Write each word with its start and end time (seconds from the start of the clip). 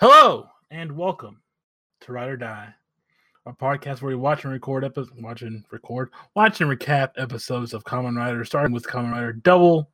Hello 0.00 0.48
and 0.70 0.92
welcome 0.92 1.40
to 2.02 2.12
Ride 2.12 2.28
or 2.28 2.36
Die, 2.36 2.74
a 3.46 3.52
podcast 3.52 4.00
where 4.00 4.10
we 4.10 4.14
watch 4.14 4.44
and 4.44 4.52
record 4.52 4.84
episodes, 4.84 5.20
watch 5.20 5.42
and 5.42 5.64
record, 5.72 6.10
watch 6.36 6.60
and 6.60 6.70
recap 6.70 7.14
episodes 7.16 7.74
of 7.74 7.82
Kamen 7.82 8.16
Rider, 8.16 8.44
starting 8.44 8.70
with 8.70 8.86
Kamen 8.86 9.10
Rider 9.10 9.32
Double. 9.32 9.90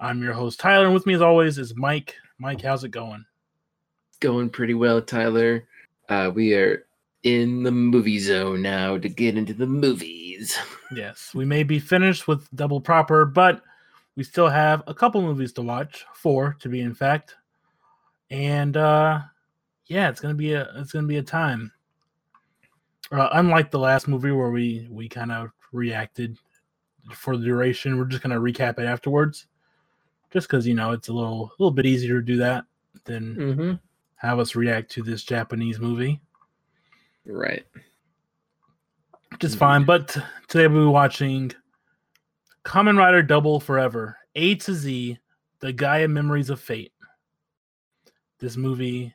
I'm 0.00 0.22
your 0.22 0.32
host 0.32 0.58
Tyler, 0.58 0.86
and 0.86 0.94
with 0.94 1.04
me 1.04 1.12
as 1.12 1.20
always 1.20 1.58
is 1.58 1.76
Mike. 1.76 2.14
Mike, 2.38 2.62
how's 2.62 2.84
it 2.84 2.88
going? 2.88 3.22
Going 4.20 4.48
pretty 4.48 4.72
well, 4.72 5.02
Tyler. 5.02 5.68
Uh, 6.08 6.30
we 6.34 6.54
are 6.54 6.86
in 7.22 7.62
the 7.64 7.70
movie 7.70 8.20
zone 8.20 8.62
now 8.62 8.96
to 8.96 9.10
get 9.10 9.36
into 9.36 9.52
the 9.52 9.66
movies. 9.66 10.56
Yes, 10.90 11.34
we 11.34 11.44
may 11.44 11.64
be 11.64 11.78
finished 11.78 12.26
with 12.26 12.48
Double 12.54 12.80
proper, 12.80 13.26
but 13.26 13.60
we 14.16 14.24
still 14.24 14.48
have 14.48 14.82
a 14.86 14.94
couple 14.94 15.20
movies 15.20 15.52
to 15.52 15.60
watch, 15.60 16.06
four 16.14 16.56
to 16.60 16.70
be 16.70 16.80
in 16.80 16.94
fact. 16.94 17.36
And 18.30 18.76
uh 18.76 19.20
yeah, 19.86 20.08
it's 20.10 20.20
gonna 20.20 20.34
be 20.34 20.52
a 20.52 20.70
it's 20.76 20.92
gonna 20.92 21.06
be 21.06 21.16
a 21.18 21.22
time. 21.22 21.72
Uh, 23.10 23.28
unlike 23.32 23.70
the 23.70 23.78
last 23.78 24.06
movie 24.06 24.32
where 24.32 24.50
we 24.50 24.86
we 24.90 25.08
kind 25.08 25.32
of 25.32 25.50
reacted 25.72 26.36
for 27.14 27.36
the 27.38 27.44
duration, 27.44 27.96
we're 27.96 28.04
just 28.04 28.22
gonna 28.22 28.38
recap 28.38 28.78
it 28.78 28.84
afterwards, 28.84 29.46
just 30.30 30.46
because 30.46 30.66
you 30.66 30.74
know 30.74 30.92
it's 30.92 31.08
a 31.08 31.12
little 31.12 31.46
a 31.46 31.62
little 31.62 31.70
bit 31.70 31.86
easier 31.86 32.20
to 32.20 32.26
do 32.26 32.36
that 32.36 32.64
than 33.04 33.34
Mm-hmm. 33.36 33.72
have 34.16 34.38
us 34.38 34.54
react 34.54 34.90
to 34.92 35.02
this 35.02 35.22
Japanese 35.22 35.78
movie, 35.78 36.20
Right. 37.24 37.64
which 39.30 39.44
is 39.44 39.54
Mhm. 39.56 39.58
fine. 39.58 39.84
But 39.84 40.08
t- 40.08 40.20
today 40.48 40.66
we'll 40.68 40.86
be 40.88 40.92
watching 40.92 41.52
Kamen 42.64 42.98
Rider 42.98 43.22
Double 43.22 43.58
Forever 43.60 44.18
A 44.34 44.54
to 44.56 44.74
Z, 44.74 45.18
The 45.60 45.72
Gaia 45.72 46.08
Memories 46.08 46.50
of 46.50 46.60
Fate. 46.60 46.92
This 48.38 48.56
movie 48.56 49.14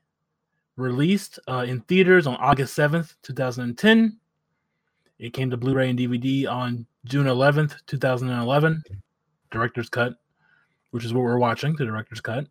released 0.75 1.39
uh, 1.47 1.65
in 1.67 1.81
theaters 1.81 2.27
on 2.27 2.35
August 2.37 2.77
7th, 2.77 3.15
2010. 3.23 4.17
It 5.19 5.31
came 5.33 5.49
to 5.49 5.57
Blu 5.57 5.73
ray 5.73 5.89
and 5.89 5.97
DVD 5.99 6.47
on 6.47 6.85
June 7.05 7.27
11th, 7.27 7.75
2011. 7.87 8.83
Director's 9.51 9.89
cut, 9.89 10.13
which 10.91 11.05
is 11.05 11.13
what 11.13 11.21
we're 11.23 11.37
watching, 11.37 11.75
the 11.75 11.85
director's 11.85 12.21
cut. 12.21 12.47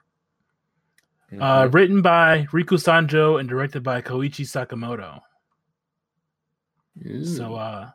Uh, 1.41 1.63
Mhm. 1.67 1.75
written 1.75 2.03
by 2.03 2.47
Riku 2.53 2.77
Sanjo 2.79 3.41
and 3.41 3.49
directed 3.49 3.83
by 3.83 4.03
Koichi 4.03 4.45
Sakamoto. 4.45 5.19
So 7.25 7.53
Ooh. 7.53 7.55
uh 7.55 7.91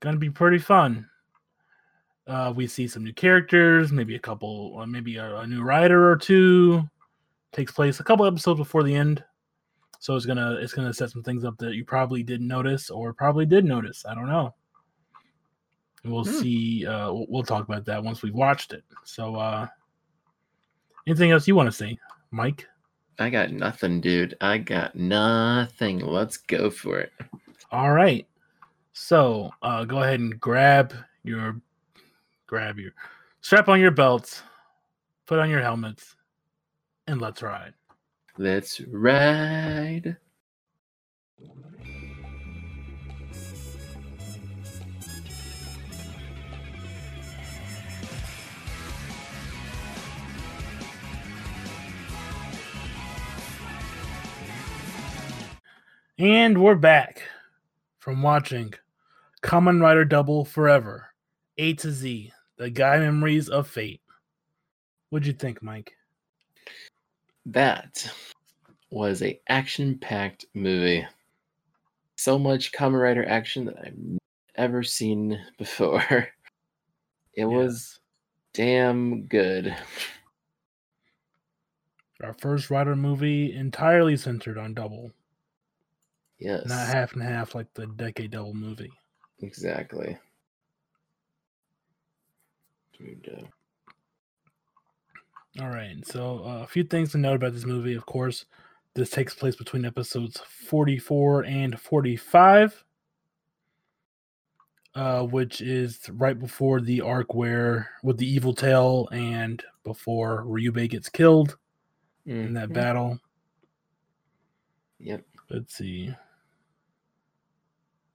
gonna 0.00 0.16
be 0.16 0.30
pretty 0.30 0.58
fun. 0.58 1.08
Uh 2.26 2.50
we 2.56 2.66
see 2.66 2.88
some 2.88 3.04
new 3.04 3.12
characters, 3.12 3.92
maybe 3.92 4.14
a 4.16 4.18
couple 4.18 4.78
uh, 4.80 4.86
maybe 4.86 5.18
a, 5.18 5.36
a 5.40 5.46
new 5.46 5.62
writer 5.62 6.10
or 6.10 6.16
two. 6.16 6.88
Takes 7.52 7.72
place 7.72 8.00
a 8.00 8.04
couple 8.04 8.24
episodes 8.26 8.58
before 8.58 8.82
the 8.82 8.94
end. 8.94 9.22
So 9.98 10.16
it's 10.16 10.26
gonna 10.26 10.54
it's 10.60 10.72
gonna 10.72 10.92
set 10.92 11.10
some 11.10 11.22
things 11.22 11.44
up 11.44 11.56
that 11.58 11.74
you 11.74 11.84
probably 11.84 12.22
didn't 12.22 12.48
notice 12.48 12.90
or 12.90 13.12
probably 13.12 13.46
did 13.46 13.64
notice. 13.64 14.04
I 14.06 14.14
don't 14.14 14.26
know. 14.26 14.54
We'll 16.04 16.24
Hmm. 16.24 16.30
see 16.30 16.86
uh 16.86 17.12
we'll, 17.12 17.26
we'll 17.28 17.42
talk 17.44 17.68
about 17.68 17.84
that 17.84 18.02
once 18.02 18.22
we've 18.22 18.34
watched 18.34 18.72
it. 18.72 18.82
So 19.04 19.36
uh 19.36 19.68
anything 21.06 21.30
else 21.30 21.46
you 21.46 21.54
want 21.54 21.68
to 21.68 21.72
say, 21.72 21.98
Mike? 22.30 22.66
I 23.18 23.30
got 23.30 23.52
nothing, 23.52 24.00
dude. 24.00 24.36
I 24.40 24.58
got 24.58 24.96
nothing. 24.96 26.00
Let's 26.00 26.38
go 26.38 26.70
for 26.70 26.98
it. 26.98 27.12
All 27.70 27.92
right. 27.92 28.26
So 28.94 29.50
uh, 29.62 29.84
go 29.84 30.02
ahead 30.02 30.20
and 30.20 30.40
grab 30.40 30.92
your 31.22 31.60
grab 32.46 32.78
your 32.78 32.92
strap 33.40 33.68
on 33.68 33.80
your 33.80 33.90
belts, 33.90 34.42
put 35.26 35.38
on 35.38 35.48
your 35.48 35.60
helmets, 35.60 36.16
and 37.06 37.20
let's 37.20 37.42
ride. 37.42 37.74
Let's 38.38 38.80
ride. 38.80 40.16
And 56.18 56.62
we're 56.62 56.76
back 56.76 57.22
from 57.98 58.22
watching 58.22 58.74
Kamen 59.42 59.80
Rider 59.80 60.04
Double 60.04 60.44
Forever, 60.44 61.08
A 61.58 61.74
to 61.74 61.90
Z, 61.90 62.32
the 62.58 62.70
Gaia 62.70 63.00
Memories 63.00 63.48
of 63.48 63.66
Fate. 63.66 64.00
What'd 65.10 65.26
you 65.26 65.32
think, 65.32 65.62
Mike? 65.62 65.96
That 67.46 68.08
was 68.90 69.22
a 69.22 69.40
action-packed 69.48 70.46
movie. 70.54 71.06
So 72.16 72.38
much 72.38 72.72
Kamen 72.72 73.00
Rider 73.00 73.28
action 73.28 73.64
that 73.66 73.76
I've 73.84 74.18
ever 74.56 74.82
seen 74.82 75.40
before. 75.58 76.28
It 77.34 77.46
was 77.46 77.98
damn 78.52 79.22
good. 79.24 79.74
Our 82.22 82.34
first 82.34 82.68
Rider 82.68 82.94
movie 82.94 83.54
entirely 83.54 84.18
centered 84.18 84.58
on 84.58 84.74
Double, 84.74 85.10
Yes. 86.38 86.66
not 86.66 86.86
half 86.88 87.14
and 87.14 87.22
half 87.22 87.54
like 87.54 87.72
the 87.72 87.86
Decade 87.86 88.32
Double 88.32 88.52
movie. 88.52 88.92
Exactly. 89.40 90.18
Dude, 92.98 93.34
uh, 93.34 93.46
All 95.60 95.68
right. 95.68 95.96
So 96.06 96.42
uh, 96.44 96.62
a 96.62 96.66
few 96.66 96.84
things 96.84 97.12
to 97.12 97.18
note 97.18 97.34
about 97.36 97.52
this 97.52 97.66
movie. 97.66 97.94
Of 97.94 98.06
course, 98.06 98.46
this 98.94 99.10
takes 99.10 99.34
place 99.34 99.56
between 99.56 99.84
episodes 99.84 100.40
44 100.68 101.44
and 101.44 101.78
45, 101.78 102.84
uh, 104.94 105.22
which 105.24 105.60
is 105.60 106.08
right 106.12 106.38
before 106.38 106.80
the 106.80 107.02
arc 107.02 107.34
where 107.34 107.90
with 108.02 108.16
the 108.16 108.26
evil 108.26 108.54
tail 108.54 109.08
and 109.12 109.62
before 109.84 110.44
Ryubei 110.44 110.88
gets 110.88 111.08
killed 111.08 111.56
in 112.24 112.54
that 112.54 112.70
mhm. 112.70 112.74
battle. 112.74 113.18
Yep. 115.00 115.22
Let's 115.50 115.74
see. 115.74 116.14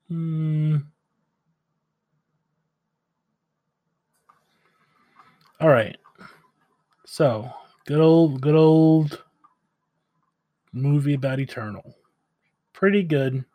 Hmm. 0.08 0.78
All 5.60 5.70
right. 5.70 5.98
So, 7.10 7.50
good 7.86 8.02
old, 8.02 8.42
good 8.42 8.54
old 8.54 9.24
movie 10.74 11.14
about 11.14 11.40
Eternal. 11.40 11.96
Pretty 12.74 13.02
good. 13.02 13.46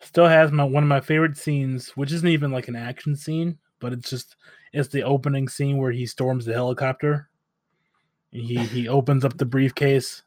Still 0.00 0.28
has 0.28 0.52
my 0.52 0.62
one 0.62 0.84
of 0.84 0.88
my 0.88 1.00
favorite 1.00 1.36
scenes, 1.36 1.88
which 1.96 2.12
isn't 2.12 2.28
even 2.28 2.52
like 2.52 2.68
an 2.68 2.76
action 2.76 3.16
scene, 3.16 3.58
but 3.80 3.92
it's 3.92 4.08
just 4.08 4.36
it's 4.72 4.88
the 4.88 5.02
opening 5.02 5.48
scene 5.48 5.78
where 5.78 5.90
he 5.90 6.06
storms 6.06 6.44
the 6.44 6.52
helicopter. 6.52 7.28
and 8.32 8.42
He 8.42 8.56
he 8.58 8.86
opens 8.88 9.24
up 9.24 9.36
the 9.36 9.44
briefcase 9.44 10.22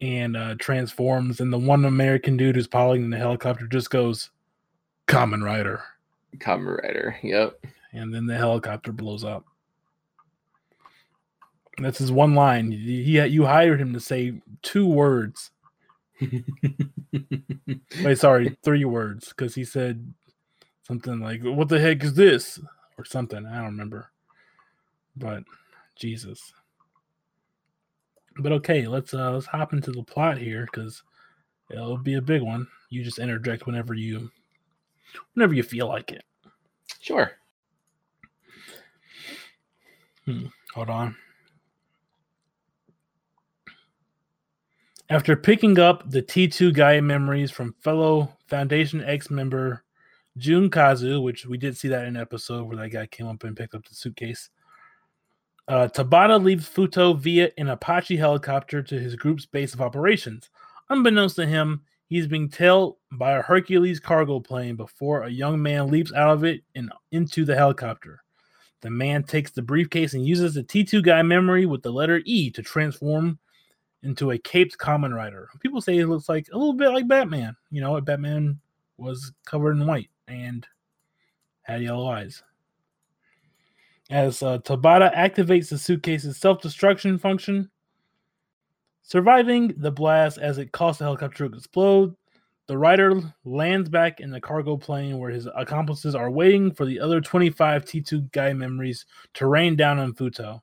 and 0.00 0.34
uh, 0.34 0.54
transforms, 0.58 1.40
and 1.40 1.52
the 1.52 1.58
one 1.58 1.84
American 1.84 2.38
dude 2.38 2.56
who's 2.56 2.66
piloting 2.68 3.10
the 3.10 3.18
helicopter 3.18 3.66
just 3.66 3.90
goes, 3.90 4.30
"Kamen 5.08 5.44
Rider," 5.44 5.82
Kamen 6.38 6.82
Rider. 6.82 7.18
Yep. 7.22 7.66
and 7.92 8.14
then 8.14 8.24
the 8.24 8.36
helicopter 8.36 8.92
blows 8.92 9.24
up. 9.24 9.44
That's 11.78 11.98
his 11.98 12.10
one 12.10 12.34
line. 12.34 12.70
He, 12.70 13.20
you 13.26 13.44
hired 13.44 13.80
him 13.80 13.92
to 13.92 14.00
say 14.00 14.40
two 14.62 14.86
words. 14.86 15.50
Wait, 18.02 18.18
sorry, 18.18 18.56
three 18.64 18.84
words, 18.84 19.28
because 19.28 19.54
he 19.54 19.64
said 19.64 20.14
something 20.84 21.20
like, 21.20 21.42
"What 21.42 21.68
the 21.68 21.78
heck 21.78 22.02
is 22.02 22.14
this?" 22.14 22.58
or 22.98 23.04
something. 23.04 23.44
I 23.46 23.56
don't 23.56 23.66
remember. 23.66 24.10
But 25.16 25.44
Jesus. 25.96 26.52
But 28.38 28.52
okay, 28.52 28.86
let's 28.86 29.14
uh 29.14 29.32
let's 29.32 29.46
hop 29.46 29.72
into 29.72 29.92
the 29.92 30.02
plot 30.02 30.38
here 30.38 30.66
because 30.66 31.02
it'll 31.70 31.98
be 31.98 32.14
a 32.14 32.22
big 32.22 32.42
one. 32.42 32.66
You 32.90 33.02
just 33.02 33.18
interject 33.18 33.66
whenever 33.66 33.94
you 33.94 34.30
whenever 35.34 35.54
you 35.54 35.62
feel 35.62 35.88
like 35.88 36.12
it. 36.12 36.24
sure. 37.00 37.32
Hold 40.74 40.90
on. 40.90 41.16
After 45.08 45.36
picking 45.36 45.78
up 45.78 46.10
the 46.10 46.20
T2 46.20 46.74
Gaia 46.74 47.00
memories 47.00 47.52
from 47.52 47.76
fellow 47.80 48.36
Foundation 48.48 49.04
X 49.04 49.30
member 49.30 49.84
Jun 50.36 50.68
Kazu, 50.68 51.20
which 51.20 51.46
we 51.46 51.56
did 51.56 51.76
see 51.76 51.86
that 51.88 52.06
in 52.06 52.16
an 52.16 52.20
episode 52.20 52.64
where 52.64 52.76
that 52.78 52.88
guy 52.88 53.06
came 53.06 53.28
up 53.28 53.44
and 53.44 53.56
picked 53.56 53.76
up 53.76 53.86
the 53.86 53.94
suitcase. 53.94 54.50
Uh, 55.68 55.86
Tabata 55.86 56.42
leaves 56.42 56.68
Futo 56.68 57.16
via 57.16 57.50
an 57.56 57.68
Apache 57.68 58.16
helicopter 58.16 58.82
to 58.82 58.98
his 58.98 59.14
group's 59.14 59.46
base 59.46 59.74
of 59.74 59.80
operations. 59.80 60.50
Unbeknownst 60.90 61.36
to 61.36 61.46
him, 61.46 61.82
he's 62.08 62.26
being 62.26 62.48
tailed 62.48 62.96
by 63.12 63.32
a 63.38 63.42
Hercules 63.42 64.00
cargo 64.00 64.40
plane 64.40 64.74
before 64.74 65.22
a 65.22 65.30
young 65.30 65.62
man 65.62 65.88
leaps 65.88 66.12
out 66.14 66.30
of 66.30 66.42
it 66.42 66.62
and 66.74 66.90
into 67.12 67.44
the 67.44 67.54
helicopter. 67.54 68.22
The 68.80 68.90
man 68.90 69.22
takes 69.22 69.52
the 69.52 69.62
briefcase 69.62 70.14
and 70.14 70.26
uses 70.26 70.54
the 70.54 70.64
T2 70.64 71.04
Gaia 71.04 71.22
memory 71.22 71.64
with 71.64 71.82
the 71.82 71.92
letter 71.92 72.22
E 72.24 72.50
to 72.50 72.62
transform 72.62 73.38
into 74.06 74.30
a 74.30 74.38
caped 74.38 74.78
Kamen 74.78 75.14
Rider. 75.14 75.48
People 75.60 75.80
say 75.80 75.94
he 75.94 76.04
looks 76.04 76.28
like 76.28 76.46
a 76.52 76.56
little 76.56 76.72
bit 76.72 76.90
like 76.90 77.08
Batman. 77.08 77.56
You 77.70 77.80
know, 77.80 78.00
Batman 78.00 78.60
was 78.96 79.32
covered 79.44 79.72
in 79.72 79.86
white 79.86 80.10
and 80.28 80.66
had 81.62 81.82
yellow 81.82 82.08
eyes. 82.08 82.42
As 84.08 84.42
uh, 84.42 84.58
Tabata 84.58 85.12
activates 85.14 85.68
the 85.68 85.78
suitcase's 85.78 86.36
self 86.36 86.62
destruction 86.62 87.18
function, 87.18 87.68
surviving 89.02 89.74
the 89.78 89.90
blast 89.90 90.38
as 90.38 90.58
it 90.58 90.72
causes 90.72 90.98
the 90.98 91.04
helicopter 91.04 91.48
to 91.48 91.56
explode, 91.56 92.14
the 92.68 92.78
rider 92.78 93.20
lands 93.44 93.88
back 93.88 94.20
in 94.20 94.30
the 94.30 94.40
cargo 94.40 94.76
plane 94.76 95.18
where 95.18 95.30
his 95.30 95.48
accomplices 95.56 96.14
are 96.14 96.30
waiting 96.30 96.72
for 96.72 96.84
the 96.84 97.00
other 97.00 97.20
25 97.20 97.84
T2 97.84 98.32
Gaia 98.32 98.54
memories 98.54 99.06
to 99.34 99.46
rain 99.46 99.76
down 99.76 99.98
on 99.98 100.12
Futo. 100.14 100.60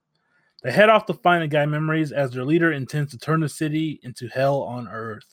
They 0.63 0.71
head 0.71 0.89
off 0.89 1.05
to 1.07 1.13
find 1.13 1.43
the 1.43 1.47
Gaia 1.47 1.67
memories 1.67 2.13
as 2.13 2.31
their 2.31 2.45
leader 2.45 2.71
intends 2.71 3.11
to 3.11 3.17
turn 3.17 3.41
the 3.41 3.49
city 3.49 3.99
into 4.03 4.29
hell 4.29 4.61
on 4.61 4.87
earth. 4.87 5.25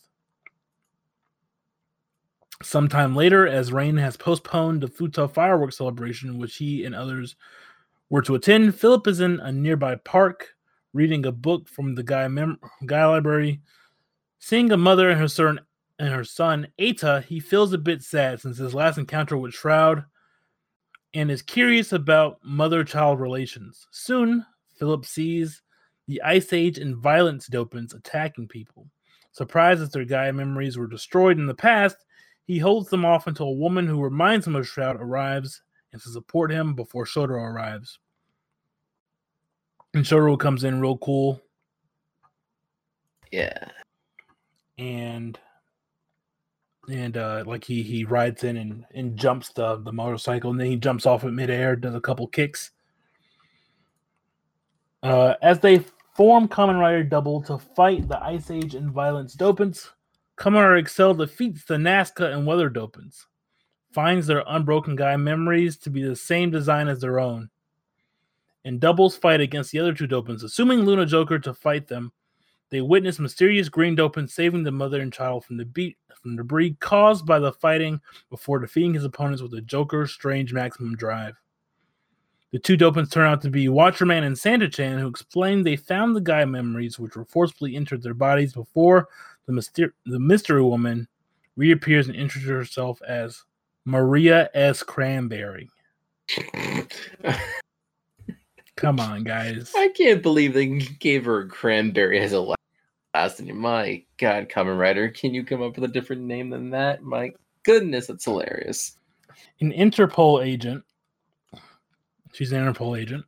Sometime 2.63 3.15
later, 3.15 3.47
as 3.47 3.73
Rain 3.73 3.97
has 3.97 4.17
postponed 4.17 4.83
the 4.83 4.89
Futo 4.89 5.33
fireworks 5.33 5.79
celebration, 5.79 6.39
which 6.39 6.57
he 6.57 6.85
and 6.85 6.95
others 6.95 7.37
were 8.11 8.23
to 8.23 8.35
attend, 8.35 8.75
Philip 8.75 9.07
is 9.07 9.21
in 9.21 9.39
a 9.41 9.53
nearby 9.53 9.95
park 9.95 10.49
reading 10.93 11.25
a 11.25 11.33
book 11.33 11.69
from 11.69 11.95
the 11.95 12.03
guy, 12.03 12.27
mem- 12.27 12.59
Gaia 12.85 13.09
library. 13.09 13.63
Seeing 14.41 14.73
a 14.73 14.77
mother 14.77 15.11
and 15.11 15.21
her 15.21 15.29
son 15.29 15.61
and 16.01 16.13
her 16.13 16.25
son 16.25 16.67
Eta, 16.79 17.25
he 17.29 17.39
feels 17.39 17.73
a 17.73 17.79
bit 17.79 18.03
sad 18.03 18.41
since 18.41 18.59
his 18.59 18.75
last 18.75 18.99
encounter 18.99 19.37
with 19.37 19.55
Shroud 19.55 20.05
and 21.15 21.31
is 21.31 21.43
curious 21.43 21.93
about 21.93 22.39
mother-child 22.43 23.21
relations. 23.21 23.87
Soon, 23.91 24.45
Philip 24.81 25.05
sees 25.05 25.63
the 26.09 26.23
Ice 26.23 26.53
Age 26.53 26.79
and 26.79 26.97
violence 26.97 27.49
dopants 27.49 27.95
attacking 27.95 28.49
people. 28.49 28.89
Surprised 29.33 29.83
that 29.83 29.93
their 29.93 30.07
Gaia 30.07 30.33
memories 30.33 30.77
were 30.77 30.89
destroyed 30.89 31.39
in 31.39 31.47
the 31.47 31.55
past, 31.55 31.99
he 32.47 32.59
holds 32.59 32.89
them 32.89 33.05
off 33.05 33.29
until 33.29 33.47
a 33.47 33.53
woman 33.53 33.87
who 33.87 34.03
reminds 34.03 34.47
him 34.47 34.57
of 34.57 34.67
Shroud 34.67 34.97
arrives 34.97 35.63
and 35.93 36.03
to 36.03 36.09
support 36.09 36.51
him 36.51 36.75
before 36.75 37.05
Shotaro 37.05 37.43
arrives. 37.43 37.99
And 39.95 40.05
Shotaro 40.05 40.39
comes 40.39 40.65
in 40.65 40.81
real 40.81 40.97
cool. 40.99 41.41
Yeah. 43.31 43.69
And 44.79 45.39
and 46.91 47.17
uh 47.17 47.45
like 47.47 47.65
he 47.65 47.83
he 47.83 48.05
rides 48.05 48.43
in 48.43 48.57
and, 48.57 48.85
and 48.95 49.17
jumps 49.17 49.51
the 49.51 49.77
the 49.77 49.93
motorcycle 49.93 50.51
and 50.51 50.59
then 50.59 50.67
he 50.69 50.77
jumps 50.77 51.07
off 51.07 51.23
it 51.23 51.31
midair, 51.31 51.77
does 51.77 51.95
a 51.95 52.01
couple 52.01 52.27
kicks. 52.27 52.71
Uh 55.03 55.35
as 55.43 55.61
they 55.61 55.85
form 56.15 56.49
Kamen 56.49 56.79
Rider 56.79 57.03
Double 57.05 57.41
to 57.43 57.59
fight 57.59 58.09
the 58.09 58.23
Ice 58.23 58.51
Age 58.51 58.75
and 58.75 58.91
Violence 58.91 59.35
Dopants, 59.35 59.89
Kamen 60.37 60.63
Rider 60.63 60.83
Accel 60.83 61.17
defeats 61.17 61.65
the 61.65 61.77
Nazca 61.77 62.33
and 62.33 62.47
Weather 62.47 62.69
Dopants 62.71 63.25
finds 63.93 64.27
their 64.27 64.45
unbroken 64.47 64.95
Gaia 64.97 65.19
memories 65.19 65.77
to 65.79 65.91
be 65.91 66.03
the 66.03 66.15
same 66.15 66.51
design 66.51 66.89
as 66.89 67.01
their 67.01 67.19
own. 67.19 67.51
and 68.65 68.79
doubles 68.81 69.17
fight 69.17 69.41
against 69.41 69.73
the 69.73 69.79
other 69.79 69.95
two 69.95 70.07
dopants, 70.07 70.43
assuming 70.45 70.81
Luna 70.81 71.07
Joker 71.07 71.39
to 71.39 71.55
fight 71.55 71.89
them, 71.89 72.13
they 72.69 72.81
witness 72.81 73.19
mysterious 73.19 73.69
green 73.69 73.97
dopant 73.97 74.31
saving 74.31 74.63
the 74.63 74.71
mother 74.71 75.01
and 75.01 75.13
child 75.13 75.45
from 75.45 75.57
the 75.57 75.65
beat 75.65 75.97
from 76.21 76.37
debris 76.37 76.77
caused 76.79 77.25
by 77.25 77.39
the 77.39 77.53
fighting 77.53 78.01
before 78.29 78.59
defeating 78.59 78.93
his 78.95 79.05
opponents 79.05 79.43
with 79.43 79.55
a 79.55 79.63
Joker 79.63 80.07
strange 80.07 80.53
maximum 80.53 80.95
drive. 80.95 81.35
The 82.53 82.59
two 82.59 82.77
dopants 82.77 83.13
turn 83.13 83.27
out 83.27 83.41
to 83.43 83.51
be 83.51 83.67
Watcherman 83.67 84.25
and 84.25 84.37
Santa 84.37 84.69
Chan, 84.69 84.99
who 84.99 85.07
explain 85.07 85.63
they 85.63 85.77
found 85.77 86.17
the 86.17 86.21
Gaia 86.21 86.47
memories 86.47 86.99
which 86.99 87.15
were 87.15 87.25
forcibly 87.25 87.77
entered 87.77 88.03
their 88.03 88.15
bodies 88.15 88.53
before 88.53 89.09
the, 89.47 89.53
myster- 89.53 89.93
the 90.05 90.19
mystery 90.19 90.63
woman 90.63 91.07
reappears 91.57 92.09
and 92.09 92.17
introduces 92.17 92.51
herself 92.51 93.01
as 93.03 93.45
Maria 93.85 94.51
S. 94.55 94.83
Cranberry. 94.83 95.69
Come 98.77 98.99
on, 98.99 99.23
guys. 99.25 99.73
I 99.77 99.89
can't 99.97 100.23
believe 100.23 100.55
they 100.55 100.67
gave 100.67 101.27
her 101.27 101.47
cranberry 101.47 102.19
as 102.19 102.33
a 102.33 102.55
last 103.15 103.41
name. 103.41 103.59
My 103.59 104.03
God, 104.19 104.49
Kamen 104.49 104.79
Rider, 104.79 105.09
can 105.09 105.35
you 105.35 105.45
come 105.45 105.63
up 105.63 105.77
with 105.77 105.89
a 105.89 105.93
different 105.93 106.23
name 106.23 106.51
than 106.51 106.71
that? 106.71 107.03
My 107.03 107.33
goodness, 107.63 108.09
it's 108.09 108.25
hilarious. 108.25 108.97
An 109.61 109.73
Interpol 109.73 110.45
agent. 110.45 110.83
She's 112.33 112.53
an 112.53 112.65
Interpol 112.65 112.99
agent. 112.99 113.25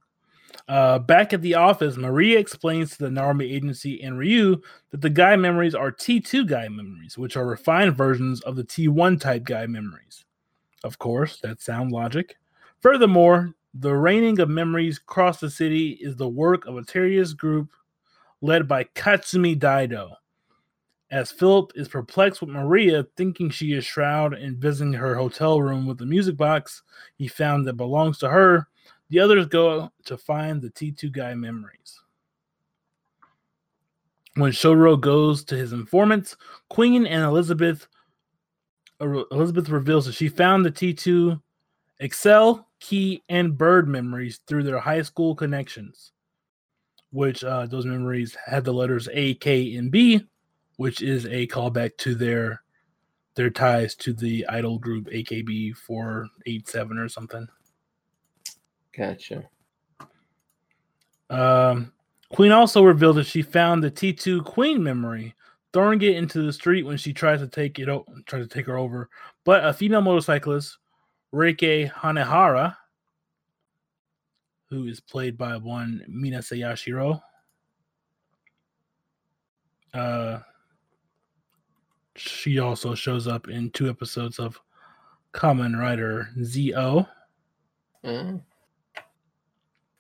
Uh, 0.69 0.99
back 0.99 1.33
at 1.33 1.43
the 1.43 1.55
office, 1.55 1.97
Maria 1.97 2.39
explains 2.39 2.93
to 2.93 2.99
the 2.99 3.09
Narumi 3.09 3.51
agency 3.51 4.03
and 4.03 4.19
Ryu 4.19 4.61
that 4.91 5.01
the 5.01 5.11
Gaia 5.11 5.37
memories 5.37 5.75
are 5.75 5.91
T2 5.91 6.47
Gaia 6.47 6.71
memories, 6.71 7.19
which 7.19 7.37
are 7.37 7.47
refined 7.47 7.97
versions 7.97 8.41
of 8.43 8.57
the 8.57 8.65
T1 8.65 9.21
type 9.21 9.45
Gaia 9.45 9.67
memories. 9.67 10.25
Of 10.85 10.99
course, 10.99 11.39
that's 11.43 11.65
sound 11.65 11.93
logic. 11.93 12.37
Furthermore, 12.81 13.55
the 13.75 13.95
raining 13.95 14.39
of 14.41 14.49
memories 14.49 14.99
across 14.99 15.41
the 15.41 15.51
city 15.51 15.99
is 16.01 16.17
the 16.17 16.29
work 16.29 16.67
of 16.67 16.77
a 16.77 16.85
terrorist 16.85 17.37
group 17.37 17.71
led 18.41 18.69
by 18.69 18.85
Katsumi 18.85 19.59
Daido. 19.59 20.11
As 21.13 21.31
Philip 21.31 21.73
is 21.75 21.89
perplexed 21.89 22.41
with 22.41 22.49
Maria, 22.49 23.07
thinking 23.19 23.51
she 23.51 23.75
is 23.75 23.85
Shroud 23.85 24.33
and 24.33 24.57
visiting 24.57 24.95
her 24.95 25.15
hotel 25.15 25.61
room 25.61 25.87
with 25.87 25.99
the 25.99 26.07
music 26.07 26.39
box 26.39 26.83
he 27.17 27.29
found 27.29 27.67
that 27.67 27.75
belongs 27.75 28.17
to 28.19 28.31
her, 28.31 28.67
the 29.11 29.21
others 29.21 29.45
go 29.47 29.93
to 30.07 30.17
find 30.17 30.63
the 30.63 30.71
T2 30.71 31.13
Gaia 31.13 31.37
memories. 31.37 32.01
When 34.37 34.53
Shotaro 34.53 34.99
goes 34.99 35.45
to 35.45 35.55
his 35.55 35.75
informants, 35.75 36.35
Queen 36.71 37.07
and 37.07 37.23
Elizabeth 37.23 37.87
Elizabeth 38.99 39.69
reveals 39.69 40.07
that 40.07 40.15
she 40.15 40.29
found 40.29 40.65
the 40.65 40.71
T2 40.71 41.39
Accel, 42.01 42.65
Key, 42.81 43.23
and 43.29 43.59
Bird 43.59 43.87
memories 43.87 44.41
through 44.47 44.63
their 44.63 44.79
high 44.79 45.03
school 45.03 45.35
connections, 45.35 46.13
which 47.11 47.45
uh, 47.45 47.67
those 47.67 47.85
memories 47.85 48.35
had 48.47 48.65
the 48.65 48.73
letters 48.73 49.09
A, 49.13 49.35
K, 49.35 49.75
and 49.75 49.91
B, 49.91 50.25
which 50.83 51.01
is 51.01 51.27
a 51.27 51.47
callback 51.47 51.97
to 51.97 52.13
their 52.17 52.61
their 53.37 53.51
ties 53.51 53.95
to 53.95 54.13
the 54.13 54.45
idol 54.49 54.81
group 54.81 55.07
AKB 55.07 55.77
487 55.77 56.99
or 56.99 57.09
something. 57.09 57.47
Gotcha. 58.95 59.49
Um, 61.31 61.93
Queen 62.31 62.51
also 62.51 62.83
revealed 62.83 63.17
that 63.17 63.27
she 63.27 63.43
found 63.43 63.81
the 63.81 63.93
T2 63.93 64.45
Queen 64.45 64.83
memory, 64.83 65.37
throwing 65.73 66.03
it 66.03 66.17
into 66.17 66.43
the 66.43 66.53
street 66.53 66.83
when 66.83 66.97
she 66.97 67.13
tries 67.13 67.39
to 67.39 67.47
take 67.47 67.79
it 67.79 67.89
o- 67.89 68.05
try 68.27 68.41
to 68.41 68.49
take 68.49 68.67
her 68.67 68.77
over. 68.77 69.09
But 69.45 69.65
a 69.65 69.73
female 69.73 70.03
motorcyclist, 70.03 70.79
Reika 71.33 71.93
Hanehara, 71.93 72.77
who 74.69 74.87
is 74.87 74.99
played 74.99 75.39
by 75.39 75.57
one 75.59 76.05
Minase 76.11 76.59
Yashiro, 76.59 77.23
uh, 79.95 80.41
she 82.17 82.59
also 82.59 82.95
shows 82.95 83.27
up 83.27 83.49
in 83.49 83.71
two 83.71 83.89
episodes 83.89 84.39
of 84.39 84.61
Kamen 85.33 85.79
Rider 85.79 86.29
Zi-O. 86.43 87.07
Uh, 88.05 88.33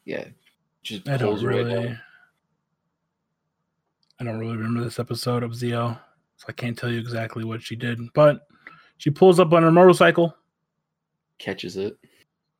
yeah. 0.05 0.25
Just 0.83 1.09
I 1.09 1.17
don't 1.17 1.31
pulls 1.31 1.45
right 1.45 1.57
really. 1.57 1.99
I 4.21 4.25
don't 4.25 4.39
really 4.39 4.57
remember 4.57 4.85
this 4.85 4.99
episode 4.99 5.43
of 5.43 5.55
Zi-O, 5.55 5.97
so 6.37 6.47
I 6.49 6.53
can't 6.53 6.79
tell 6.79 6.91
you 6.91 6.99
exactly 6.99 7.45
what 7.45 7.63
she 7.63 7.77
did. 7.77 8.01
But 8.13 8.47
she 8.99 9.11
pulls 9.11 9.41
up 9.41 9.53
on 9.53 9.63
her 9.63 9.73
motorcycle. 9.73 10.37
catches 11.39 11.77
it. 11.77 11.97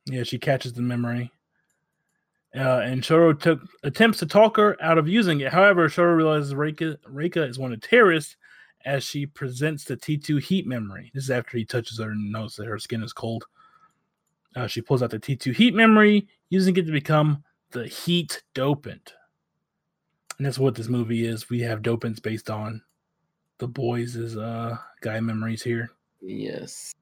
Yeah, 0.05 0.23
she 0.23 0.37
catches 0.37 0.73
the 0.73 0.81
memory. 0.81 1.31
Uh, 2.55 2.81
and 2.83 3.01
Shoro 3.01 3.39
took 3.39 3.61
attempts 3.83 4.19
to 4.19 4.25
talk 4.25 4.57
her 4.57 4.81
out 4.81 4.97
of 4.97 5.07
using 5.07 5.39
it. 5.39 5.51
However, 5.51 5.89
Shoro 5.89 6.15
realizes 6.15 6.53
Reika, 6.53 6.97
Reika 7.09 7.49
is 7.49 7.57
one 7.57 7.73
of 7.73 7.81
the 7.81 7.87
terrorists 7.87 8.35
as 8.85 9.03
she 9.03 9.25
presents 9.25 9.83
the 9.83 9.97
T2 9.97 10.41
heat 10.41 10.67
memory. 10.67 11.11
This 11.13 11.25
is 11.25 11.31
after 11.31 11.57
he 11.57 11.65
touches 11.65 11.99
her 11.99 12.11
and 12.11 12.31
knows 12.31 12.55
that 12.55 12.67
her 12.67 12.79
skin 12.79 13.03
is 13.03 13.13
cold. 13.13 13.45
Uh, 14.55 14.67
she 14.67 14.81
pulls 14.81 15.01
out 15.01 15.09
the 15.09 15.19
T2 15.19 15.55
heat 15.55 15.73
memory, 15.73 16.27
using 16.49 16.75
it 16.77 16.85
to 16.85 16.91
become 16.91 17.43
the 17.71 17.87
heat 17.87 18.43
dopant. 18.53 19.13
And 20.37 20.45
that's 20.45 20.59
what 20.59 20.75
this 20.75 20.87
movie 20.87 21.25
is. 21.25 21.49
We 21.49 21.61
have 21.61 21.81
dopants 21.81 22.21
based 22.21 22.49
on 22.49 22.81
the 23.59 23.67
boys' 23.67 24.37
uh, 24.37 24.77
Gaia 25.01 25.21
memories 25.21 25.63
here. 25.63 25.91
Yes. 26.21 26.93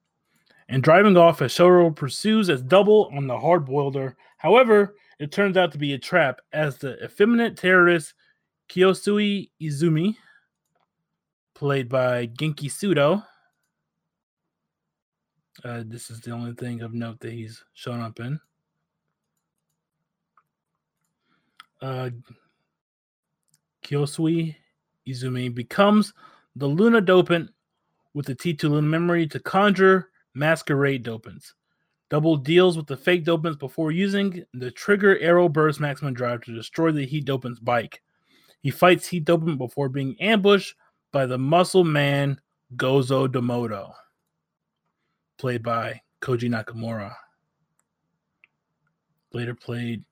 And 0.70 0.84
driving 0.84 1.18
off 1.18 1.42
as 1.42 1.54
Shoro 1.54 1.94
pursues 1.94 2.50
as 2.50 2.62
double 2.62 3.10
on 3.14 3.28
the 3.28 3.38
hard 3.38 3.66
boilder. 3.66 4.16
However, 4.38 4.96
it 5.20 5.32
turns 5.32 5.58
out 5.58 5.72
to 5.74 5.78
be 5.78 5.94
a 5.94 6.00
trap 6.00 6.40
as 6.54 6.78
the 6.78 7.04
effeminate 7.04 7.58
terrorist 7.58 8.14
Kiyosui 8.70 9.50
Izumi, 9.62 10.16
played 11.62 11.88
by 11.88 12.26
Genki 12.26 12.72
Sudo. 12.72 13.24
Uh, 15.64 15.84
this 15.86 16.10
is 16.10 16.20
the 16.20 16.32
only 16.32 16.54
thing 16.54 16.82
of 16.82 16.96
note 16.96 17.20
that 17.20 17.34
he's 17.34 17.64
shown 17.76 18.02
up 18.02 18.20
in. 18.20 18.40
Uh, 21.80 22.10
Kiyosui 23.86 24.56
Izumi 25.08 25.54
becomes 25.54 26.14
the 26.56 26.66
Luna 26.66 27.00
dopant 27.00 27.50
with 28.16 28.26
the 28.26 28.34
T2 28.34 28.64
Luna 28.64 28.82
memory 28.82 29.28
to 29.28 29.40
conjure 29.40 30.10
masquerade 30.34 31.06
dopants. 31.06 31.54
Double 32.10 32.38
deals 32.38 32.76
with 32.76 32.88
the 32.88 32.98
fake 32.98 33.24
dopants 33.24 33.60
before 33.60 33.92
using 33.92 34.44
the 34.56 34.72
trigger 34.72 35.20
arrow 35.20 35.48
burst 35.48 35.80
maximum 35.80 36.16
drive 36.16 36.42
to 36.42 36.56
destroy 36.56 36.92
the 36.92 37.06
heat 37.06 37.28
dopant's 37.28 37.60
bike. 37.60 38.02
He 38.62 38.72
fights 38.72 39.08
heat 39.08 39.26
dopant 39.26 39.60
before 39.60 39.90
being 39.90 40.20
ambushed 40.20 40.74
by 41.12 41.26
the 41.26 41.38
muscle 41.38 41.84
man 41.84 42.40
Gozo 42.76 43.28
Demoto, 43.28 43.94
played 45.38 45.64
by 45.64 46.02
Koji 46.22 46.50
Nakamura. 46.50 47.14
Later 49.34 49.56
played 49.56 50.04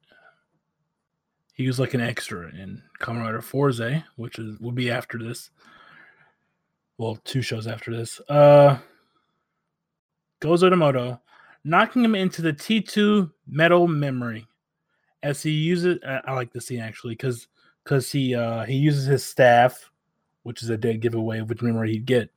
he 1.54 1.68
was 1.68 1.80
like 1.80 1.94
an 1.94 2.00
extra 2.02 2.48
in 2.50 2.82
Kamen 3.00 3.22
Rider 3.22 3.42
Fourze, 3.42 4.02
which 4.16 4.40
is 4.40 4.60
will 4.60 4.72
be 4.72 4.90
after 4.90 5.18
this. 5.18 5.50
Well, 6.98 7.18
two 7.26 7.42
shows 7.42 7.68
after 7.68 7.96
this. 7.96 8.22
Uh 8.30 8.78
Gozo 10.42 10.72
Demoto, 10.72 11.20
knocking 11.66 12.04
him 12.04 12.16
into 12.16 12.42
the 12.42 12.54
T2 12.54 13.30
metal 13.46 13.88
memory 13.88 14.46
as 15.22 15.44
he 15.44 15.52
uses 15.52 16.00
I 16.06 16.34
like 16.34 16.54
the 16.54 16.62
scene 16.62 16.80
actually 16.80 17.14
because 17.14 17.48
because 17.84 18.10
he 18.10 18.36
uh 18.36 18.64
he 18.64 18.76
uses 18.76 19.06
his 19.06 19.26
staff, 19.26 19.92
which 20.44 20.64
is 20.64 20.70
a 20.70 20.78
dead 20.78 21.02
giveaway 21.02 21.40
of 21.40 21.50
which 21.50 21.62
memory 21.62 21.92
he'd 21.92 22.06
get. 22.06 22.30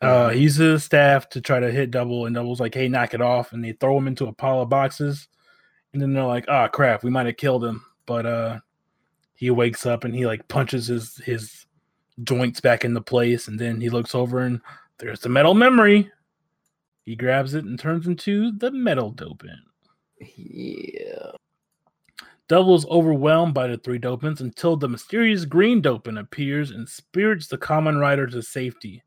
Uh 0.00 0.30
he 0.30 0.40
uses 0.40 0.58
his 0.58 0.84
staff 0.84 1.28
to 1.30 1.40
try 1.40 1.60
to 1.60 1.70
hit 1.70 1.90
double 1.90 2.26
and 2.26 2.34
double's 2.34 2.60
like, 2.60 2.74
hey, 2.74 2.88
knock 2.88 3.14
it 3.14 3.20
off, 3.20 3.52
and 3.52 3.64
they 3.64 3.72
throw 3.72 3.96
him 3.96 4.06
into 4.06 4.26
a 4.26 4.32
pile 4.32 4.60
of 4.60 4.68
boxes, 4.68 5.28
and 5.92 6.02
then 6.02 6.12
they're 6.12 6.24
like, 6.24 6.44
oh 6.48 6.68
crap, 6.72 7.04
we 7.04 7.10
might 7.10 7.26
have 7.26 7.36
killed 7.36 7.64
him. 7.64 7.84
But 8.06 8.26
uh 8.26 8.60
he 9.34 9.50
wakes 9.50 9.86
up 9.86 10.04
and 10.04 10.14
he 10.14 10.26
like 10.26 10.46
punches 10.48 10.86
his 10.86 11.16
his 11.18 11.66
joints 12.22 12.60
back 12.60 12.84
into 12.84 13.00
place, 13.00 13.48
and 13.48 13.58
then 13.58 13.80
he 13.80 13.88
looks 13.88 14.14
over 14.14 14.40
and 14.40 14.60
there's 14.98 15.20
the 15.20 15.28
metal 15.28 15.54
memory. 15.54 16.10
He 17.04 17.16
grabs 17.16 17.54
it 17.54 17.64
and 17.64 17.78
turns 17.78 18.06
into 18.06 18.52
the 18.52 18.70
metal 18.70 19.12
dopant. 19.12 19.58
Yeah. 20.36 21.13
Double 22.46 22.74
is 22.74 22.84
overwhelmed 22.86 23.54
by 23.54 23.66
the 23.66 23.78
three 23.78 23.98
dopants 23.98 24.40
until 24.40 24.76
the 24.76 24.88
mysterious 24.88 25.46
green 25.46 25.80
dopant 25.80 26.20
appears 26.20 26.70
and 26.70 26.88
spirits 26.88 27.48
the 27.48 27.56
Kamen 27.56 27.98
Rider 27.98 28.26
to 28.26 28.42
safety. 28.42 29.02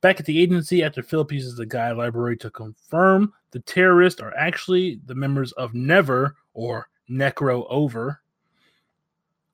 Back 0.00 0.18
at 0.18 0.24
the 0.24 0.40
agency, 0.40 0.82
after 0.82 1.02
Philip 1.02 1.30
uses 1.30 1.56
the 1.56 1.66
guide 1.66 1.98
library 1.98 2.38
to 2.38 2.50
confirm 2.50 3.34
the 3.50 3.60
terrorists 3.60 4.20
are 4.20 4.34
actually 4.34 4.98
the 5.04 5.14
members 5.14 5.52
of 5.52 5.74
Never 5.74 6.36
or 6.54 6.88
Necro 7.10 7.66
Over, 7.68 8.22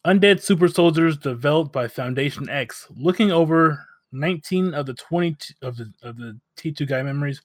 undead 0.04 0.40
super 0.40 0.68
soldiers 0.68 1.16
developed 1.16 1.72
by 1.72 1.88
Foundation 1.88 2.48
X, 2.48 2.86
looking 2.96 3.32
over 3.32 3.84
19 4.12 4.72
of 4.72 4.86
the 4.86 4.94
20 4.94 5.36
of 5.62 5.76
the 5.76 5.92
of 6.04 6.16
the 6.16 6.38
T2 6.56 6.86
Gaia 6.86 7.02
memories. 7.02 7.42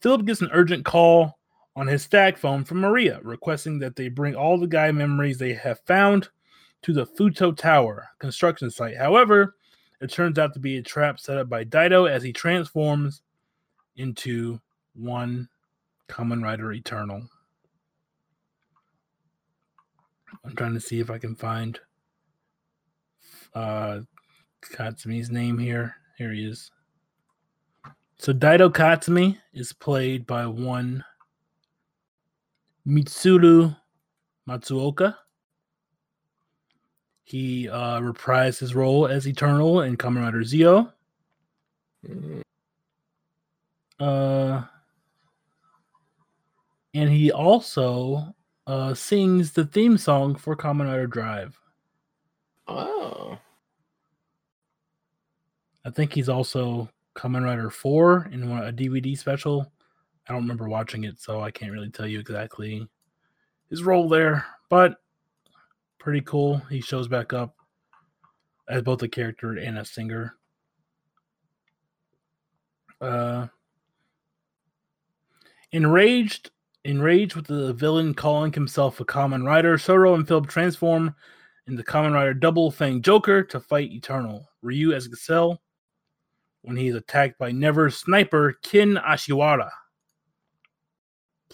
Philip 0.00 0.24
gets 0.24 0.42
an 0.42 0.50
urgent 0.52 0.84
call 0.84 1.40
on 1.76 1.86
his 1.86 2.02
Stag 2.02 2.38
Phone 2.38 2.64
from 2.64 2.80
Maria, 2.80 3.20
requesting 3.22 3.78
that 3.80 3.96
they 3.96 4.08
bring 4.08 4.34
all 4.34 4.58
the 4.58 4.66
Gaia 4.66 4.92
memories 4.92 5.38
they 5.38 5.54
have 5.54 5.80
found 5.80 6.28
to 6.82 6.92
the 6.92 7.06
Futo 7.06 7.56
Tower 7.56 8.08
construction 8.18 8.70
site. 8.70 8.96
However, 8.96 9.56
it 10.00 10.10
turns 10.10 10.38
out 10.38 10.52
to 10.54 10.60
be 10.60 10.76
a 10.76 10.82
trap 10.82 11.18
set 11.18 11.38
up 11.38 11.48
by 11.48 11.64
Daido 11.64 12.08
as 12.08 12.22
he 12.22 12.32
transforms 12.32 13.22
into 13.96 14.60
one 14.94 15.48
Kamen 16.08 16.42
Rider 16.42 16.72
Eternal. 16.72 17.22
I'm 20.44 20.54
trying 20.54 20.74
to 20.74 20.80
see 20.80 21.00
if 21.00 21.10
I 21.10 21.18
can 21.18 21.34
find 21.34 21.78
uh 23.54 24.00
Katsumi's 24.62 25.30
name 25.30 25.58
here. 25.58 25.96
Here 26.18 26.32
he 26.32 26.44
is. 26.44 26.70
So 28.18 28.32
Daido 28.32 28.70
Katsumi 28.70 29.38
is 29.52 29.72
played 29.72 30.26
by 30.26 30.46
one 30.46 31.04
Mitsuru 32.86 33.76
Matsuoka. 34.48 35.16
He 37.24 37.68
uh, 37.68 38.00
reprised 38.00 38.60
his 38.60 38.74
role 38.74 39.06
as 39.06 39.26
Eternal 39.26 39.80
in 39.80 39.96
Kamen 39.96 40.22
Rider 40.22 40.44
Zi-O. 40.44 40.90
Uh, 43.98 44.62
and 46.92 47.10
he 47.10 47.32
also 47.32 48.34
uh, 48.66 48.92
sings 48.92 49.52
the 49.52 49.64
theme 49.64 49.96
song 49.96 50.34
for 50.34 50.54
Kamen 50.54 50.86
Rider 50.86 51.06
Drive. 51.06 51.58
Oh. 52.68 53.38
I 55.86 55.90
think 55.90 56.12
he's 56.12 56.28
also 56.28 56.88
Kamen 57.14 57.44
Rider 57.44 57.70
4 57.70 58.30
in 58.32 58.50
one, 58.50 58.66
a 58.66 58.72
DVD 58.72 59.16
special. 59.16 59.70
I 60.28 60.32
don't 60.32 60.42
remember 60.42 60.68
watching 60.68 61.04
it, 61.04 61.20
so 61.20 61.40
I 61.40 61.50
can't 61.50 61.72
really 61.72 61.90
tell 61.90 62.06
you 62.06 62.18
exactly 62.18 62.88
his 63.68 63.82
role 63.82 64.08
there, 64.08 64.46
but 64.70 64.96
pretty 65.98 66.20
cool. 66.22 66.58
He 66.70 66.80
shows 66.80 67.08
back 67.08 67.32
up 67.32 67.54
as 68.68 68.82
both 68.82 69.02
a 69.02 69.08
character 69.08 69.52
and 69.52 69.78
a 69.78 69.84
singer. 69.84 70.36
Uh, 73.00 73.48
enraged, 75.72 76.50
enraged 76.84 77.36
with 77.36 77.46
the 77.46 77.74
villain 77.74 78.14
calling 78.14 78.52
himself 78.52 79.00
a 79.00 79.04
Kamen 79.04 79.44
Rider, 79.44 79.76
Shoro 79.76 80.14
and 80.14 80.26
Philip 80.26 80.46
transform 80.46 81.14
into 81.66 81.82
Kamen 81.82 82.14
Rider 82.14 82.34
Double 82.34 82.70
Fang 82.70 83.02
Joker 83.02 83.42
to 83.42 83.60
fight 83.60 83.90
Eternal. 83.90 84.48
Ryu 84.62 84.92
as 84.92 85.08
Gazelle 85.08 85.60
when 86.62 86.76
he 86.76 86.88
is 86.88 86.94
attacked 86.94 87.38
by 87.38 87.52
Never 87.52 87.90
sniper 87.90 88.54
Kin 88.62 88.96
Ashihara, 88.96 89.70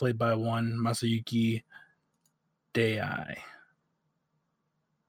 played 0.00 0.16
by 0.18 0.34
one 0.34 0.72
Masayuki 0.82 1.62
Dai. 2.72 3.36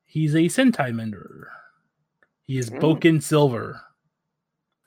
He's 0.06 0.36
a 0.36 0.40
Sentai 0.40 0.94
member. 0.94 1.50
He 2.44 2.58
is 2.58 2.68
Hmm. 2.68 2.76
Boken 2.80 3.24
Silver. 3.24 3.82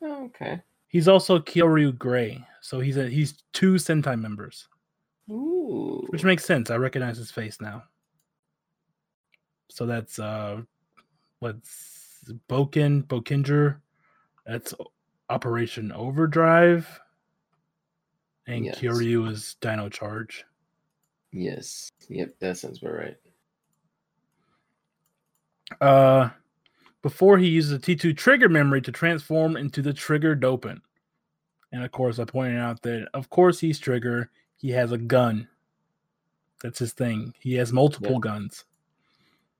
Oh, 0.03 0.27
okay. 0.27 0.61
He's 0.89 1.09
also 1.09 1.39
Kyoryu 1.39 1.97
Gray. 1.97 2.47
So 2.61 2.81
he's 2.81 2.99
a 2.99 3.09
he's 3.09 3.43
two 3.55 3.75
Sentai 3.77 4.21
members. 4.21 4.69
Ooh. 5.31 6.05
Which 6.11 6.23
makes 6.23 6.45
sense. 6.45 6.71
I 6.71 6.77
recognize 6.77 7.17
his 7.17 7.31
face 7.31 7.59
now. 7.63 7.85
So 9.71 9.87
that's 9.87 10.19
uh 10.19 10.61
what's 11.39 12.21
Boken, 12.51 13.05
Boukenger. 13.05 13.81
That's 14.45 14.75
Operation 15.31 15.91
Overdrive. 15.93 17.01
And 18.47 18.65
Yes. 18.67 18.79
Kyoryu 18.79 19.31
is 19.31 19.57
Dino 19.61 19.89
Charge. 19.89 20.45
Yes. 21.33 21.91
Yep, 22.09 22.35
that 22.41 22.59
sounds 22.59 22.79
about 22.83 22.95
right. 22.95 23.17
Uh 25.81 26.29
before 27.03 27.37
he 27.37 27.49
uses 27.49 27.79
the 27.79 27.97
T2 27.97 28.17
trigger 28.17 28.49
memory 28.49 28.81
to 28.83 28.91
transform 28.93 29.57
into 29.59 29.83
the 29.83 29.93
trigger 29.93 30.35
dopant. 30.35 30.81
And 31.73 31.85
of 31.85 31.91
course, 31.93 32.19
I 32.19 32.25
pointed 32.25 32.59
out 32.59 32.81
that 32.83 33.09
of 33.15 33.29
course 33.31 33.59
he's 33.61 33.79
trigger. 33.79 34.31
He 34.57 34.71
has 34.71 34.93
a 34.93 34.99
gun. 34.99 35.49
That's 36.63 36.79
his 36.79 36.93
thing. 36.93 37.35
He 37.41 37.55
has 37.55 37.73
multiple 37.73 38.13
Yeah. 38.13 38.19
guns. 38.21 38.65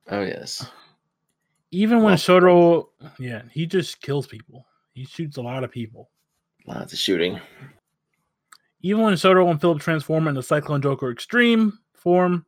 Oh 0.09 0.23
yes. 0.23 0.67
Even 1.71 2.03
when 2.03 2.17
Shotaro, 2.17 2.89
yeah, 3.19 3.43
he 3.51 3.67
just 3.67 4.01
kills 4.01 4.27
people. 4.27 4.65
He 4.93 5.05
shoots 5.05 5.39
a 5.39 5.43
lot 5.43 5.65
of 5.65 5.73
people. 5.73 6.09
Lots 6.67 6.93
of 6.93 6.99
shooting. 6.99 7.41
Even 8.85 9.01
when 9.01 9.15
Shotaro 9.15 9.51
and 9.51 9.59
Philip 9.59 9.81
transform 9.81 10.29
into 10.29 10.43
Cyclone 10.43 10.83
Joker 10.83 11.11
Extreme 11.11 11.79
form, 11.95 12.45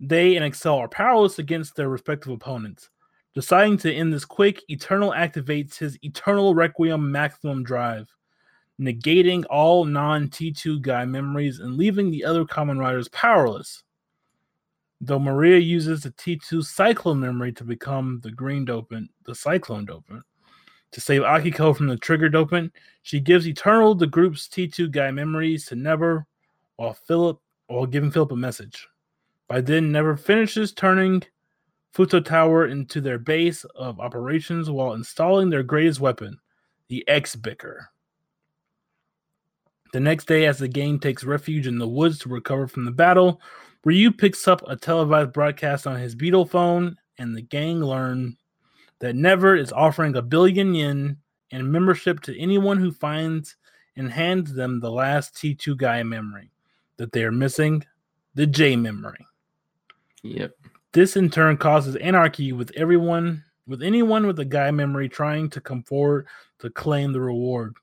they 0.00 0.36
and 0.36 0.54
Accel 0.54 0.78
are 0.78 0.88
powerless 0.88 1.38
against 1.38 1.76
their 1.76 1.90
respective 1.90 2.32
opponents. 2.32 2.88
Deciding 3.34 3.76
to 3.78 3.92
end 3.92 4.10
this 4.10 4.24
quick, 4.24 4.62
Eternal 4.68 5.10
activates 5.10 5.76
his 5.76 5.98
Eternal 6.02 6.54
Requiem 6.54 7.12
Maximum 7.12 7.62
Drive, 7.62 8.08
negating 8.80 9.44
all 9.50 9.84
non 9.84 10.28
T2 10.28 10.80
Gaia 10.80 11.04
memories 11.04 11.60
and 11.60 11.76
leaving 11.76 12.10
the 12.10 12.24
other 12.24 12.46
Kamen 12.46 12.80
Riders 12.80 13.08
powerless. 13.08 13.82
Though 15.02 15.18
Maria 15.18 15.58
uses 15.58 16.04
the 16.04 16.10
T2 16.12 16.64
Cyclone 16.64 17.20
memory 17.20 17.52
to 17.52 17.64
become 17.64 18.18
the 18.22 18.32
green 18.32 18.64
dopant, 18.64 19.08
the 19.26 19.34
Cyclone 19.34 19.86
dopant, 19.86 20.22
to 20.94 21.00
save 21.00 21.22
Akiko 21.22 21.76
from 21.76 21.88
the 21.88 21.96
trigger 21.96 22.30
dopant, 22.30 22.70
she 23.02 23.18
gives 23.18 23.48
Eternal 23.48 23.96
the 23.96 24.06
group's 24.06 24.46
T2 24.46 24.92
Gaia 24.92 25.10
memories 25.10 25.66
to 25.66 25.74
Never 25.74 26.24
while 26.76 26.94
Philip 26.94 27.40
while 27.66 27.84
giving 27.84 28.12
Philip 28.12 28.30
a 28.30 28.36
message. 28.36 28.86
By 29.48 29.60
then, 29.60 29.90
Never 29.90 30.16
finishes 30.16 30.72
turning 30.72 31.24
Futo 31.92 32.24
Tower 32.24 32.68
into 32.68 33.00
their 33.00 33.18
base 33.18 33.64
of 33.74 33.98
operations 33.98 34.70
while 34.70 34.92
installing 34.92 35.50
their 35.50 35.64
greatest 35.64 35.98
weapon, 35.98 36.38
the 36.86 37.06
X 37.08 37.34
Bicker. 37.34 37.90
The 39.92 40.00
next 40.00 40.26
day, 40.26 40.46
as 40.46 40.58
the 40.58 40.68
gang 40.68 41.00
takes 41.00 41.24
refuge 41.24 41.66
in 41.66 41.78
the 41.78 41.88
woods 41.88 42.20
to 42.20 42.28
recover 42.28 42.68
from 42.68 42.84
the 42.84 42.92
battle, 42.92 43.40
Ryu 43.84 44.12
picks 44.12 44.46
up 44.46 44.62
a 44.68 44.76
televised 44.76 45.32
broadcast 45.32 45.88
on 45.88 45.98
his 45.98 46.14
Beetle 46.14 46.46
phone, 46.46 46.96
and 47.18 47.36
the 47.36 47.42
gang 47.42 47.80
learn 47.80 48.36
that 49.04 49.14
Never 49.14 49.54
is 49.54 49.70
offering 49.70 50.16
a 50.16 50.22
billion 50.22 50.74
yen 50.74 51.18
and 51.50 51.70
membership 51.70 52.20
to 52.20 52.40
anyone 52.40 52.78
who 52.78 52.90
finds 52.90 53.54
and 53.96 54.10
hands 54.10 54.54
them 54.54 54.80
the 54.80 54.90
last 54.90 55.34
T2 55.34 55.76
Gaia 55.76 56.02
memory 56.02 56.50
that 56.96 57.12
they 57.12 57.22
are 57.22 57.30
missing, 57.30 57.84
the 58.34 58.46
J 58.46 58.76
memory. 58.76 59.26
Yep. 60.22 60.52
This 60.92 61.18
in 61.18 61.28
turn 61.28 61.58
causes 61.58 61.96
anarchy 61.96 62.52
with 62.52 62.72
everyone, 62.76 63.44
with 63.66 63.82
anyone 63.82 64.26
with 64.26 64.38
a 64.38 64.44
Gaia 64.46 64.72
memory 64.72 65.10
trying 65.10 65.50
to 65.50 65.60
come 65.60 65.82
forward 65.82 66.26
to 66.60 66.70
claim 66.70 67.12
the 67.12 67.20
reward. 67.20 67.74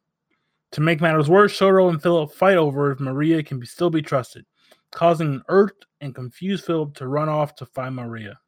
To 0.71 0.81
make 0.81 1.01
matters 1.01 1.29
worse, 1.29 1.55
Shotaro 1.55 1.91
and 1.91 2.01
Philip 2.01 2.33
fight 2.33 2.57
over 2.57 2.91
if 2.91 2.99
Maria 2.99 3.43
can 3.43 3.59
be, 3.59 3.67
still 3.67 3.91
be 3.91 4.01
trusted, 4.01 4.43
causing 4.89 5.35
an 5.35 5.43
irked 5.49 5.85
and 6.01 6.15
confused 6.15 6.65
Philip 6.65 6.95
to 6.95 7.07
run 7.07 7.29
off 7.29 7.53
to 7.57 7.67
find 7.67 7.95
Maria. 7.95 8.39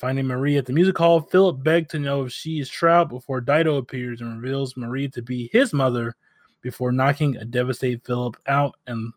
Finding 0.00 0.26
Maria 0.26 0.60
at 0.60 0.64
the 0.64 0.72
music 0.72 0.96
hall, 0.96 1.20
Philip 1.20 1.62
begged 1.62 1.90
to 1.90 1.98
know 1.98 2.24
if 2.24 2.32
she 2.32 2.58
is 2.58 2.70
Shroud 2.70 3.10
before 3.10 3.42
Daido 3.42 3.76
appears 3.76 4.22
and 4.22 4.42
reveals 4.42 4.74
Marie 4.74 5.08
to 5.08 5.20
be 5.20 5.50
his 5.52 5.74
mother 5.74 6.16
before 6.62 6.90
knocking 6.90 7.36
a 7.36 7.44
devastated 7.44 8.02
Philip 8.06 8.38
out 8.46 8.76
and 8.86 9.12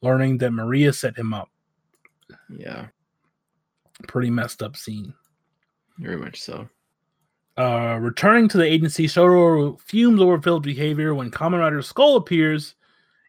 learning 0.00 0.38
that 0.38 0.52
Maria 0.52 0.92
set 0.92 1.18
him 1.18 1.34
up. 1.34 1.48
Yeah. 2.48 2.86
Pretty 4.06 4.30
messed 4.30 4.62
up 4.62 4.76
scene. 4.76 5.12
Very 5.98 6.16
much 6.16 6.40
so. 6.40 6.68
Uh, 7.56 7.98
returning 8.00 8.48
to 8.48 8.58
the 8.58 8.64
agency, 8.64 9.08
Shotaro 9.08 9.80
fumes 9.80 10.20
over 10.20 10.40
Philip's 10.40 10.66
behavior 10.66 11.16
when 11.16 11.32
Kamen 11.32 11.58
Rider 11.58 11.82
Skull 11.82 12.14
appears 12.14 12.76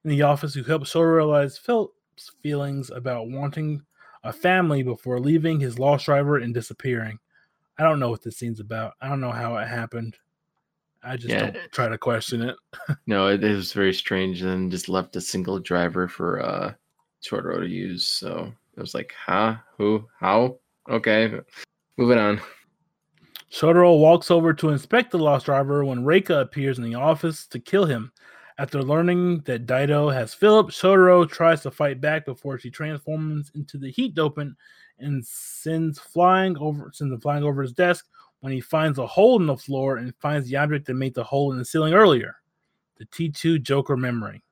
in 0.04 0.12
the 0.12 0.22
office 0.22 0.54
who 0.54 0.62
helps 0.62 0.94
Shotaro 0.94 1.16
realize 1.16 1.58
Philip's 1.58 2.30
feelings 2.44 2.92
about 2.92 3.32
wanting 3.32 3.82
a 4.24 4.34
family 4.34 4.84
before 4.84 5.20
leaving 5.20 5.60
his 5.60 5.80
lost 5.80 6.06
driver 6.06 6.38
and 6.38 6.54
disappearing. 6.54 7.20
I 7.78 7.84
don't 7.84 8.00
know 8.00 8.10
what 8.10 8.22
this 8.22 8.38
scene's 8.38 8.60
about. 8.60 8.94
I 9.02 9.08
don't 9.08 9.22
know 9.22 9.32
how 9.32 9.58
it 9.58 9.68
happened. 9.68 10.18
I 11.02 11.16
just 11.16 11.30
Yeah. 11.34 11.52
don't 11.52 11.72
try 11.72 11.88
to 11.88 11.98
question 11.98 12.42
it. 12.42 12.56
No, 13.08 13.28
it, 13.28 13.44
it 13.44 13.56
was 13.56 13.72
very 13.74 13.94
strange. 13.94 14.42
And 14.42 14.70
just 14.70 14.90
left 14.90 15.16
a 15.16 15.22
single 15.22 15.60
driver 15.60 16.08
for 16.08 16.42
uh 16.44 16.74
Shotaro 17.24 17.60
to 17.60 17.68
use. 17.68 18.08
So 18.08 18.52
it 18.76 18.80
was 18.82 18.94
like, 18.94 19.14
huh? 19.26 19.56
Who? 19.78 20.06
How? 20.20 20.58
Okay. 20.90 21.40
Moving 21.98 22.18
on. 22.18 22.42
Shotaro 23.52 24.00
walks 24.00 24.30
over 24.30 24.54
to 24.54 24.70
inspect 24.70 25.12
the 25.12 25.18
lost 25.18 25.46
driver 25.46 25.84
when 25.84 26.04
Reika 26.04 26.42
appears 26.42 26.78
in 26.78 26.84
the 26.84 26.96
office 26.96 27.48
to 27.48 27.60
kill 27.60 27.86
him. 27.86 28.12
After 28.60 28.84
learning 28.84 29.40
that 29.46 29.68
Daido 29.68 30.14
has 30.14 30.34
Philip, 30.34 30.68
Shotaro 30.68 31.28
tries 31.28 31.62
to 31.62 31.72
fight 31.72 32.02
back 32.02 32.26
before 32.26 32.60
she 32.60 32.70
transforms 32.70 33.54
into 33.56 33.78
the 33.78 33.90
heat 33.90 34.14
dopant 34.16 34.54
and 35.00 35.26
sends 35.26 35.98
flying 35.98 36.58
over 36.58 36.92
sends 36.94 37.14
him 37.14 37.22
flying 37.22 37.46
over 37.46 37.62
his 37.62 37.72
desk 37.72 38.08
when 38.42 38.52
he 38.52 38.60
finds 38.60 39.00
a 39.00 39.08
hole 39.08 39.40
in 39.40 39.46
the 39.46 39.56
floor 39.56 39.96
and 39.96 40.14
finds 40.18 40.50
the 40.50 40.58
object 40.58 40.88
that 40.88 40.96
made 40.96 41.14
the 41.14 41.24
hole 41.24 41.54
in 41.54 41.58
the 41.58 41.64
ceiling 41.64 41.94
earlier, 41.94 42.36
the 42.98 43.06
T2 43.06 43.62
Joker 43.62 43.96
memory. 43.96 44.44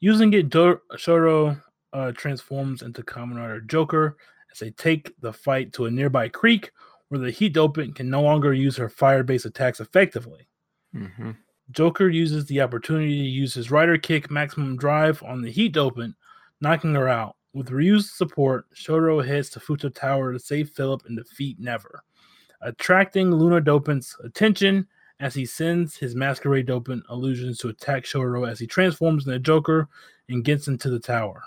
Using 0.00 0.32
it, 0.32 0.48
Do- 0.48 0.80
Shotaro 0.94 1.62
uh, 1.92 2.10
transforms 2.12 2.82
into 2.82 3.04
Kamen 3.04 3.36
Rider 3.36 3.60
Joker 3.60 4.16
as 4.50 4.58
they 4.58 4.72
take 4.72 5.14
the 5.20 5.32
fight 5.32 5.72
to 5.74 5.84
a 5.84 5.90
nearby 5.90 6.28
creek 6.28 6.72
where 7.10 7.20
the 7.20 7.30
heat 7.30 7.54
dopant 7.54 7.94
can 7.94 8.10
no 8.10 8.22
longer 8.22 8.52
use 8.52 8.76
her 8.76 8.88
fire 8.88 9.22
based 9.22 9.46
attacks 9.46 9.78
effectively. 9.78 10.48
hmm 10.92 11.30
Joker 11.70 12.08
uses 12.08 12.46
the 12.46 12.60
opportunity 12.60 13.18
to 13.22 13.28
use 13.28 13.54
his 13.54 13.70
rider 13.70 13.98
kick 13.98 14.30
maximum 14.30 14.76
drive 14.76 15.22
on 15.22 15.42
the 15.42 15.50
heat 15.50 15.74
dopant, 15.74 16.14
knocking 16.60 16.94
her 16.94 17.08
out. 17.08 17.36
With 17.52 17.70
Ryu's 17.70 18.12
support, 18.12 18.66
Shotaro 18.74 19.26
heads 19.26 19.50
to 19.50 19.60
Futo 19.60 19.92
Tower 19.92 20.32
to 20.32 20.38
save 20.38 20.70
Philip 20.70 21.02
and 21.06 21.16
defeat 21.16 21.58
Never, 21.58 22.04
attracting 22.60 23.30
Luna 23.30 23.62
Dopant's 23.62 24.14
attention 24.22 24.86
as 25.20 25.34
he 25.34 25.46
sends 25.46 25.96
his 25.96 26.14
masquerade 26.14 26.66
dopant 26.66 27.00
illusions 27.10 27.58
to 27.58 27.68
attack 27.68 28.04
Shotaro 28.04 28.48
as 28.48 28.58
he 28.58 28.66
transforms 28.66 29.26
into 29.26 29.38
Joker 29.38 29.88
and 30.28 30.44
gets 30.44 30.68
into 30.68 30.90
the 30.90 31.00
tower. 31.00 31.42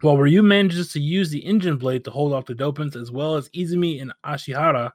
While 0.00 0.16
Ryu 0.16 0.42
manages 0.42 0.92
to 0.92 1.00
use 1.00 1.28
the 1.28 1.44
engine 1.44 1.76
blade 1.76 2.04
to 2.04 2.10
hold 2.10 2.32
off 2.32 2.46
the 2.46 2.54
dopants 2.54 2.96
as 2.96 3.10
well 3.10 3.36
as 3.36 3.50
Izumi 3.50 4.00
and 4.00 4.14
Ashihara, 4.24 4.92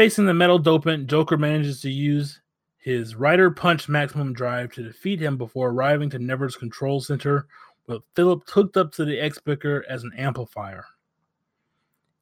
facing 0.00 0.24
the 0.24 0.32
metal 0.32 0.58
dopant, 0.58 1.08
Joker 1.08 1.36
manages 1.36 1.82
to 1.82 1.90
use 1.90 2.40
his 2.78 3.16
Rider 3.16 3.50
Punch 3.50 3.86
maximum 3.86 4.32
drive 4.32 4.72
to 4.72 4.82
defeat 4.82 5.20
him 5.20 5.36
before 5.36 5.68
arriving 5.68 6.08
to 6.08 6.18
Never's 6.18 6.56
control 6.56 7.02
center, 7.02 7.46
with 7.86 8.00
Philip 8.16 8.48
hooked 8.48 8.78
up 8.78 8.92
to 8.92 9.04
the 9.04 9.20
X-Picker 9.20 9.84
as 9.90 10.02
an 10.02 10.12
amplifier. 10.16 10.86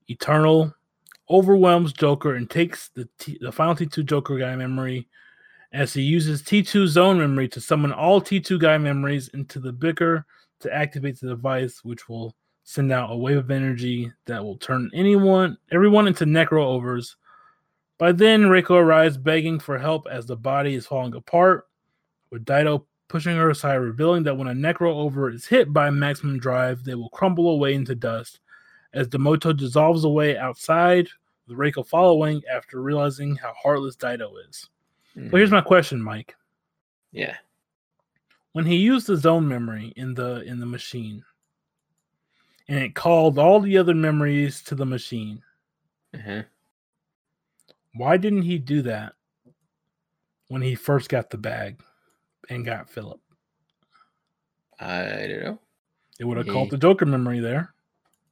Eternal 0.08 0.74
overwhelms 1.30 1.92
Joker 1.92 2.34
and 2.34 2.50
takes 2.50 2.88
the, 2.88 3.08
T- 3.20 3.38
the 3.40 3.52
final 3.52 3.76
T2 3.76 4.04
Joker 4.04 4.36
Gaia 4.36 4.56
memory 4.56 5.06
as 5.72 5.94
he 5.94 6.02
uses 6.02 6.42
T2 6.42 6.88
zone 6.88 7.18
memory 7.20 7.46
to 7.46 7.60
summon 7.60 7.92
all 7.92 8.20
T2 8.20 8.58
Gaia 8.58 8.80
memories 8.80 9.28
into 9.34 9.60
the 9.60 9.72
Bicker 9.72 10.26
to 10.58 10.74
activate 10.74 11.20
the 11.20 11.28
device, 11.28 11.84
which 11.84 12.08
will 12.08 12.34
send 12.64 12.90
out 12.90 13.12
a 13.12 13.16
wave 13.16 13.36
of 13.36 13.52
energy 13.52 14.10
that 14.24 14.42
will 14.42 14.56
turn 14.56 14.90
anyone, 14.92 15.56
everyone 15.70 16.08
into 16.08 16.24
necro 16.24 16.64
overs. 16.64 17.14
By 17.98 18.12
then, 18.12 18.42
Reiko 18.44 18.70
arrives 18.76 19.16
begging 19.18 19.58
for 19.58 19.76
help 19.78 20.06
as 20.10 20.24
the 20.26 20.36
body 20.36 20.74
is 20.74 20.86
falling 20.86 21.14
apart, 21.14 21.66
with 22.30 22.44
Daido 22.44 22.84
pushing 23.08 23.36
her 23.36 23.50
aside, 23.50 23.74
revealing 23.76 24.22
that 24.24 24.36
when 24.36 24.48
a 24.48 24.52
necro 24.52 24.94
over 24.94 25.30
is 25.30 25.46
hit 25.46 25.72
by 25.72 25.90
maximum 25.90 26.38
drive, 26.38 26.84
they 26.84 26.94
will 26.94 27.08
crumble 27.08 27.50
away 27.50 27.74
into 27.74 27.94
dust. 27.94 28.40
As 28.94 29.08
the 29.08 29.18
moto 29.18 29.52
dissolves 29.52 30.04
away 30.04 30.36
outside, 30.38 31.08
with 31.46 31.58
Reiko 31.58 31.86
following 31.86 32.42
after 32.52 32.80
realizing 32.80 33.34
how 33.36 33.52
heartless 33.60 33.96
Daido 33.96 34.30
is. 34.48 34.68
So 35.30 35.36
here's 35.36 35.50
my 35.50 35.60
question, 35.62 36.00
Mike. 36.00 36.36
Yeah. 37.10 37.36
when 38.52 38.66
he 38.66 38.76
used 38.76 39.06
the 39.06 39.16
zone 39.16 39.48
memory 39.48 39.92
in 39.96 40.14
the 40.14 40.42
in 40.42 40.60
the 40.60 40.66
machine 40.66 41.24
and 42.68 42.78
it 42.78 42.94
called 42.94 43.38
all 43.38 43.60
the 43.60 43.78
other 43.78 43.94
memories 43.94 44.62
to 44.64 44.74
the 44.74 44.84
machine 44.86 45.42
Uh-huh. 46.14 46.42
Why 47.98 48.16
didn't 48.16 48.42
he 48.42 48.58
do 48.58 48.82
that 48.82 49.14
when 50.48 50.62
he 50.62 50.74
first 50.74 51.08
got 51.08 51.30
the 51.30 51.38
bag 51.38 51.80
and 52.48 52.64
got 52.64 52.88
philip 52.88 53.20
I 54.80 55.26
don't 55.28 55.42
know. 55.42 55.58
it 56.20 56.24
would 56.24 56.38
have 56.38 56.48
called 56.48 56.70
the 56.70 56.78
joker 56.78 57.06
memory 57.06 57.40
there 57.40 57.74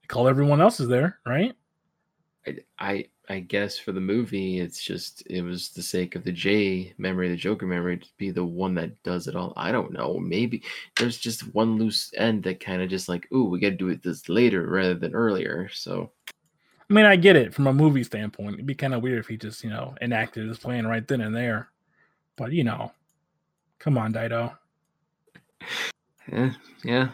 it 0.02 0.08
called 0.08 0.28
everyone 0.28 0.60
else's 0.60 0.88
there 0.88 1.18
right 1.26 1.54
I, 2.46 2.58
I 2.78 3.06
I 3.28 3.40
guess 3.40 3.76
for 3.76 3.92
the 3.92 4.00
movie, 4.00 4.60
it's 4.60 4.82
just 4.82 5.24
it 5.26 5.42
was 5.42 5.70
the 5.70 5.82
sake 5.82 6.14
of 6.14 6.22
the 6.22 6.32
J 6.32 6.94
memory, 6.96 7.28
the 7.28 7.36
Joker 7.36 7.66
memory, 7.66 7.98
to 7.98 8.08
be 8.18 8.30
the 8.30 8.44
one 8.44 8.74
that 8.76 9.02
does 9.02 9.26
it 9.26 9.34
all. 9.34 9.52
I 9.56 9.72
don't 9.72 9.92
know. 9.92 10.18
Maybe 10.18 10.62
there's 10.96 11.18
just 11.18 11.52
one 11.54 11.76
loose 11.76 12.12
end 12.16 12.44
that 12.44 12.60
kind 12.60 12.82
of 12.82 12.88
just 12.88 13.08
like, 13.08 13.26
ooh, 13.32 13.44
we 13.44 13.58
got 13.58 13.70
to 13.70 13.76
do 13.76 13.88
it 13.88 14.02
this 14.02 14.28
later 14.28 14.68
rather 14.68 14.94
than 14.94 15.14
earlier. 15.14 15.68
So 15.72 16.12
i 16.88 16.92
mean 16.92 17.04
i 17.04 17.16
get 17.16 17.36
it 17.36 17.54
from 17.54 17.66
a 17.66 17.72
movie 17.72 18.04
standpoint. 18.04 18.54
It'd 18.54 18.66
be 18.66 18.74
kind 18.74 18.94
of 18.94 19.02
weird 19.02 19.18
if 19.18 19.28
he 19.28 19.36
just 19.36 19.64
you 19.64 19.70
know 19.70 19.94
enacted 20.00 20.48
his 20.48 20.58
plan 20.58 20.86
right 20.86 21.06
then 21.06 21.20
and 21.20 21.34
there. 21.34 21.68
But 22.36 22.52
you 22.52 22.64
know 22.64 22.92
come 23.78 23.98
on 23.98 24.12
Daido. 24.12 24.56
Yeah, 26.30 26.52
yeah, 26.84 27.08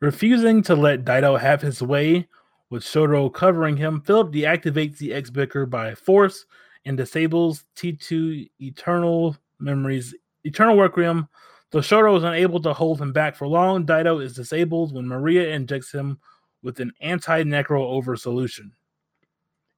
Refusing 0.00 0.62
to 0.64 0.74
let 0.74 1.06
Daido 1.06 1.40
have 1.40 1.62
his 1.62 1.80
way, 1.80 2.28
with 2.68 2.82
Shotaro 2.82 3.32
covering 3.32 3.78
him, 3.78 4.02
Philip 4.02 4.30
deactivates 4.30 4.98
the 4.98 5.14
X 5.14 5.30
Bicker 5.30 5.64
by 5.64 5.94
force 5.94 6.44
and 6.84 6.98
disables 6.98 7.64
T2 7.76 8.50
Eternal 8.60 9.36
Memories, 9.58 10.14
Eternal 10.44 10.76
Requiem. 10.76 11.28
Though 11.70 11.78
Shotaro 11.78 12.16
is 12.18 12.24
unable 12.24 12.60
to 12.60 12.74
hold 12.74 13.00
him 13.00 13.12
back 13.12 13.36
for 13.36 13.48
long, 13.48 13.86
Daido 13.86 14.22
is 14.22 14.34
disabled 14.34 14.94
when 14.94 15.08
Maria 15.08 15.48
injects 15.48 15.92
him 15.92 16.18
with 16.66 16.80
an 16.80 16.92
anti 17.00 17.44
necro 17.44 17.80
over 17.80 18.16
solution. 18.16 18.72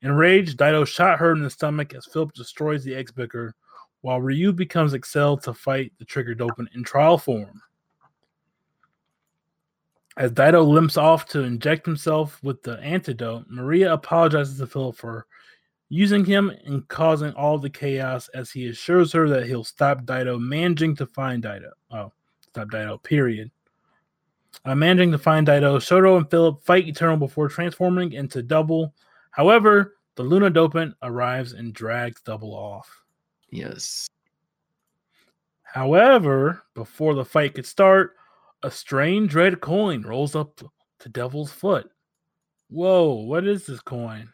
Enraged, 0.01 0.57
Daido 0.57 0.87
shot 0.87 1.19
her 1.19 1.33
in 1.33 1.43
the 1.43 1.51
stomach 1.51 1.93
as 1.93 2.07
Philip 2.07 2.33
destroys 2.33 2.83
the 2.83 2.95
X 2.95 3.13
Bicker, 3.13 3.55
while 4.01 4.23
Ryu 4.23 4.55
becomes 4.55 4.95
Accel 4.95 5.41
to 5.43 5.53
fight 5.53 5.93
the 5.99 6.07
Trigger 6.07 6.35
Dopant 6.35 6.75
in 6.75 6.83
trial 6.83 7.19
form. 7.19 7.61
As 10.17 10.33
Daido 10.33 10.67
limps 10.67 10.97
off 10.97 11.27
to 11.27 11.43
inject 11.43 11.85
himself 11.85 12.43
with 12.43 12.63
the 12.63 12.81
antidote, 12.81 13.45
Maria 13.51 13.93
apologizes 13.93 14.59
to 14.59 14.67
Philip 14.67 14.97
for 14.97 15.27
using 15.91 16.25
him 16.25 16.51
and 16.65 16.89
causing 16.89 17.33
all 17.35 17.59
the 17.59 17.69
chaos 17.69 18.29
as 18.29 18.51
he 18.51 18.69
assures 18.69 19.13
her 19.13 19.29
that 19.29 19.47
he'll 19.47 19.63
stop 19.63 20.05
Daido 20.05 20.41
managing 20.41 20.97
to 20.97 21.07
find 21.07 21.43
Daido. 21.43 21.71
Oh, 21.91 22.13
stop 22.41 22.69
Daido, 22.69 23.03
period. 23.03 23.51
Uh, 24.65 24.75
managing 24.75 25.13
to 25.13 25.19
find 25.19 25.47
Daido, 25.47 25.81
Soto 25.81 26.17
and 26.17 26.31
Philip 26.31 26.63
fight 26.65 26.89
Eternal 26.89 27.17
before 27.17 27.49
transforming 27.49 28.13
into 28.13 28.43
Double. 28.43 28.95
However, 29.31 29.97
the 30.17 30.23
Luna 30.23 30.51
Dopant 30.51 30.95
arrives 31.03 31.53
and 31.53 31.73
drags 31.73 32.21
Double 32.23 32.55
off. 32.55 33.05
yes. 33.51 34.09
However, 35.63 36.63
before 36.75 37.15
the 37.15 37.25
fight 37.25 37.55
could 37.55 37.67
start, 37.67 38.17
a 38.63 38.71
strange 38.71 39.35
red 39.35 39.61
coin 39.61 40.03
rolls 40.03 40.35
up 40.35 40.61
to 41.01 41.09
Devil's 41.11 41.53
foot. 41.53 41.91
Whoa, 42.71 43.13
what 43.13 43.47
is 43.47 43.67
this 43.67 43.81
coin? 43.81 44.31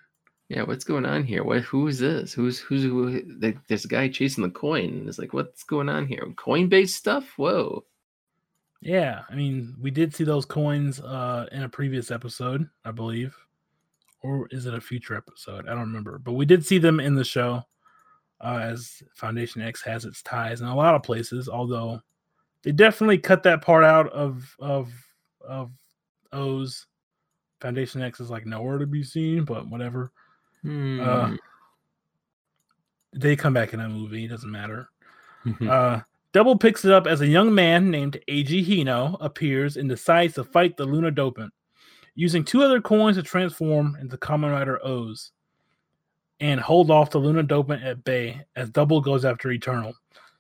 Yeah, 0.49 0.63
what's 0.63 0.85
going 0.85 1.05
on 1.07 1.25
here? 1.25 1.43
What? 1.43 1.63
Who 1.63 1.89
is 1.89 1.99
this? 1.99 2.33
Who's 2.33 2.61
who's 2.61 2.85
who? 2.85 3.23
Like, 3.41 3.59
there's 3.67 3.85
a 3.85 3.89
guy 3.89 4.09
chasing 4.09 4.45
the 4.45 4.51
coin. 4.51 5.07
It's 5.09 5.19
like, 5.19 5.33
what's 5.33 5.65
going 5.65 5.89
on 5.89 6.07
here? 6.07 6.25
Coinbase 6.37 6.91
stuff? 6.91 7.25
Whoa. 7.37 7.85
Yeah, 8.85 9.23
I 9.31 9.35
mean, 9.35 9.75
we 9.81 9.91
did 9.91 10.15
see 10.15 10.25
those 10.25 10.45
coins 10.45 11.01
uh, 11.01 11.47
in 11.53 11.63
a 11.63 11.69
previous 11.71 12.11
episode, 12.11 12.69
I 12.85 12.91
believe, 12.91 13.35
or 14.23 14.47
is 14.51 14.67
it 14.67 14.75
a 14.75 14.81
future 14.81 15.17
episode? 15.17 15.67
I 15.67 15.71
don't 15.71 15.81
remember, 15.81 16.19
but 16.19 16.35
we 16.35 16.45
did 16.45 16.67
see 16.67 16.77
them 16.77 17.01
in 17.01 17.15
the 17.15 17.25
show. 17.25 17.63
Uh, 18.43 18.59
as 18.61 19.03
Foundation 19.15 19.63
X 19.63 19.81
has 19.83 20.05
its 20.05 20.21
ties 20.21 20.61
in 20.61 20.67
a 20.67 20.77
lot 20.77 20.95
of 20.95 21.03
places, 21.03 21.49
although 21.49 21.99
they 22.63 22.73
definitely 22.73 23.17
cut 23.17 23.43
that 23.45 23.63
part 23.63 23.85
out 23.85 24.13
of 24.13 24.55
of 24.59 24.93
of 25.41 25.71
OOO. 26.35 26.67
Foundation 27.63 28.03
X 28.03 28.21
is 28.21 28.29
like 28.29 28.45
nowhere 28.45 28.77
to 28.77 28.87
be 28.87 29.03
seen, 29.03 29.45
but 29.45 29.67
whatever. 29.67 30.13
Hmm. 30.61 31.01
Uh, 31.01 31.37
they 33.15 33.35
come 33.35 33.55
back 33.55 33.73
in 33.73 33.81
a 33.81 33.89
movie, 33.89 34.27
it 34.27 34.29
doesn't 34.29 34.51
matter. 34.51 34.91
Uh, 35.67 36.01
Double 36.35 36.59
picks 36.59 36.85
it 36.85 36.91
up 36.91 37.07
as 37.07 37.21
a 37.21 37.29
young 37.29 37.55
man 37.55 37.93
named 37.93 38.19
Eiji 38.29 38.67
Hino 38.67 39.17
appears 39.21 39.77
and 39.77 39.89
decides 39.89 40.35
to 40.35 40.43
fight 40.43 40.77
the 40.77 40.85
Luna 40.85 41.13
Dopant, 41.13 41.51
using 42.17 42.45
two 42.45 42.65
other 42.65 42.81
coins 42.81 43.17
to 43.17 43.23
transform 43.23 43.97
into 44.01 44.17
Kamen 44.17 44.51
Rider 44.51 44.81
OOO 44.85 45.15
and 46.41 46.61
hold 46.61 46.91
off 46.91 47.11
the 47.11 47.19
Luna 47.19 47.45
Dopant 47.45 47.85
at 47.85 48.03
bay 48.03 48.45
as 48.57 48.69
Double 48.71 49.01
goes 49.01 49.25
after 49.25 49.53
Eternal. 49.53 49.95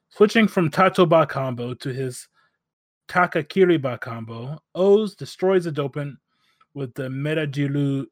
Switching 0.08 0.48
from 0.48 0.68
Tatoba 0.68 1.28
combo 1.28 1.74
to 1.74 1.92
his 1.92 2.26
Takakiriba 3.06 4.00
combo, 4.00 4.58
OOO 4.76 5.14
destroys 5.16 5.62
the 5.62 5.70
Dopant 5.70 6.16
with 6.74 6.92
the 6.94 7.04
Metajilu, 7.04 8.06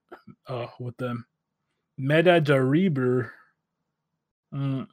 uh, 0.47 0.66
with 0.79 0.97
the 0.99 1.21
Metajariber, 1.99 3.31
mm, 4.55 4.87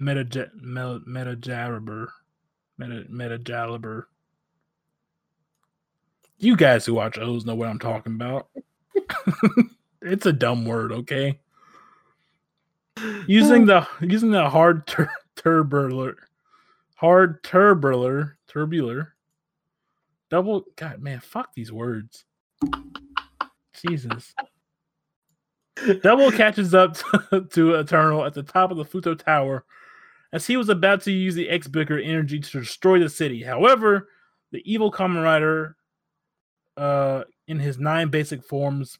Metaja, 0.00 0.50
Mel- 0.54 1.00
Metajariber, 1.00 2.08
Meta, 2.78 3.04
Metajaliber. 3.10 4.04
You 6.38 6.56
guys 6.56 6.84
who 6.84 6.94
watch 6.94 7.16
OOO 7.16 7.40
know 7.44 7.54
what 7.54 7.68
I'm 7.68 7.78
talking 7.78 8.14
about. 8.14 8.48
it's 10.02 10.26
a 10.26 10.32
dumb 10.32 10.66
word, 10.66 10.92
okay? 10.92 11.38
Using 13.26 13.66
the 13.66 13.86
using 14.00 14.30
the 14.30 14.48
hard 14.48 14.86
tur- 14.86 15.10
hard 16.96 17.42
turbular, 17.42 18.32
turbular, 18.48 19.08
double. 20.30 20.64
God, 20.76 21.00
man, 21.02 21.20
fuck 21.20 21.54
these 21.54 21.72
words. 21.72 22.24
Jesus. 23.74 24.34
Double 26.02 26.30
catches 26.30 26.74
up 26.74 26.96
to, 26.96 27.46
to 27.50 27.74
Eternal 27.74 28.24
at 28.24 28.32
the 28.32 28.42
top 28.42 28.70
of 28.70 28.78
the 28.78 28.84
Futo 28.84 29.18
Tower 29.18 29.64
as 30.36 30.46
he 30.46 30.58
was 30.58 30.68
about 30.68 31.00
to 31.00 31.10
use 31.10 31.34
the 31.34 31.48
X 31.48 31.66
Booker 31.66 31.98
energy 31.98 32.38
to 32.38 32.60
destroy 32.60 32.98
the 32.98 33.08
city. 33.08 33.42
However, 33.42 34.10
the 34.52 34.60
evil 34.70 34.92
Kamen 34.92 35.24
Rider, 35.24 35.76
uh, 36.76 37.24
in 37.48 37.58
his 37.58 37.78
nine 37.78 38.10
basic 38.10 38.44
forms, 38.44 38.98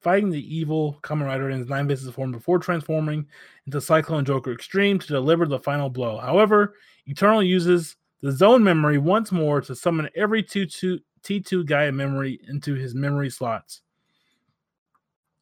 fighting 0.00 0.30
the 0.30 0.56
evil 0.56 1.00
Kamen 1.02 1.26
Rider 1.26 1.50
in 1.50 1.58
his 1.58 1.68
nine 1.68 1.88
basic 1.88 2.14
form 2.14 2.30
before 2.30 2.60
transforming 2.60 3.26
into 3.66 3.80
Cyclone 3.80 4.24
Joker 4.24 4.52
Extreme 4.52 5.00
to 5.00 5.08
deliver 5.08 5.46
the 5.46 5.58
final 5.58 5.90
blow. 5.90 6.16
However, 6.18 6.76
Eternal 7.06 7.42
uses 7.42 7.96
the 8.22 8.30
zone 8.30 8.62
memory 8.62 8.98
once 8.98 9.32
more 9.32 9.60
to 9.62 9.74
summon 9.74 10.08
every 10.14 10.44
two, 10.44 10.64
two 10.64 11.00
T2 11.24 11.66
Gaia 11.66 11.90
memory 11.90 12.38
into 12.46 12.74
his 12.74 12.94
memory 12.94 13.30
slots. 13.30 13.80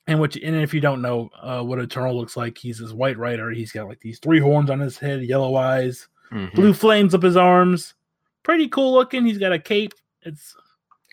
And 0.09 0.19
which, 0.21 0.37
and 0.37 0.57
if 0.57 0.75
you 0.75 0.81
don't 0.81 1.01
know 1.03 1.31
uh, 1.41 1.63
what 1.63 1.79
Eternal 1.79 2.17
looks 2.17 2.37
like, 2.37 2.59
he's 2.59 2.79
this 2.79 2.93
white 2.93 3.17
rider. 3.19 3.51
He's 3.51 3.71
got 3.73 3.87
like 3.89 4.01
these 4.01 4.19
three 4.19 4.41
horns 4.41 4.69
on 4.69 4.81
his 4.81 4.99
head, 4.99 5.23
yellow 5.23 5.55
eyes, 5.57 6.09
Mhm. 6.33 6.53
blue 6.55 6.73
flames 6.75 7.15
up 7.15 7.23
his 7.23 7.37
arms. 7.37 7.95
Pretty 8.43 8.69
cool 8.69 8.93
looking. 8.93 9.25
He's 9.25 9.39
got 9.39 9.53
a 9.53 9.59
cape. 9.59 9.93
It's 10.23 10.57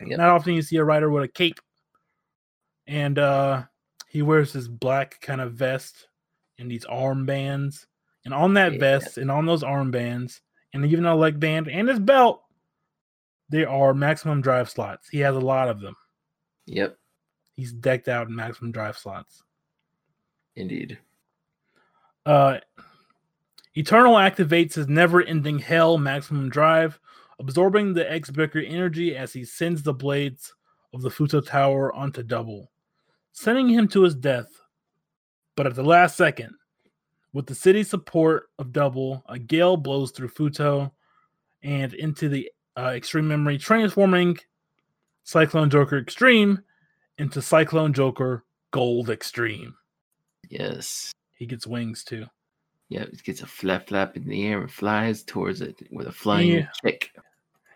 Yep. 0.02 0.18
not 0.18 0.30
often 0.30 0.54
you 0.54 0.62
see 0.64 0.78
a 0.78 0.84
rider 0.84 1.10
with 1.12 1.24
a 1.24 1.28
cape. 1.28 1.60
And 2.88 3.20
uh 3.20 3.64
he 4.08 4.24
wears 4.24 4.54
this 4.54 4.68
black 4.68 5.22
kind 5.22 5.40
of 5.42 5.54
vest 5.54 6.08
and 6.58 6.72
these 6.72 6.86
armbands. 6.86 7.86
And 8.26 8.34
on 8.34 8.56
that 8.56 8.74
Yeah. 8.74 8.80
vest 8.80 9.18
and 9.20 9.30
on 9.30 9.46
those 9.46 9.62
armbands, 9.64 10.40
and 10.74 10.84
even 10.86 11.06
a 11.06 11.16
leg 11.16 11.40
band 11.40 11.68
and 11.70 11.88
his 11.88 12.00
belt, 12.00 12.44
there 13.50 13.70
are 13.70 13.94
maximum 13.94 14.42
drive 14.42 14.70
slots. 14.70 15.10
He 15.10 15.20
has 15.20 15.36
a 15.36 15.40
lot 15.40 15.70
of 15.70 15.80
them. 15.80 15.96
Yep, 16.66 16.98
He's 17.60 17.74
decked 17.74 18.08
out 18.08 18.30
in 18.30 18.36
maximum 18.38 18.72
drive 18.72 18.98
slots. 18.98 19.44
indeed. 20.56 20.98
Uh, 22.26 22.60
Eternal 23.76 24.14
activates 24.14 24.76
his 24.76 24.88
never 24.88 25.22
ending 25.22 25.60
hell 25.60 25.98
maximum 25.98 26.48
drive, 26.48 27.02
absorbing 27.38 27.94
the 27.94 28.10
X 28.10 28.30
Booker 28.30 28.60
energy 28.60 29.14
as 29.14 29.34
he 29.34 29.44
sends 29.44 29.84
the 29.84 29.94
blades 29.94 30.54
of 30.94 31.02
the 31.02 31.10
Futo 31.10 31.46
Tower 31.46 31.94
onto 31.94 32.24
Double, 32.24 32.72
sending 33.34 33.68
him 33.68 33.90
to 33.90 34.04
his 34.04 34.16
death. 34.16 34.62
But 35.58 35.68
at 35.68 35.76
the 35.76 35.84
last 35.84 36.16
second, 36.16 36.56
with 37.34 37.46
the 37.46 37.56
city's 37.56 37.90
support 37.90 38.52
of 38.58 38.72
Double, 38.72 39.22
a 39.28 39.38
gale 39.38 39.76
blows 39.76 40.12
through 40.12 40.30
Futo 40.30 40.92
and 41.62 41.94
into 41.94 42.30
the 42.30 42.50
uh, 42.78 42.94
Extreme 42.96 43.28
Memory, 43.28 43.58
transforming 43.58 44.38
Cyclone 45.24 45.70
Joker 45.70 45.98
Extreme 45.98 46.64
into 47.20 47.42
Cyclone 47.42 47.94
Joker 47.94 48.44
Gold 48.72 49.10
Extreme. 49.10 49.76
Yes. 50.50 51.12
He 51.36 51.46
gets 51.46 51.68
wings 51.68 52.04
too. 52.04 52.26
Yeah, 52.90 53.02
it 53.04 53.24
gets 53.24 53.42
a 53.42 53.46
flap 53.48 53.88
flap 53.90 54.18
in 54.18 54.26
the 54.28 54.48
air 54.48 54.62
and 54.62 54.72
flies 54.72 55.24
towards 55.24 55.62
it 55.62 55.80
with 55.92 56.08
a 56.08 56.12
flying 56.12 56.50
Yeah. 56.50 56.68
kick. 56.84 57.12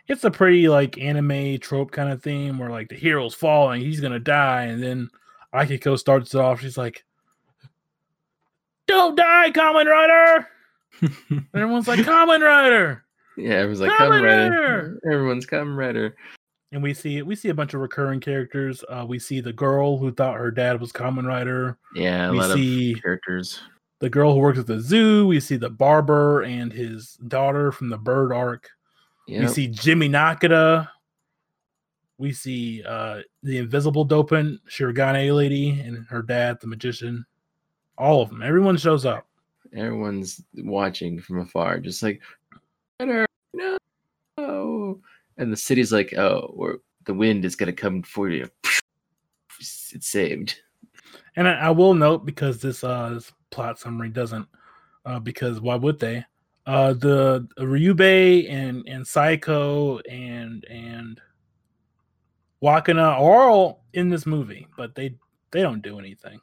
it's 0.07 0.23
a 0.25 0.31
pretty 0.31 0.67
like 0.67 0.97
anime 0.99 1.57
trope 1.59 1.91
kind 1.91 2.11
of 2.11 2.21
theme 2.21 2.57
where 2.57 2.69
like 2.69 2.89
the 2.89 2.95
hero's 2.95 3.33
falling, 3.35 3.81
he's 3.81 3.99
gonna 4.01 4.19
die, 4.19 4.63
and 4.63 4.81
then 4.83 5.09
Akiko 5.53 5.97
starts 5.99 6.33
it 6.33 6.41
off. 6.41 6.59
She's 6.61 6.77
like, 6.77 7.05
"Don't 8.87 9.15
die, 9.15 9.51
Kamen 9.51 9.85
Rider!" 9.85 10.47
And 11.29 11.45
everyone's 11.53 11.87
like, 11.87 11.99
"Kamen 12.05 12.41
Rider!" 12.41 13.03
Yeah, 13.37 13.53
everyone's 13.55 13.79
like, 13.81 13.97
"Common, 13.97 14.23
Rider. 14.23 14.49
Rider! 14.49 14.99
Everyone's 15.11 15.45
Kamen 15.45 15.77
Rider. 15.77 16.15
And 16.73 16.81
we 16.83 16.93
see 16.93 17.21
we 17.21 17.35
see 17.35 17.49
a 17.49 17.53
bunch 17.53 17.73
of 17.75 17.79
recurring 17.81 18.19
characters. 18.19 18.83
Uh, 18.89 19.05
we 19.07 19.19
see 19.19 19.39
the 19.39 19.53
girl 19.53 19.97
who 19.97 20.11
thought 20.11 20.35
her 20.37 20.49
dad 20.51 20.81
was 20.81 20.91
Kamen 20.91 21.25
Rider. 21.25 21.77
Yeah, 21.95 22.27
a 22.29 22.31
We 22.31 22.39
lot 22.39 22.51
see- 22.55 22.93
of 22.93 23.01
characters. 23.01 23.61
The 23.99 24.09
girl 24.09 24.33
who 24.33 24.39
works 24.39 24.59
at 24.59 24.67
the 24.67 24.81
zoo. 24.81 25.27
We 25.27 25.39
see 25.39 25.55
the 25.55 25.69
barber 25.69 26.41
and 26.41 26.73
his 26.73 27.13
daughter 27.27 27.71
from 27.71 27.87
the 27.89 27.97
Bird 27.97 28.33
arc. 28.33 28.69
We 29.29 29.47
see 29.47 29.67
Jimmy 29.69 30.09
Nakata. 30.09 30.89
We 32.17 32.33
see 32.33 32.83
uh 32.83 33.21
the 33.43 33.59
invisible 33.59 34.05
dopant, 34.05 34.57
Shirogane 34.69 35.33
lady, 35.35 35.79
and 35.79 36.05
her 36.09 36.21
dad, 36.21 36.57
the 36.59 36.67
magician. 36.67 37.23
All 37.97 38.21
of 38.21 38.29
them. 38.29 38.41
Everyone 38.41 38.75
shows 38.77 39.05
up. 39.05 39.25
everyone's 39.73 40.41
watching 40.55 41.21
from 41.21 41.39
afar, 41.39 41.79
just 41.79 42.01
like, 42.03 42.19
no. 42.99 43.25
And 45.37 45.51
the 45.51 45.57
city's 45.57 45.91
like, 45.91 46.13
oh, 46.13 46.77
the 47.05 47.13
wind 47.13 47.45
is 47.45 47.55
gonna 47.55 47.73
come 47.73 48.01
for 48.03 48.29
you. 48.29 48.49
It's 49.59 50.07
saved. 50.07 50.55
And 51.35 51.47
I, 51.47 51.53
I 51.53 51.69
will 51.69 51.93
note 51.93 52.25
because 52.25 52.61
this 52.61 52.83
uh 52.83 53.09
this 53.15 53.31
plot 53.49 53.79
summary 53.79 54.09
doesn't 54.09 54.47
uh 55.05 55.19
because 55.19 55.59
why 55.61 55.75
would 55.75 55.99
they? 55.99 56.25
Uh 56.65 56.93
the 56.93 57.47
Ryubei 57.59 58.49
and 58.49 58.87
and 58.87 59.05
Saeko 59.05 60.01
and 60.09 60.65
and 60.65 61.19
Wakana 62.63 63.19
are 63.19 63.49
all 63.49 63.83
in 63.93 64.09
this 64.09 64.25
movie, 64.25 64.67
but 64.77 64.95
they 64.95 65.15
they 65.51 65.61
don't 65.61 65.81
do 65.81 65.99
anything. 65.99 66.39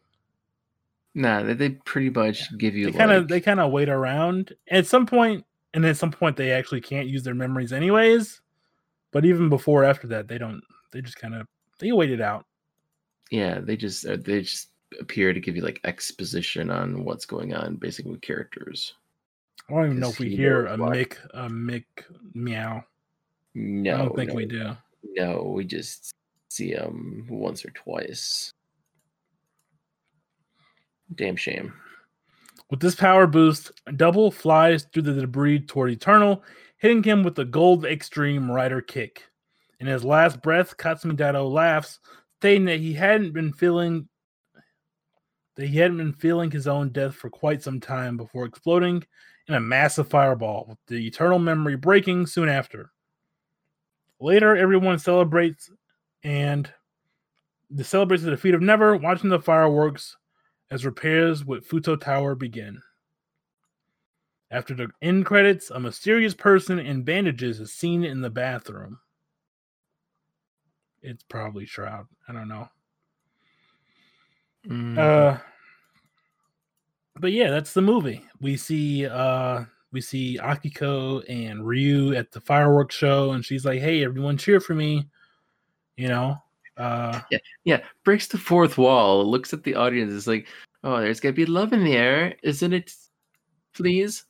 Nah, 1.15 1.43
they, 1.43 1.55
they 1.55 1.71
pretty 1.71 2.11
much 2.11 2.57
give 2.59 2.75
you 2.77 2.87
they 2.91 2.99
kind 2.99 3.11
of 3.11 3.23
like- 3.23 3.29
they 3.29 3.41
kind 3.41 3.61
of 3.61 3.73
wait 3.73 3.89
around 3.89 4.53
at 4.71 4.87
some 4.87 5.07
point 5.07 5.45
and 5.75 5.85
at 5.85 5.97
some 5.97 6.11
point 6.13 6.37
they 6.37 6.53
actually 6.53 6.81
can't 6.81 7.09
use 7.09 7.23
their 7.23 7.35
memories 7.35 7.73
anyways 7.73 8.41
but 9.13 9.25
even 9.25 9.49
before 9.49 9.85
after 9.85 10.07
that 10.07 10.29
they 10.29 10.39
don't 10.39 10.63
they 10.93 11.01
just 11.01 11.17
kind 11.17 11.35
of 11.35 11.47
they 11.79 11.93
wait 11.93 12.11
it 12.11 12.21
out 12.21 12.45
yeah, 13.31 13.61
they 13.61 13.77
just 13.77 14.05
uh, 14.07 14.17
they 14.17 14.41
just 14.43 14.71
appear 14.99 15.33
to 15.33 15.39
give 15.39 15.55
you 15.55 15.63
like 15.63 15.79
exposition 15.85 16.69
on 16.69 17.05
what's 17.05 17.25
going 17.25 17.55
on, 17.55 17.77
basically 17.77 18.11
with 18.11 18.23
characters. 18.23 18.95
i 19.69 19.73
don't 19.75 19.85
even 19.87 20.01
know 20.01 20.09
if 20.11 20.19
we 20.19 20.31
he 20.31 20.37
hear 20.37 20.67
a 20.67 20.77
why. 20.77 20.97
mick 20.97 21.17
a 21.35 21.49
mick 21.49 21.85
meow 22.35 22.83
No, 23.55 23.95
i 23.95 23.99
don't 23.99 24.17
think 24.17 24.31
no, 24.31 24.35
we 24.35 24.47
do 24.47 24.77
No, 25.17 25.43
we 25.55 25.65
just 25.65 26.11
see 26.49 26.75
them 26.75 27.25
once 27.31 27.65
or 27.65 27.71
twice. 27.71 28.51
Damn 31.15 31.37
shame. 31.37 31.73
with 32.71 32.81
this 32.81 32.95
power 32.97 33.27
boost 33.29 33.71
double 33.97 34.31
flies 34.33 34.85
through 34.93 35.03
the 35.03 35.15
debris 35.15 35.61
toward 35.61 35.91
eternal 35.93 36.43
hitting 36.81 37.03
him 37.03 37.23
with 37.23 37.37
the 37.37 37.45
gold 37.45 37.85
extreme 37.85 38.51
rider 38.51 38.81
kick 38.81 39.25
in 39.79 39.87
his 39.87 40.05
last 40.05 40.43
breath 40.43 40.77
katsumi 40.77 41.53
laughs 41.53 42.01
stating 42.39 42.65
that 42.65 42.81
he 42.81 42.93
hadn't 42.93 43.33
been 43.33 43.53
feeling 43.53 44.09
that 45.57 45.67
he 45.67 45.79
hadn't 45.79 45.99
been 45.99 46.13
feeling 46.13 46.51
his 46.51 46.67
own 46.67 46.89
death 46.89 47.15
for 47.15 47.29
quite 47.29 47.63
some 47.63 47.81
time 47.81 48.17
before 48.17 48.47
exploding 48.47 49.05
in 49.47 49.55
a 49.55 49.61
massive 49.61 50.09
fireball, 50.09 50.65
with 50.69 50.79
the 50.87 51.07
eternal 51.07 51.39
memory 51.39 51.77
breaking 51.77 52.27
soon 52.27 52.49
after. 52.49 52.93
Later, 54.21 54.57
everyone 54.57 54.99
celebrates 54.99 55.71
and 56.23 56.73
the 57.69 57.85
celebrates 57.85 58.23
the 58.23 58.31
defeat 58.31 58.55
of 58.55 58.63
Never, 58.63 58.97
watching 58.97 59.29
the 59.29 59.41
fireworks 59.41 60.17
as 60.71 60.87
repairs 60.87 61.45
with 61.45 61.69
Futo 61.69 62.01
Tower 62.01 62.35
begin. 62.35 62.81
After 64.51 64.75
the 64.75 64.89
end 65.01 65.27
credits, 65.27 65.71
a 65.71 65.79
mysterious 65.79 66.35
person 66.35 66.79
in 66.79 67.03
bandages 67.05 67.61
is 67.61 67.73
seen 67.73 68.05
in 68.05 68.21
the 68.21 68.31
bathroom. 68.31 68.99
It's 71.03 71.23
probably 71.23 71.67
Shroud. 71.67 72.07
I 72.29 72.33
don't 72.33 72.49
know. 72.49 72.69
Mm, 74.69 74.99
Uh, 74.99 75.39
but 77.19 77.33
yeah, 77.33 77.51
that's 77.51 77.73
the 77.73 77.81
movie. 77.83 78.25
We 78.41 78.57
see 78.57 79.07
uh 79.07 79.65
we 79.93 80.01
see 80.01 80.39
Akiko 80.39 81.25
and 81.29 81.67
Ryu 81.67 82.15
at 82.15 82.31
the 82.31 82.41
fireworks 82.41 82.95
show, 82.95 83.33
and 83.33 83.45
she's 83.45 83.65
like, 83.65 83.81
"Hey, 83.81 84.05
everyone, 84.05 84.37
cheer 84.37 84.61
for 84.61 84.75
me!" 84.75 85.09
You 85.97 86.09
know. 86.09 86.43
Uh, 86.77 87.21
yeah, 87.65 87.83
breaks 88.05 88.27
the 88.27 88.39
fourth 88.39 88.79
wall, 88.79 89.29
looks 89.29 89.53
at 89.53 89.63
the 89.65 89.75
audience, 89.75 90.13
is 90.13 90.27
like, 90.27 90.47
"Oh, 90.85 91.01
there's 91.01 91.21
gonna 91.21 91.35
be 91.35 91.45
love 91.47 91.73
in 91.73 91.85
the 91.85 91.95
air, 91.97 92.37
isn't 92.43 92.73
it? 92.73 92.95
Please." 93.75 94.25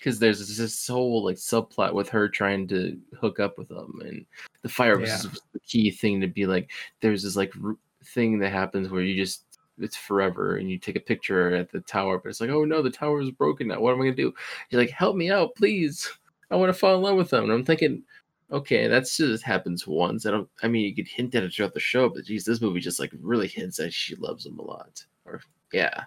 Because 0.00 0.18
there's 0.18 0.56
this 0.56 0.86
whole 0.86 1.22
like 1.22 1.36
subplot 1.36 1.92
with 1.92 2.08
her 2.08 2.26
trying 2.26 2.66
to 2.68 2.98
hook 3.20 3.38
up 3.38 3.58
with 3.58 3.70
him, 3.70 4.00
and 4.02 4.24
the 4.62 4.68
fireworks 4.70 5.10
Yeah. 5.10 5.30
is 5.30 5.40
the 5.52 5.60
key 5.60 5.90
thing 5.90 6.20
to 6.22 6.26
be 6.26 6.46
like. 6.46 6.70
There's 7.00 7.22
this 7.22 7.36
like 7.36 7.52
r- 7.62 7.76
thing 8.06 8.38
that 8.38 8.50
happens 8.50 8.88
where 8.88 9.02
you 9.02 9.14
just 9.14 9.44
it's 9.78 9.96
forever, 9.96 10.56
and 10.56 10.70
you 10.70 10.78
take 10.78 10.96
a 10.96 11.00
picture 11.00 11.54
at 11.54 11.70
the 11.70 11.80
tower, 11.80 12.18
but 12.18 12.30
it's 12.30 12.40
like, 12.40 12.48
oh 12.50 12.64
no, 12.64 12.80
the 12.82 12.90
tower 12.90 13.20
is 13.20 13.30
broken 13.30 13.68
now. 13.68 13.78
What 13.80 13.92
am 13.92 14.00
I 14.00 14.04
gonna 14.04 14.16
do? 14.16 14.32
You're 14.70 14.80
like, 14.80 14.90
help 14.90 15.16
me 15.16 15.30
out, 15.30 15.54
please. 15.54 16.10
I 16.50 16.56
want 16.56 16.70
to 16.70 16.78
fall 16.78 16.96
in 16.96 17.02
love 17.02 17.16
with 17.16 17.32
him. 17.32 17.44
And 17.44 17.52
I'm 17.52 17.64
thinking, 17.64 18.02
okay, 18.50 18.88
that's 18.88 19.16
just 19.18 19.44
happens 19.44 19.86
once. 19.86 20.24
I 20.26 20.30
don't. 20.30 20.48
I 20.62 20.68
mean, 20.68 20.86
you 20.86 20.94
could 20.94 21.08
hint 21.08 21.34
at 21.34 21.44
it 21.44 21.52
throughout 21.52 21.74
the 21.74 21.80
show, 21.80 22.08
but 22.08 22.24
geez, 22.24 22.44
this 22.46 22.62
movie 22.62 22.80
just 22.80 23.00
like 23.00 23.12
really 23.20 23.48
hints 23.48 23.76
that 23.76 23.92
she 23.92 24.16
loves 24.16 24.46
him 24.46 24.58
a 24.58 24.62
lot. 24.62 25.04
Or 25.26 25.40
yeah, 25.74 26.04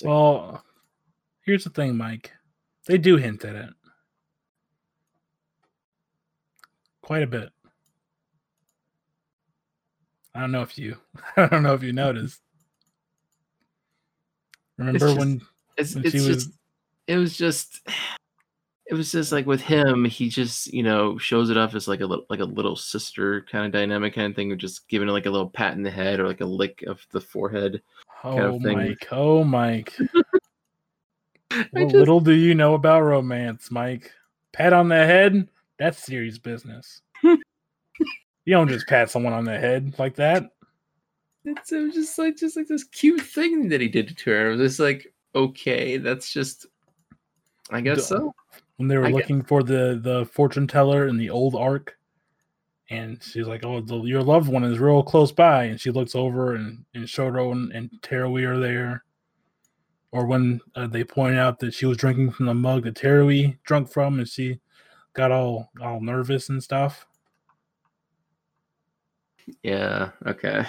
like, 0.00 0.08
well, 0.08 0.64
here's 1.42 1.64
the 1.64 1.70
thing, 1.70 1.96
Mike. 1.96 2.30
They 2.92 2.98
do 2.98 3.16
hint 3.16 3.42
at 3.46 3.54
it 3.56 3.70
quite 7.00 7.22
a 7.22 7.26
bit. 7.26 7.48
I 10.34 10.40
don't 10.40 10.52
know 10.52 10.60
if 10.60 10.76
you, 10.76 10.98
I 11.38 11.46
don't 11.46 11.62
know 11.62 11.72
if 11.72 11.82
you 11.82 11.94
noticed. 11.94 12.42
Remember 14.76 14.98
just- 14.98 15.16
when 15.18 15.40
it's 15.78 15.94
when 15.94 16.04
it's 16.04 16.12
she 16.12 16.18
just 16.18 16.28
was 16.28 16.48
it 17.06 17.16
was 17.16 17.34
just 17.34 17.80
it 18.86 18.92
was 18.92 19.10
just 19.10 19.32
like 19.32 19.46
with 19.46 19.62
him 19.62 20.04
he 20.04 20.28
just 20.28 20.70
you 20.70 20.82
know 20.82 21.16
shows 21.16 21.48
it 21.48 21.56
off 21.56 21.74
as 21.74 21.88
like 21.88 22.02
a 22.02 22.06
little 22.06 22.26
like 22.28 22.40
a 22.40 22.44
little 22.44 22.76
sister 22.76 23.46
kind 23.50 23.64
of 23.64 23.72
dynamic 23.72 24.14
kind 24.14 24.26
of 24.28 24.36
thing 24.36 24.52
of 24.52 24.58
just 24.58 24.86
giving 24.90 25.08
it 25.08 25.12
like 25.12 25.24
a 25.24 25.30
little 25.30 25.48
pat 25.48 25.72
in 25.78 25.82
the 25.82 25.90
head 25.90 26.20
or 26.20 26.26
like 26.28 26.42
a 26.42 26.44
lick 26.44 26.84
of 26.86 27.00
the 27.12 27.22
forehead 27.22 27.80
Oh, 28.22 28.56
of 28.56 28.62
thing. 28.62 28.76
Mike. 28.76 29.08
Oh, 29.10 29.42
Mike. 29.44 29.96
What 31.72 31.82
just- 31.84 31.94
little 31.94 32.20
do 32.20 32.32
you 32.32 32.54
know 32.54 32.74
about 32.74 33.02
romance, 33.02 33.70
Mike? 33.70 34.10
Pat 34.52 34.72
on 34.72 34.88
the 34.88 34.96
head? 34.96 35.48
That's 35.78 36.02
serious 36.04 36.38
business. 36.38 37.00
you 37.22 37.36
don't 38.48 38.68
just 38.68 38.86
pat 38.86 39.10
someone 39.10 39.32
on 39.32 39.44
the 39.44 39.58
head 39.58 39.94
like 39.98 40.14
that. 40.16 40.50
it's 41.44 41.72
it 41.72 41.92
just 41.94 42.18
like 42.18 42.36
just 42.36 42.56
like 42.56 42.68
this 42.68 42.84
cute 42.84 43.20
thing 43.20 43.68
that 43.68 43.80
he 43.80 43.88
did 43.88 44.16
to 44.16 44.30
her 44.30 44.48
it 44.52 44.56
was 44.56 44.70
just 44.70 44.80
like 44.80 45.12
okay 45.34 45.96
that's 45.96 46.32
just 46.32 46.66
i 47.70 47.80
guess 47.80 48.08
Duh. 48.08 48.16
so 48.18 48.34
When 48.76 48.86
they 48.88 48.96
were 48.98 49.06
I 49.06 49.10
guess- 49.10 49.14
looking 49.16 49.42
for 49.42 49.62
the 49.62 49.98
the 50.02 50.24
fortune 50.26 50.66
teller 50.66 51.06
in 51.08 51.16
the 51.16 51.30
old 51.30 51.54
ark, 51.56 51.96
and 52.90 53.22
she's 53.22 53.46
like, 53.46 53.64
"Oh, 53.64 53.80
the, 53.80 54.02
your 54.02 54.22
loved 54.22 54.48
one 54.48 54.64
is 54.64 54.78
real 54.78 55.02
close 55.02 55.32
by," 55.32 55.64
and 55.64 55.80
she 55.80 55.90
looks 55.90 56.14
over, 56.14 56.54
and 56.56 56.84
and 56.94 57.04
Shoto 57.04 57.52
and, 57.52 57.72
and 57.72 57.90
Terui 58.02 58.44
are 58.46 58.58
there. 58.58 59.04
Or 60.12 60.26
when 60.26 60.60
uh, 60.74 60.86
they 60.86 61.04
point 61.04 61.36
out 61.36 61.58
that 61.60 61.74
she 61.74 61.86
was 61.86 61.96
drinking 61.96 62.32
from 62.32 62.46
the 62.46 62.54
mug 62.54 62.84
that 62.84 62.94
Terui 62.94 63.58
drunk 63.64 63.90
from, 63.90 64.18
and 64.18 64.28
she 64.28 64.60
got 65.14 65.32
all 65.32 65.70
all 65.80 66.00
nervous 66.00 66.48
and 66.48 66.62
stuff. 66.62 67.06
yeah 69.62 70.10
okay 70.26 70.64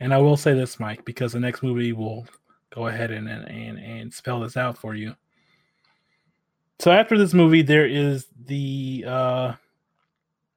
And 0.00 0.14
I 0.14 0.18
will 0.18 0.36
say 0.36 0.54
this, 0.54 0.78
Mike, 0.78 1.04
because 1.04 1.32
the 1.32 1.40
next 1.40 1.62
movie 1.62 1.92
will 1.92 2.26
go 2.70 2.86
ahead 2.86 3.10
and 3.10 3.28
and, 3.28 3.48
and, 3.48 3.78
and 3.78 4.12
spell 4.12 4.40
this 4.40 4.56
out 4.56 4.78
for 4.78 4.94
you. 4.94 5.14
So 6.78 6.92
after 6.92 7.18
this 7.18 7.34
movie, 7.34 7.62
there 7.62 7.86
is 7.86 8.26
the 8.46 9.04
uh 9.06 9.54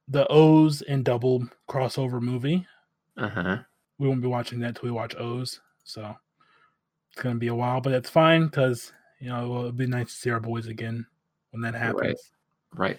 the 0.08 0.26
OOO 0.32 0.70
and 0.88 1.04
double 1.04 1.48
crossover 1.68 2.20
movie. 2.20 2.66
uh-huh 3.16 3.58
We 3.98 4.08
won't 4.08 4.22
be 4.22 4.28
watching 4.28 4.60
that 4.60 4.76
till 4.76 4.84
we 4.84 4.90
watch 4.90 5.14
OOO. 5.20 5.44
So 5.84 6.14
it's 7.12 7.22
gonna 7.22 7.34
be 7.38 7.48
a 7.48 7.54
while, 7.54 7.80
but 7.80 7.90
that's 7.90 8.10
fine 8.10 8.46
because 8.46 8.92
you 9.20 9.28
know 9.28 9.44
it'll 9.60 9.72
be 9.72 9.86
nice 9.86 10.06
to 10.06 10.12
see 10.20 10.30
our 10.30 10.40
boys 10.40 10.66
again 10.66 11.06
when 11.50 11.62
that 11.62 11.74
happens. 11.74 12.32
right 12.74 12.98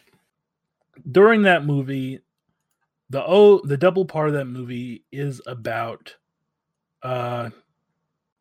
during 1.12 1.42
that 1.42 1.66
movie, 1.66 2.20
the 3.10 3.24
oh 3.26 3.60
the 3.66 3.78
double 3.78 4.06
part 4.06 4.28
of 4.28 4.34
that 4.36 4.46
movie 4.46 5.04
is 5.12 5.42
about 5.48 6.16
uh 7.02 7.50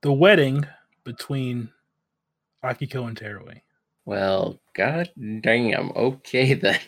the 0.02 0.12
wedding 0.12 0.64
between 1.04 1.68
Akiko 2.62 3.08
and 3.08 3.16
Terui. 3.18 3.60
well 4.04 4.60
god 4.74 5.10
damn 5.40 5.90
okay 5.92 6.54
then 6.54 6.78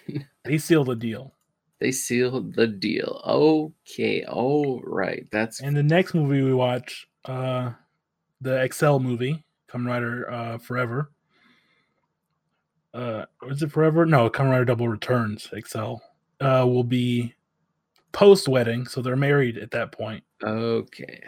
They 0.45 0.59
seal 0.59 0.85
the 0.85 0.95
deal. 0.95 1.33
they 1.81 1.91
sealed 1.93 2.55
the 2.55 2.67
deal 2.67 3.21
okay 3.27 4.25
all 4.25 4.81
right 4.85 5.27
that's 5.33 5.61
And 5.61 5.77
the 5.77 5.83
next 5.83 6.15
movie 6.15 6.43
we 6.43 6.53
watch, 6.55 7.09
uh 7.25 7.73
the 8.45 8.51
Accel 8.51 9.03
movie, 9.03 9.43
Kamen 9.69 9.87
Rider 9.87 10.31
uh 10.31 10.59
Forever. 10.59 11.11
Uh 12.93 13.25
is 13.49 13.63
it 13.63 13.73
Forever? 13.73 14.07
No, 14.07 14.29
Kamen 14.31 14.51
Rider 14.51 14.67
Double 14.67 14.89
Returns, 14.89 15.49
Accel. 15.53 15.99
Uh 16.41 16.65
will 16.67 16.85
be 16.85 17.35
post 18.13 18.47
wedding, 18.47 18.87
so 18.87 19.01
they're 19.03 19.17
married 19.17 19.59
at 19.59 19.71
that 19.73 19.93
point. 19.93 20.23
okay 20.43 21.21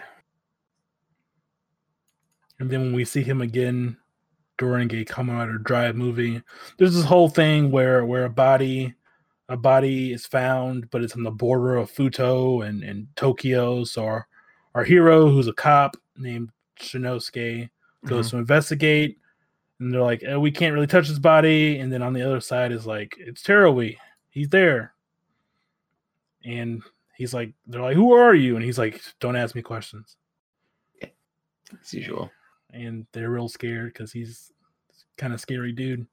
And 2.61 2.70
then 2.70 2.81
when 2.81 2.92
we 2.92 3.05
see 3.05 3.22
him 3.22 3.40
again 3.40 3.96
during 4.59 4.90
a 4.92 5.05
Kamen 5.05 5.38
Rider 5.38 5.59
Drive 5.59 5.96
movie, 5.96 6.42
there's 6.79 6.94
this 6.94 7.05
whole 7.05 7.31
thing 7.31 7.70
where 7.70 8.05
where 8.05 8.26
a 8.26 8.31
body 8.31 8.94
a 9.48 9.57
body 9.57 10.12
is 10.12 10.26
found, 10.26 10.90
but 10.90 11.02
it's 11.02 11.14
on 11.14 11.22
the 11.22 11.31
border 11.31 11.76
of 11.76 11.90
Futo 11.90 12.66
and, 12.66 12.83
and 12.83 13.07
Tokyo. 13.16 13.85
So 13.85 14.05
our, 14.05 14.26
our 14.74 14.85
hero, 14.85 15.31
who's 15.31 15.46
a 15.46 15.52
cop 15.52 15.96
named 16.16 16.50
Shinosuke, 16.81 17.71
goes 18.05 18.31
to 18.31 18.39
investigate, 18.39 19.19
and 19.81 19.93
they're 19.93 20.03
like, 20.03 20.23
eh, 20.23 20.37
"We 20.37 20.51
can't 20.51 20.75
really 20.75 20.87
touch 20.87 21.09
his 21.09 21.19
body." 21.19 21.79
And 21.79 21.93
then 21.93 22.03
on 22.03 22.12
the 22.12 22.23
other 22.23 22.41
side 22.41 22.73
is 22.73 22.87
like, 22.87 23.15
"It's 23.19 23.43
Terui. 23.43 23.97
He's 24.31 24.49
there." 24.49 24.95
And 26.45 26.83
he's 27.17 27.35
like, 27.35 27.53
"They're 27.67 27.83
like, 27.83 27.97
who 27.97 28.12
are 28.12 28.35
you?" 28.35 28.57
And 28.57 28.65
he's 28.65 28.79
like, 28.79 29.03
"Don't 29.21 29.37
ask 29.37 29.55
me 29.55 29.62
questions." 29.62 30.17
as 31.83 31.93
usual 31.93 32.31
and 32.73 33.07
they're 33.12 33.31
real 33.31 33.49
scared 33.49 33.93
because 33.93 34.12
he's 34.12 34.53
kind 35.17 35.33
of 35.33 35.41
scary 35.41 35.73
dude. 35.73 36.07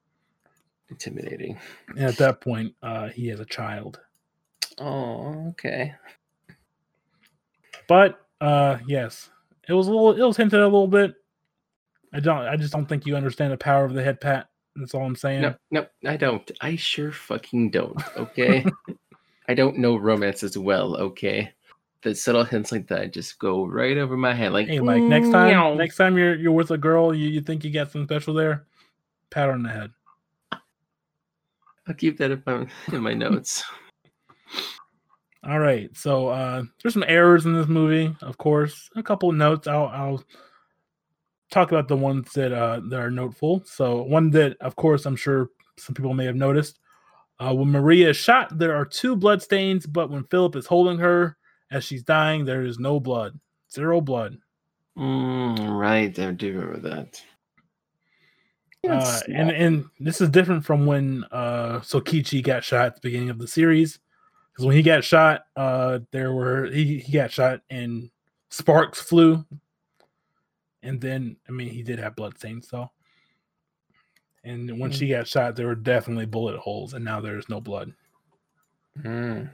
intimidating 0.90 1.58
And 1.90 2.00
at 2.00 2.18
that 2.18 2.42
point, 2.42 2.74
uh, 2.82 3.10
he 3.10 3.28
has 3.28 3.40
a 3.40 3.46
child. 3.46 4.00
oh 4.80 5.50
okay 5.50 5.94
But 7.88 8.26
uh, 8.42 8.78
yes, 8.88 9.30
it 9.68 9.74
was 9.74 9.88
a 9.88 9.92
little. 9.92 10.12
It 10.12 10.26
was 10.26 10.38
hinted 10.38 10.60
a 10.60 10.64
little 10.64 10.88
bit. 10.88 11.16
I 12.14 12.20
don't. 12.20 12.40
I 12.40 12.56
just 12.58 12.74
don't 12.74 12.86
think 12.86 13.06
you 13.06 13.16
understand 13.16 13.52
the 13.52 13.58
power 13.58 13.86
of 13.86 13.94
the 13.94 14.04
head 14.04 14.22
pat. 14.22 14.50
That's 14.76 14.94
all 14.94 15.06
I'm 15.06 15.16
saying. 15.16 15.42
No, 15.42 15.56
no, 15.72 15.86
I 16.06 16.18
don't. 16.18 16.50
I 16.62 16.76
sure 16.76 17.12
fucking 17.12 17.72
don't. 17.72 18.02
Okay. 18.18 18.66
I 19.48 19.54
don't 19.54 19.78
know 19.78 19.98
romance 19.98 20.44
as 20.44 20.58
well. 20.58 20.96
Okay. 20.98 21.52
The 22.02 22.16
subtle 22.16 22.44
hints 22.44 22.72
like 22.72 22.88
that 22.88 23.14
just 23.14 23.40
go 23.40 23.66
right 23.66 23.98
over 23.98 24.18
my 24.18 24.34
head. 24.34 24.52
Like, 24.52 24.68
Hey, 24.68 24.80
Mike. 24.80 25.04
Next 25.04 25.30
time, 25.30 25.50
meow. 25.52 25.74
next 25.74 25.96
time 25.96 26.18
you're 26.18 26.36
you're 26.36 26.52
with 26.52 26.72
a 26.72 26.78
girl, 26.78 27.14
you, 27.14 27.30
you 27.30 27.42
think 27.42 27.64
you 27.64 27.72
got 27.72 27.92
something 27.92 28.08
special 28.08 28.34
there, 28.34 28.66
pat 29.30 29.48
her 29.48 29.54
on 29.54 29.64
the 29.64 29.70
head. 29.70 29.92
I'll 31.88 31.96
keep 31.96 32.18
that 32.18 32.32
in 32.32 32.44
my, 32.46 32.68
in 32.92 33.02
my 33.02 33.14
notes. 33.14 33.64
All 35.46 35.60
right. 35.60 35.96
So 35.96 36.30
uh 36.30 36.64
there's 36.82 36.94
some 36.94 37.06
errors 37.08 37.46
in 37.46 37.54
this 37.54 37.68
movie, 37.68 38.16
of 38.22 38.38
course. 38.38 38.90
A 38.96 39.04
couple 39.04 39.30
of 39.30 39.36
notes. 39.36 39.68
I'll 39.68 39.88
I'll 39.88 40.24
talk 41.52 41.72
about 41.72 41.88
the 41.88 41.98
ones 41.98 42.32
that 42.34 42.54
uh 42.54 42.82
that 42.90 43.00
are 43.00 43.12
noteful. 43.12 43.64
So 43.66 44.04
one 44.04 44.30
that 44.32 44.58
of 44.62 44.76
course 44.76 45.06
I'm 45.06 45.16
sure 45.16 45.50
some 45.78 45.96
people 45.96 46.14
may 46.14 46.26
have 46.26 46.36
noticed. 46.36 46.80
Uh 47.40 47.54
when 47.54 47.72
Maria 47.72 48.10
is 48.12 48.18
shot, 48.18 48.58
there 48.58 48.76
are 48.76 48.86
two 48.86 49.16
blood 49.16 49.42
stains, 49.42 49.86
but 49.86 50.10
when 50.10 50.24
Philip 50.26 50.56
is 50.56 50.66
holding 50.66 50.98
her 51.00 51.38
as 51.72 51.84
she's 51.84 52.04
dying, 52.04 52.46
there 52.46 52.64
is 52.64 52.80
no 52.80 53.00
blood, 53.00 53.38
zero 53.72 54.00
blood. 54.00 54.38
Mm, 54.98 55.78
right, 55.78 56.18
I 56.20 56.32
do 56.32 56.54
remember 56.54 56.90
that. 56.90 57.22
Uh, 58.88 59.20
and 59.28 59.50
and 59.50 59.86
this 60.00 60.20
is 60.20 60.30
different 60.30 60.66
from 60.66 60.86
when 60.86 61.24
uh, 61.32 61.80
Sokichi 61.80 62.44
got 62.44 62.64
shot 62.64 62.88
at 62.88 62.96
the 62.96 63.02
beginning 63.02 63.30
of 63.30 63.40
the 63.40 63.48
series. 63.48 64.00
Because 64.54 64.68
when 64.68 64.76
he 64.76 64.84
got 64.84 65.04
shot, 65.04 65.46
uh, 65.56 66.00
there 66.12 66.32
were 66.32 66.68
he, 66.68 67.00
he 67.00 67.12
got 67.12 67.32
shot 67.32 67.62
and 67.72 68.12
sparks 68.50 69.02
flew, 69.02 69.44
and 70.84 71.02
then 71.02 71.38
I 71.50 71.52
mean 71.52 71.70
he 71.70 71.82
did 71.82 71.98
have 71.98 72.16
blood 72.16 72.38
stains 72.38 72.68
though. 72.68 72.92
And 74.44 74.80
when 74.80 74.92
mm. 74.92 74.94
she 74.94 75.08
got 75.08 75.28
shot, 75.28 75.56
there 75.56 75.68
were 75.68 75.76
definitely 75.76 76.28
bullet 76.28 76.60
holes, 76.60 76.94
and 76.94 77.04
now 77.04 77.20
there's 77.20 77.50
no 77.50 77.62
blood. 77.62 77.94
Mm. 79.02 79.50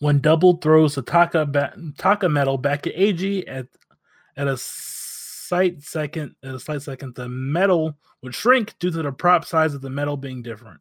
When 0.00 0.18
Double 0.18 0.56
throws 0.56 0.94
the 0.94 1.02
Taka, 1.02 1.46
ba- 1.46 1.76
Taka 1.96 2.28
medal 2.28 2.58
back 2.58 2.86
at 2.86 2.94
Eiji 2.94 3.44
at 3.46 3.68
at 4.36 4.48
a 4.48 4.56
slight 5.50 5.82
second, 5.82 6.36
at 6.44 6.54
a 6.54 6.60
slight 6.60 6.80
second, 6.80 7.16
the 7.16 7.28
metal 7.28 7.98
would 8.22 8.32
shrink 8.32 8.78
due 8.78 8.92
to 8.92 9.02
the 9.02 9.10
prop 9.10 9.44
size 9.44 9.74
of 9.74 9.80
the 9.80 9.90
metal 9.90 10.16
being 10.16 10.42
different. 10.42 10.80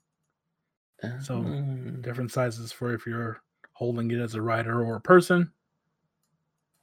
So 1.23 1.37
mm. 1.37 2.03
different 2.03 2.31
sizes 2.31 2.71
for 2.71 2.93
if 2.93 3.07
you're 3.07 3.41
holding 3.73 4.11
it 4.11 4.19
as 4.19 4.35
a 4.35 4.41
rider 4.41 4.83
or 4.85 4.97
a 4.97 5.01
person. 5.01 5.51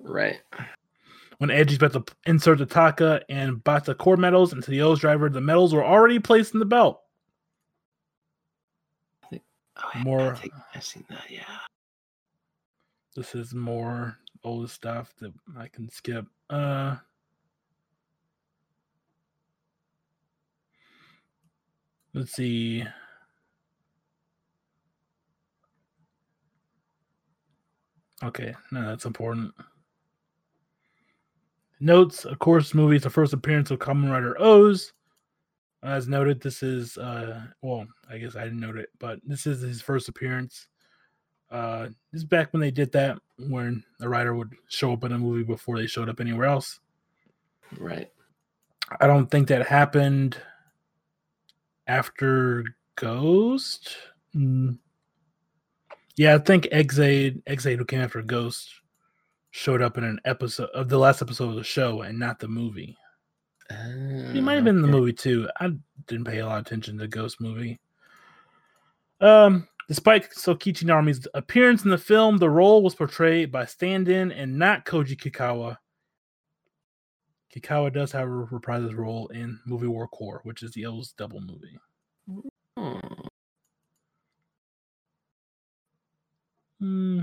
Right. 0.01 0.41
When 1.39 1.51
Eiji 1.51 1.77
about 1.77 1.93
to 1.93 2.15
insert 2.27 2.59
the 2.59 2.67
Taka 2.67 3.21
and 3.29 3.63
Batta 3.63 3.95
core 3.95 4.17
medals 4.17 4.53
into 4.53 4.71
the 4.71 4.81
OOO 4.81 4.97
driver, 4.97 5.29
the 5.29 5.41
metals 5.41 5.73
were 5.73 5.85
already 5.85 6.19
placed 6.19 6.55
in 6.55 6.61
the 6.61 6.67
belt. 6.67 7.03
I 9.23 9.29
think, 9.29 9.43
oh, 9.77 9.99
more. 10.01 10.33
I 10.33 10.37
think 10.37 10.55
I've 10.75 10.83
seen 10.83 11.05
that. 11.09 11.25
Yeah. 11.31 11.43
This 13.15 13.37
is 13.37 13.55
more 13.55 14.19
old 14.43 14.71
stuff 14.71 15.15
that 15.21 15.33
I 15.57 15.69
can 15.69 15.89
skip. 15.89 16.27
Uh 16.51 16.97
Let's 22.17 22.33
see. 22.33 22.83
Okay, 28.25 28.55
no, 28.73 28.87
that's 28.87 29.05
important. 29.05 29.53
Notes, 31.79 32.25
of 32.25 32.39
course, 32.39 32.73
movie 32.73 32.97
is 32.97 33.03
the 33.03 33.11
first 33.11 33.35
appearance 33.35 33.71
of 33.71 33.81
Kamen 33.81 34.11
Rider 34.11 34.35
OOO. 34.41 34.75
As 35.83 36.09
noted, 36.09 36.41
this 36.41 36.63
is 36.63 36.97
uh 36.97 37.43
well, 37.61 37.87
I 38.09 38.17
guess 38.17 38.35
I 38.35 38.45
didn't 38.45 38.61
note 38.61 38.79
it, 38.79 38.89
but 38.99 39.19
this 39.23 39.47
is 39.47 39.61
his 39.61 39.83
first 39.83 40.09
appearance. 40.09 40.69
Uh, 41.51 41.89
this 42.13 42.23
is 42.23 42.25
back 42.25 42.51
when 42.55 42.63
they 42.63 42.71
did 42.71 42.91
that, 42.93 43.19
when 43.39 43.85
a 44.01 44.09
writer 44.09 44.35
would 44.35 44.55
show 44.69 44.95
up 44.95 45.05
in 45.05 45.13
a 45.13 45.19
movie 45.19 45.45
before 45.45 45.77
they 45.77 45.87
showed 45.87 46.09
up 46.09 46.21
anywhere 46.21 46.47
else. 46.47 46.81
Right. 47.79 48.11
I 49.01 49.07
don't 49.07 49.31
think 49.31 49.49
that 49.49 49.67
happened 49.67 50.39
after 51.87 52.65
Ghost. 52.97 53.97
Mm. 54.35 54.79
Yeah, 56.17 56.35
I 56.35 56.39
think 56.39 56.69
Ex-Aid, 56.73 57.43
Ex-Aid 57.47 57.79
who 57.79 57.85
came 57.85 58.01
after 58.01 58.23
Ghost, 58.23 58.69
showed 59.51 59.83
up 59.83 59.99
in 59.99 60.05
an 60.05 60.21
episode 60.25 60.71
of 60.71 60.89
the 60.89 60.99
last 60.99 61.23
episode 61.23 61.51
of 61.51 61.57
the 61.57 61.65
show 61.65 62.03
and 62.03 62.19
not 62.19 62.39
the 62.39 62.49
movie. 62.49 62.97
Uh, 63.71 64.33
he 64.33 64.41
might 64.41 64.55
have 64.55 64.65
been 64.65 64.77
in 64.77 64.83
the 64.83 64.89
movie 64.89 65.13
too. 65.13 65.49
I 65.61 65.73
didn't 66.07 66.27
pay 66.27 66.39
a 66.39 66.47
lot 66.47 66.61
of 66.61 66.67
attention 66.67 66.97
to 66.97 67.03
the 67.03 67.09
Ghost 67.09 67.41
movie. 67.41 67.81
Um, 69.21 69.67
Despite 69.89 70.31
Sokichi 70.33 70.83
Narumi's 70.83 71.29
appearance 71.35 71.85
in 71.85 71.91
the 71.91 71.99
film, 71.99 72.39
the 72.39 72.51
role 72.51 72.83
was 72.83 72.97
portrayed 72.97 73.53
by 73.53 73.67
stand-in 73.67 74.33
and 74.33 74.59
not 74.59 74.85
Koji 74.85 75.17
Kikawa. 75.17 75.77
Kikawa 77.55 77.93
does, 77.93 78.13
however, 78.13 78.49
reprise 78.51 78.83
his 78.83 78.95
role 78.95 79.29
in 79.29 79.59
Movie 79.67 79.87
War 79.87 80.09
Core, 80.09 80.41
which 80.45 80.63
is 80.63 80.73
the 80.73 80.87
OOO 80.87 81.03
double 81.17 81.41
movie. 81.41 81.79
Hmm. 86.81 87.21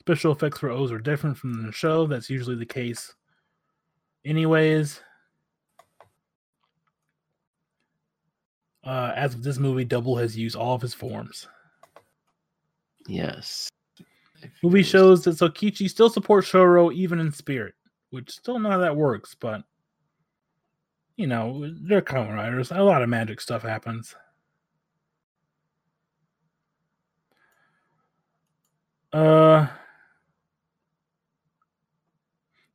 Special 0.00 0.32
effects 0.32 0.58
for 0.58 0.70
OOO 0.70 0.92
are 0.92 0.98
different 0.98 1.36
from 1.36 1.66
the 1.66 1.72
show. 1.72 2.06
That's 2.06 2.30
usually 2.30 2.56
the 2.56 2.64
case. 2.64 3.14
Anyways, 4.24 5.00
uh, 8.84 9.12
as 9.14 9.34
of 9.34 9.42
this 9.42 9.58
movie, 9.58 9.84
Double 9.84 10.16
has 10.16 10.36
used 10.36 10.56
all 10.56 10.74
of 10.74 10.82
his 10.82 10.94
forms. 10.94 11.46
Yes. 13.06 13.68
Movie 14.62 14.82
shows 14.82 15.24
that 15.24 15.36
Sokichi 15.36 15.88
still 15.88 16.10
supports 16.10 16.50
Shotaro 16.50 16.92
even 16.92 17.18
in 17.20 17.32
spirit, 17.32 17.74
which 18.10 18.30
still 18.30 18.58
know 18.58 18.70
how 18.70 18.78
that 18.78 18.96
works, 18.96 19.36
but 19.38 19.62
you 21.16 21.26
know, 21.26 21.68
they're 21.82 22.00
Kamen 22.00 22.34
Riders. 22.34 22.70
A 22.70 22.80
lot 22.82 23.02
of 23.02 23.08
magic 23.08 23.40
stuff 23.40 23.62
happens. 23.62 24.14
Uh 29.12 29.66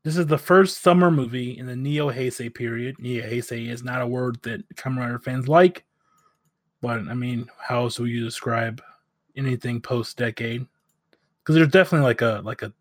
this 0.03 0.17
is 0.17 0.27
the 0.27 0.37
first 0.37 0.81
summer 0.81 1.09
movie 1.09 1.57
in 1.57 1.65
the 1.65 1.75
Neo 1.75 2.11
Heisei 2.11 2.53
period. 2.53 2.97
Neo 2.99 3.23
Heisei 3.23 3.69
is 3.69 3.83
not 3.83 4.01
a 4.01 4.07
word 4.07 4.41
that 4.41 4.67
Kamen 4.75 4.97
Rider 4.97 5.19
fans 5.19 5.47
like, 5.47 5.85
but 6.81 6.99
I 7.07 7.13
mean, 7.13 7.49
how 7.57 7.83
else 7.83 7.99
would 7.99 8.09
you 8.09 8.25
describe 8.25 8.81
anything 9.37 9.79
post 9.81 10.17
decade 10.17 10.65
because 11.39 11.55
there's 11.55 11.69
definitely 11.69 12.05
like 12.05 12.21
a 12.21 12.41
like 12.43 12.61
a 12.61 12.73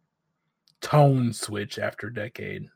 tone 0.82 1.32
switch 1.32 1.78
after 1.78 2.10
decade. 2.10 2.68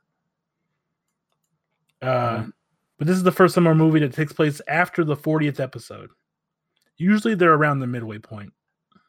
Uh, 2.01 2.07
mm-hmm. 2.07 2.51
But 2.99 3.07
this 3.07 3.17
is 3.17 3.23
the 3.23 3.33
first 3.33 3.55
summer 3.55 3.75
movie 3.75 4.01
that 4.01 4.15
takes 4.15 4.33
place 4.33 4.61
after 4.69 5.05
the 5.05 5.17
40th 5.17 5.61
episode. 5.61 6.11
Usually 6.97 7.35
they're 7.35 7.53
around 7.53 7.81
the 7.81 7.87
midway 7.87 8.19
point. 8.19 8.53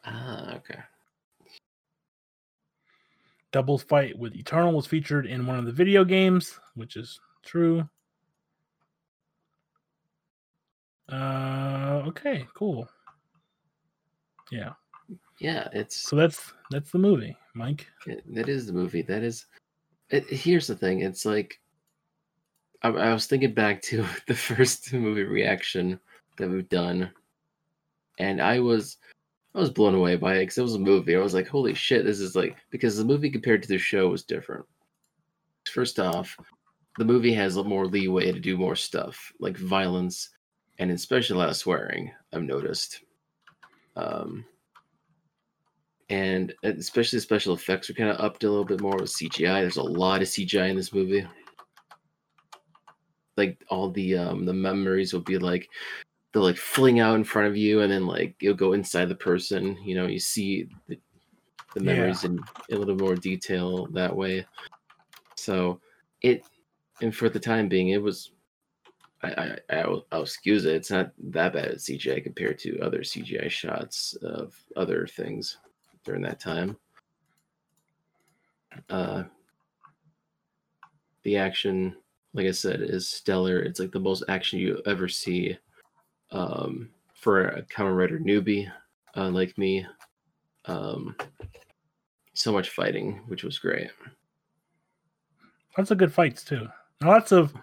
Ah, 0.04 0.56
okay. 0.56 0.80
Doubles 3.54 3.84
fight 3.84 4.18
with 4.18 4.36
Eternal 4.36 4.74
was 4.74 4.88
featured 4.88 5.26
in 5.26 5.46
one 5.46 5.58
of 5.58 5.66
the 5.66 5.72
video 5.72 6.04
games, 6.04 6.60
which 6.76 6.98
is 6.98 7.20
true. 7.44 7.88
Uh, 11.10 12.04
okay, 12.08 12.46
cool. 12.54 12.90
Yeah. 14.52 14.74
Yeah, 15.40 15.68
it's 15.74 15.96
so 15.96 16.16
that's 16.16 16.54
that's 16.72 16.92
the 16.92 16.98
movie, 16.98 17.38
Mike. 17.54 17.88
It, 18.06 18.24
that 18.34 18.50
is 18.50 18.66
the 18.66 18.74
movie. 18.74 19.02
That 19.02 19.24
is. 19.24 19.46
It, 20.10 20.26
here's 20.28 20.68
the 20.68 20.76
thing. 20.76 21.02
It's 21.02 21.26
like 21.26 21.60
I, 22.82 22.90
I 22.90 23.14
was 23.14 23.28
thinking 23.28 23.54
back 23.54 23.82
to 23.84 24.06
the 24.28 24.36
first 24.36 24.92
movie 24.94 25.24
reaction 25.24 26.00
that 26.38 26.50
we've 26.50 26.70
done, 26.70 27.12
and 28.20 28.42
I 28.42 28.60
was 28.60 28.98
I 29.54 29.60
was 29.60 29.70
blown 29.70 29.96
away 29.96 30.16
by 30.16 30.36
it 30.36 30.42
because 30.42 30.58
it 30.58 30.64
was 30.64 30.76
a 30.76 30.80
movie. 30.80 31.16
I 31.16 31.20
was 31.20 31.34
like, 31.34 31.48
holy 31.48 31.74
shit, 31.74 32.06
this 32.06 32.20
is 32.20 32.36
like 32.36 32.58
because 32.72 32.98
the 32.98 33.06
movie 33.06 33.30
compared 33.30 33.62
to 33.64 33.70
the 33.70 33.78
show 33.78 34.10
was 34.10 34.24
different. 34.24 34.66
First 35.72 36.00
off, 36.00 36.36
the 36.98 37.06
movie 37.06 37.34
has 37.34 37.58
more 37.58 37.86
leeway 37.86 38.32
to 38.32 38.40
do 38.40 38.58
more 38.58 38.76
stuff 38.76 39.32
like 39.40 39.58
violence 39.58 40.30
and 40.80 40.92
especially 40.92 41.36
a 41.36 41.40
lot 41.40 41.50
of 41.50 41.56
swearing. 41.56 42.12
I've 42.34 42.44
noticed. 42.44 43.02
Um, 43.96 44.46
and 46.10 46.54
especially 46.64 47.18
the 47.18 47.22
special 47.22 47.54
effects 47.54 47.90
are 47.90 47.94
kind 47.94 48.10
of 48.10 48.20
upped 48.20 48.44
a 48.44 48.50
little 48.50 48.66
bit 48.66 48.82
more 48.82 48.96
with 48.96 49.10
CGI. 49.10 49.62
There's 49.62 49.78
a 49.78 49.84
lot 49.84 50.22
of 50.22 50.28
CGI 50.28 50.70
in 50.70 50.76
this 50.76 50.94
movie. 50.94 51.28
Like 53.36 53.64
all 53.70 53.92
the 53.92 54.18
um 54.18 54.46
the 54.46 54.54
memories 54.54 55.14
will 55.14 55.22
be 55.22 55.38
like 55.38 55.70
they'll 56.32 56.44
like 56.44 56.58
fling 56.58 57.00
out 57.00 57.16
in 57.16 57.24
front 57.24 57.48
of 57.48 57.58
you, 57.58 57.82
and 57.82 57.92
then 57.92 58.08
like 58.08 58.36
you'll 58.40 58.56
go 58.56 58.74
inside 58.74 59.10
the 59.10 59.16
person. 59.16 59.78
You 59.84 59.96
know, 59.96 60.08
you 60.08 60.20
see 60.20 60.70
the, 60.88 60.98
the 61.76 61.82
memories 61.82 62.24
yeah. 62.24 62.32
in, 62.32 62.40
in 62.70 62.78
a 62.78 62.80
little 62.80 62.96
more 62.96 63.16
detail 63.16 63.88
that 63.88 64.16
way. 64.16 64.46
So 65.36 65.82
it, 66.22 66.44
and 67.02 67.16
for 67.16 67.30
the 67.30 67.40
time 67.40 67.68
being, 67.68 67.90
it 67.90 68.02
was 68.02 68.32
I, 69.22 69.58
I 69.70 69.76
I'll, 69.82 70.06
I'll, 70.12 70.24
excuse 70.24 70.66
it. 70.66 70.76
It's 70.76 70.90
not 70.90 71.12
that 71.32 71.54
bad 71.54 71.66
at 71.66 71.78
CGI 71.78 72.24
compared 72.24 72.58
to 72.60 72.80
other 72.80 73.00
CGI 73.00 73.50
shots 73.50 74.16
of 74.24 74.56
other 74.76 75.06
things 75.06 75.58
during 76.08 76.22
that 76.24 76.40
time. 76.40 76.78
Uh, 78.90 79.24
the 81.24 81.36
action, 81.36 81.96
like 82.34 82.48
I 82.48 82.52
said, 82.52 82.82
is 82.82 83.08
stellar. 83.08 83.60
It's 83.60 83.80
like 83.80 83.92
the 83.92 84.00
most 84.00 84.24
action 84.30 84.58
you 84.58 84.82
ever 84.86 85.10
see 85.10 85.58
um, 86.32 86.90
for 87.14 87.50
a 87.50 87.62
Kamen 87.64 87.96
Rider 87.96 88.20
newbie 88.20 88.72
uh, 89.16 89.30
like 89.30 89.58
me. 89.58 89.86
Um, 90.66 91.16
so 92.34 92.54
much 92.54 92.70
fighting, 92.70 93.22
which 93.28 93.44
was 93.44 93.60
great. 93.60 93.90
Lots 95.78 95.92
of 95.92 95.98
good 95.98 96.14
fights 96.14 96.44
too. 96.44 96.68
Lots 97.04 97.34
of 97.34 97.54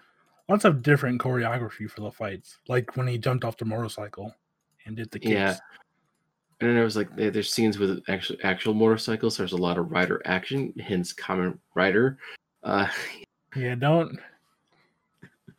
lots 0.47 0.65
of 0.65 0.83
different 0.83 1.19
choreography 1.19 1.89
for 1.89 2.01
the 2.01 2.11
fights, 2.11 2.59
like 2.67 2.95
when 2.95 3.07
he 3.07 3.17
jumped 3.17 3.43
off 3.43 3.57
the 3.57 3.65
motorcycle 3.65 4.33
and 4.85 4.95
did 4.95 5.09
the 5.09 5.19
kicks. 5.19 5.31
Yeah. 5.31 5.57
And 6.61 6.69
then 6.69 6.75
there 6.75 6.85
was 6.85 6.95
like 6.95 7.13
there's 7.15 7.51
scenes 7.51 7.77
with 7.77 8.01
actual 8.07 8.37
actual 8.43 8.73
motorcycles. 8.73 9.35
There's 9.35 9.51
a 9.51 9.57
lot 9.57 9.77
of 9.77 9.91
rider 9.91 10.21
action, 10.25 10.73
hence 10.79 11.13
Kamen 11.13 11.57
Rider. 11.73 12.17
Uh, 12.63 12.87
Yeah, 13.55 13.75
don't 13.75 14.17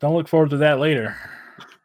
don't 0.01 0.15
look 0.15 0.29
forward 0.29 0.51
to 0.51 0.57
that 0.59 0.79
later. 0.79 1.17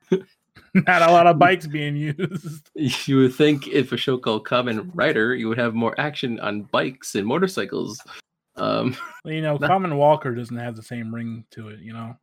Not 0.74 1.02
a 1.02 1.12
lot 1.12 1.28
of 1.28 1.38
bikes 1.38 1.68
being 1.68 1.98
used. 1.98 2.70
you 2.76 3.18
would 3.18 3.36
think 3.36 3.68
if 3.68 3.92
a 3.92 3.98
show 3.98 4.18
called 4.18 4.46
Kamen 4.46 4.90
Rider, 4.94 5.36
you 5.36 5.50
would 5.50 5.58
have 5.58 5.74
more 5.76 5.94
action 6.00 6.40
on 6.40 6.64
bikes 6.64 7.16
and 7.16 7.28
motorcycles. 7.28 8.02
Um, 8.56 8.96
Well, 9.26 9.34
you 9.34 9.42
know, 9.42 9.58
No. 9.58 9.68
Common 9.68 9.98
Walker 9.98 10.34
doesn't 10.34 10.56
have 10.58 10.76
the 10.78 10.84
same 10.84 11.14
ring 11.14 11.44
to 11.52 11.68
it. 11.68 11.80
You 11.80 11.94
know. 11.94 12.18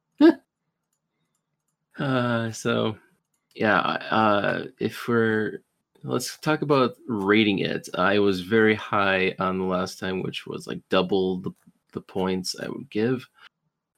uh, 1.98 2.50
so 2.52 2.96
yeah, 3.54 3.78
uh, 3.78 4.64
if 4.78 5.06
we're 5.08 5.60
let's 6.02 6.36
talk 6.38 6.62
about 6.62 6.96
rating 7.06 7.60
it. 7.60 7.88
I 7.94 8.18
was 8.18 8.40
very 8.40 8.74
high 8.74 9.34
on 9.38 9.58
the 9.58 9.64
last 9.64 9.98
time, 9.98 10.22
which 10.22 10.46
was 10.46 10.66
like 10.66 10.80
double 10.88 11.38
the, 11.38 11.50
the 11.92 12.00
points 12.00 12.56
I 12.60 12.68
would 12.68 12.88
give. 12.90 13.26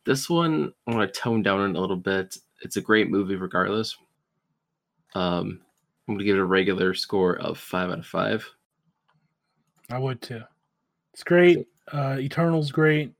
This 0.04 0.30
one, 0.30 0.72
I 0.86 0.94
want 0.94 1.12
to 1.12 1.20
tone 1.20 1.42
down 1.42 1.70
it 1.70 1.76
a 1.76 1.80
little 1.80 1.96
bit. 1.96 2.36
It's 2.62 2.76
a 2.76 2.80
great 2.80 3.10
movie, 3.10 3.36
regardless. 3.36 3.96
Um, 5.14 5.60
I'm 6.10 6.14
gonna 6.14 6.24
give 6.24 6.36
it 6.36 6.40
a 6.40 6.44
regular 6.44 6.92
score 6.92 7.38
of 7.38 7.56
five 7.56 7.90
out 7.90 8.00
of 8.00 8.06
five. 8.06 8.48
I 9.90 9.98
would 9.98 10.20
too. 10.20 10.42
It's 11.12 11.22
great. 11.22 11.66
Uh 11.92 12.16
Eternal's 12.18 12.72
great. 12.72 13.12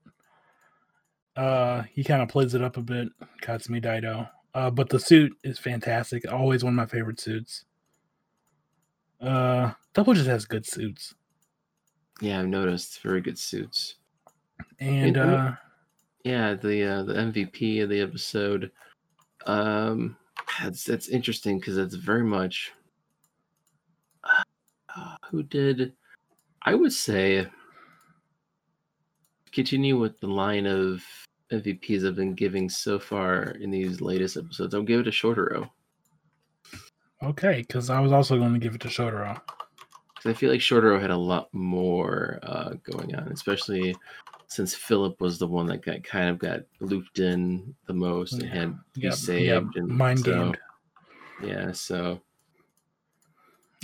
Uh 1.37 1.83
he 1.93 2.03
kind 2.03 2.21
of 2.21 2.29
plays 2.29 2.55
it 2.55 2.63
up 2.63 2.77
a 2.77 2.83
bit, 2.83 3.09
Katsumi 3.43 3.83
Daido. 3.83 4.29
Uh 4.55 4.71
but 4.71 4.89
the 4.89 4.99
suit 4.99 5.33
is 5.45 5.59
fantastic. 5.59 6.31
Always 6.31 6.65
one 6.65 6.73
of 6.73 6.77
my 6.77 6.87
favorite 6.87 7.21
suits. 7.21 7.65
Uh 9.21 9.73
Double 9.93 10.15
just 10.15 10.29
has 10.29 10.45
good 10.45 10.67
suits. 10.67 11.15
Yeah, 12.21 12.41
I've 12.41 12.47
noticed 12.47 13.03
very 13.03 13.21
good 13.21 13.39
suits. 13.39 13.97
And 14.79 15.17
uh 15.19 15.53
Yeah, 16.25 16.55
the 16.55 16.85
uh, 16.85 17.03
the 17.03 17.15
MVP 17.15 17.83
of 17.83 17.89
the 17.89 18.01
episode. 18.01 18.71
Um, 19.47 20.17
that's 20.61 20.85
that's 20.85 21.09
interesting 21.09 21.59
because 21.59 21.79
it's 21.79 21.95
very 21.95 22.25
much. 22.25 22.73
Uh, 24.25 25.17
who 25.31 25.43
did? 25.43 25.95
I 26.63 26.75
would 26.75 26.93
say. 26.93 27.47
Continue 29.53 29.99
with 29.99 30.19
the 30.21 30.29
line 30.29 30.67
of 30.67 31.03
MVPs 31.51 32.07
I've 32.07 32.15
been 32.15 32.35
giving 32.35 32.71
so 32.71 33.01
far 33.01 33.51
in 33.61 33.71
these 33.71 34.01
latest 34.01 34.37
episodes. 34.37 34.75
I'll 34.75 34.83
give 34.83 35.01
it 35.01 35.09
a 35.09 35.11
Shotaro 35.11 35.69
okay, 37.23 37.65
because 37.67 37.91
I 37.91 38.01
was 38.01 38.13
also 38.13 38.39
going 38.39 38.53
to 38.55 38.59
give 38.59 38.75
it 38.75 38.81
to 38.83 38.89
Shotaro. 38.89 39.41
because 40.15 40.31
I 40.31 40.35
feel 40.35 40.51
like 40.51 40.61
Shotaro 40.61 41.01
had 41.01 41.11
a 41.11 41.17
lot 41.17 41.49
more 41.53 42.39
uh, 42.43 42.75
going 42.85 43.15
on, 43.15 43.29
especially 43.29 43.95
since 44.49 44.75
Philip 44.75 45.21
was 45.21 45.39
the 45.39 45.47
one 45.47 45.67
that 45.67 45.83
got 45.85 46.03
kind 46.03 46.29
of 46.29 46.39
got 46.39 46.61
looped 46.81 47.19
in 47.21 47.75
the 47.87 47.95
most 47.95 48.33
and 48.35 48.43
Yeah, 48.43 48.49
had 48.55 48.75
to 48.95 49.01
be 49.01 49.11
saved 49.13 49.45
yep, 49.47 49.65
and 49.77 49.89
mind 49.89 50.21
so- 50.21 50.25
gamed. 50.25 50.59
Yeah, 51.43 51.73
so 51.73 52.21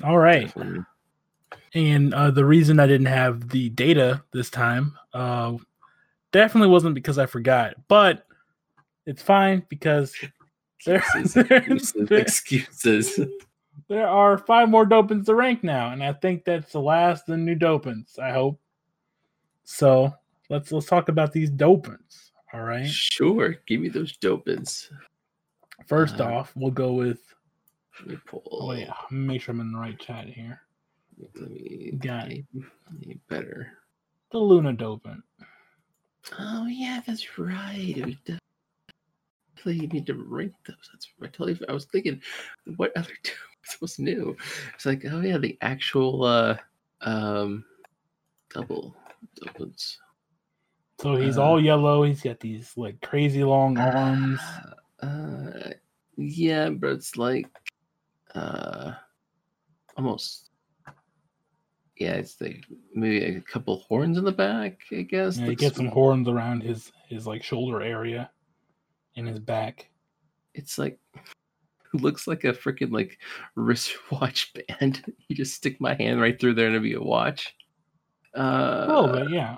All 0.05 0.19
right. 0.19 0.47
definitely- 0.47 0.85
And 1.75 2.13
uh, 2.13 2.31
the 2.31 2.45
reason 2.45 2.79
I 2.81 2.87
didn't 2.87 3.07
have 3.07 3.49
the 3.49 3.71
data 3.71 4.23
this 4.33 4.51
time 4.51 4.99
uh, 5.15 5.55
definitely 6.33 6.69
wasn't 6.69 6.95
because 6.95 7.17
I 7.19 7.25
forgot, 7.27 7.75
but 7.89 8.27
it's 9.07 9.23
fine 9.23 9.65
because 9.71 10.15
there, 10.95 11.03
excuses, 11.17 11.93
there, 12.09 12.19
excuses. 12.19 13.21
there 13.89 14.09
are 14.09 14.39
five 14.39 14.69
more 14.69 14.87
dopants 14.87 15.27
to 15.27 15.35
rank 15.35 15.63
now, 15.65 15.91
and 15.91 16.03
I 16.03 16.13
think 16.13 16.45
that's 16.45 16.73
the 16.73 16.81
last 16.81 17.23
of 17.23 17.33
the 17.33 17.37
new 17.37 17.57
dopants. 17.57 18.19
I 18.19 18.31
hope. 18.33 18.61
So 19.65 20.15
let's 20.49 20.71
let's 20.73 20.87
talk 20.87 21.09
about 21.09 21.33
these 21.33 21.51
dopants. 21.51 22.31
All 22.53 22.63
right. 22.63 22.87
Sure, 22.87 23.57
give 23.67 23.81
me 23.81 23.89
those 23.89 24.17
dopants. 24.19 24.91
First 25.87 26.21
Uh, 26.21 26.25
off, 26.25 26.53
we'll 26.57 26.71
go 26.71 26.93
with. 26.93 27.21
Let 28.01 28.09
me 28.09 28.19
pull. 28.27 28.43
Oh 28.51 28.69
wait, 28.69 28.89
make 29.11 29.43
sure 29.43 29.53
I'm 29.53 29.61
in 29.61 29.73
the 29.73 29.79
right 29.79 29.99
chat 29.99 30.27
here. 30.29 30.61
Let 31.19 31.51
me 31.51 31.93
Got 31.99 32.31
it. 32.33 32.45
better. 33.29 33.73
The 34.31 34.39
Luna 34.39 34.75
dopant. 34.75 35.23
Oh 36.39 36.67
yeah, 36.67 37.01
that's 37.07 37.39
right. 37.39 38.17
Definitely 39.67 39.99
need 39.99 40.07
to 40.07 40.15
rank 40.15 40.53
those. 40.67 40.91
That's 40.93 41.09
I 41.23 41.27
totally. 41.27 41.59
I 41.69 41.73
was 41.73 41.87
thinking, 41.87 42.23
what 42.77 42.97
other 42.97 43.13
dopants 43.25 43.81
was 43.81 43.99
new? 43.99 44.37
It's 44.75 44.87
like, 44.87 45.05
oh 45.11 45.21
yeah, 45.21 45.39
the 45.39 45.59
actual 45.61 46.25
uh 46.25 46.57
um 47.01 47.65
double 48.55 48.97
dopants. 49.41 49.97
So 51.01 51.17
he's 51.17 51.37
Uh, 51.37 51.43
all 51.43 51.63
yellow. 51.63 52.05
He's 52.05 52.23
got 52.23 52.41
these 52.41 52.77
like 52.77 53.01
crazy 53.01 53.43
long 53.45 53.77
arms. 53.79 54.41
Uh, 55.01 55.71
yeah, 56.17 56.71
but 56.71 56.93
it's 56.93 57.17
like 57.17 57.47
uh 58.35 58.93
almost 59.97 60.51
yeah, 61.97 62.13
it's 62.13 62.41
like 62.41 62.65
maybe 62.95 63.25
a 63.25 63.41
couple 63.41 63.79
horns 63.79 64.19
in 64.19 64.25
the 64.25 64.33
back, 64.33 64.81
I 64.93 65.03
guess. 65.03 65.39
Yeah, 65.39 65.47
he 65.47 65.55
gets 65.55 65.77
some 65.77 65.89
horns 65.89 66.29
around 66.29 66.63
his 66.63 66.93
his 67.09 67.27
like 67.27 67.43
shoulder 67.43 67.81
area, 67.83 68.31
in 69.17 69.27
his 69.27 69.39
back. 69.39 69.89
It's 70.55 70.79
like 70.79 70.99
looks 71.93 72.27
like 72.27 72.45
a 72.45 72.53
freaking 72.53 72.93
like 72.93 73.19
wristwatch 73.55 74.53
band. 74.69 75.13
You 75.29 75.37
just 75.37 75.55
stick 75.55 75.81
my 75.81 75.95
hand 75.95 76.21
right 76.21 76.39
through 76.39 76.55
there 76.55 76.67
and 76.67 76.75
it'd 76.75 76.83
be 76.83 76.95
a 76.95 77.03
watch. 77.03 77.55
Uh, 78.35 78.85
little 78.87 79.25
bit, 79.25 79.31
yeah. 79.31 79.57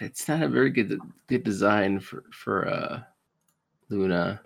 it's 0.00 0.28
not 0.28 0.42
a 0.42 0.48
very 0.48 0.70
good 0.70 1.00
good 1.26 1.42
design 1.42 1.98
for 2.00 2.24
for 2.32 2.68
uh 2.68 3.00
Luna. 3.88 4.40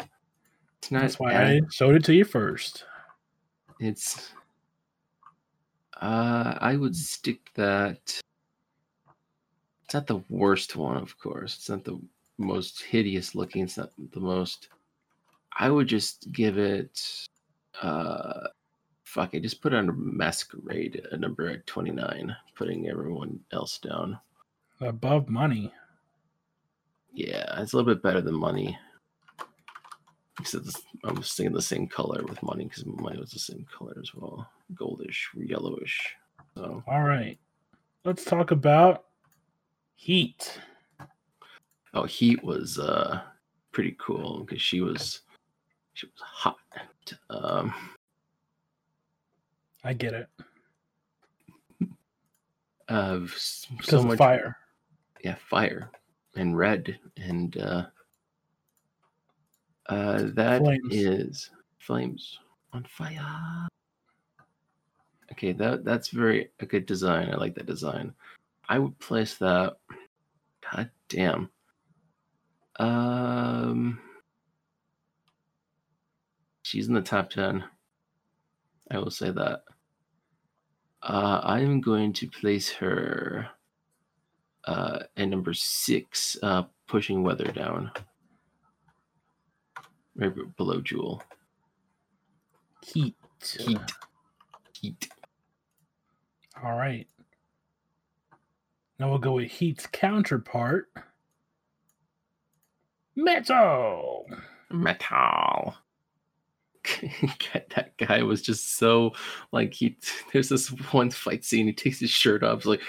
It's 0.79 0.91
not 0.91 1.03
That's 1.03 1.19
why 1.19 1.35
I 1.35 1.61
showed 1.71 1.97
it 1.97 2.05
to 2.05 2.15
you 2.15 2.25
first. 2.25 2.85
It's 3.81 4.33
uh 6.01 6.57
I 6.61 6.77
would 6.77 6.95
stick 6.95 7.41
that 7.55 8.21
it's 9.85 9.95
not 9.95 10.07
the 10.07 10.23
worst 10.29 10.77
one, 10.77 10.99
of 10.99 11.19
course. 11.19 11.57
It's 11.57 11.69
not 11.69 11.83
the 11.83 12.01
most 12.41 12.83
hideous 12.83 13.35
looking, 13.35 13.63
it's 13.63 13.77
not 13.77 13.91
the 14.13 14.21
most 14.21 14.69
I 15.59 15.69
would 15.71 15.89
just 15.89 16.31
give 16.33 16.59
it 16.59 17.01
uh 17.83 18.49
fuck 19.05 19.35
it, 19.35 19.43
just 19.43 19.61
put 19.61 19.73
it 19.73 19.77
under 19.77 19.93
masquerade 19.93 21.05
a 21.11 21.17
number 21.17 21.49
at 21.49 21.67
29, 21.67 22.35
putting 22.55 22.89
everyone 22.89 23.41
else 23.53 23.79
down. 23.79 24.19
Above 24.81 25.29
money. 25.29 25.73
Yeah, 27.13 27.61
it's 27.61 27.73
a 27.73 27.77
little 27.77 27.93
bit 27.93 28.05
better 28.05 28.21
than 28.21 28.35
money. 28.35 28.79
Except 30.39 30.65
this- 30.65 30.83
I 31.05 31.13
was 31.13 31.33
thinking 31.35 31.53
the 31.53 31.61
same 31.61 31.89
color 31.89 32.23
with 32.25 32.43
money 32.43 32.65
because 32.65 32.87
money 32.87 33.19
was 33.19 33.33
the 33.33 33.39
same 33.41 33.67
color 33.77 33.97
as 34.01 34.15
well, 34.15 34.49
goldish, 34.75 35.25
yellowish. 35.35 36.15
So 36.55 36.85
All 36.87 37.03
right. 37.03 37.39
Let's 38.05 38.25
talk 38.25 38.51
about 38.53 39.07
heat. 39.97 40.59
Oh, 41.95 42.05
Heat 42.05 42.43
was 42.43 42.79
uh 42.79 43.21
pretty 43.73 43.97
cool 43.99 44.41
because 44.45 44.61
she 44.63 44.81
was 44.81 45.21
she 45.95 46.07
was 46.07 46.21
hot. 46.21 46.57
Um, 47.29 47.75
I 49.85 49.93
get 49.95 50.15
it. 50.15 50.29
Because 52.87 53.67
so 53.83 53.99
of 53.99 54.07
much 54.07 54.19
fire. 54.19 54.57
yeah, 55.23 55.37
fire 55.49 55.91
and 56.37 56.57
red 56.57 56.99
and 57.17 57.57
uh 57.59 57.87
uh 59.87 60.23
that 60.35 60.63
is 60.91 61.51
Flames. 61.51 61.51
flames 61.79 62.39
on 62.73 62.85
fire. 62.85 63.69
Okay, 65.33 65.53
that 65.53 65.85
that's 65.85 66.09
very 66.09 66.51
a 66.59 66.67
good 66.67 66.87
design. 66.87 67.31
I 67.33 67.37
like 67.37 67.55
that 67.55 67.67
design. 67.67 68.13
I 68.69 68.79
would 68.79 68.99
place 68.99 69.37
that 69.37 69.77
god 70.73 70.91
damn. 71.09 71.49
Um 72.81 74.01
she's 76.63 76.89
in 76.89 76.95
the 76.95 77.03
top 77.03 77.31
10. 77.31 77.65
I 78.91 78.99
will 78.99 79.11
say 79.11 79.31
that. 79.31 79.63
Uh 81.03 81.41
I'm 81.43 81.81
going 81.81 82.13
to 82.15 82.29
place 82.29 82.71
her 82.73 83.49
uh, 84.65 85.01
and 85.17 85.31
number 85.31 85.55
six, 85.55 86.37
uh, 86.43 86.65
pushing 86.87 87.23
weather 87.23 87.47
down, 87.47 87.91
right 90.17 90.33
below 90.57 90.81
Jewel. 90.81 91.23
Heat. 92.83 93.17
Heat, 93.59 93.81
heat. 94.75 95.09
All 96.63 96.77
right. 96.77 97.07
Now 98.99 99.09
we'll 99.11 99.19
go 99.19 99.33
with 99.33 99.51
heat's 99.51 99.87
counterpart. 99.87 100.91
Metal. 103.21 104.27
Metal. 104.71 105.75
that 107.75 107.93
guy 107.99 108.23
was 108.23 108.41
just 108.41 108.79
so 108.79 109.13
like 109.53 109.75
he. 109.75 109.99
There's 110.33 110.49
this 110.49 110.69
one 110.93 111.11
fight 111.11 111.45
scene. 111.45 111.67
He 111.67 111.73
takes 111.75 112.01
his 112.01 112.11
shirt 112.11 112.43
off. 112.43 112.61
He's 112.61 112.67
like, 112.67 112.81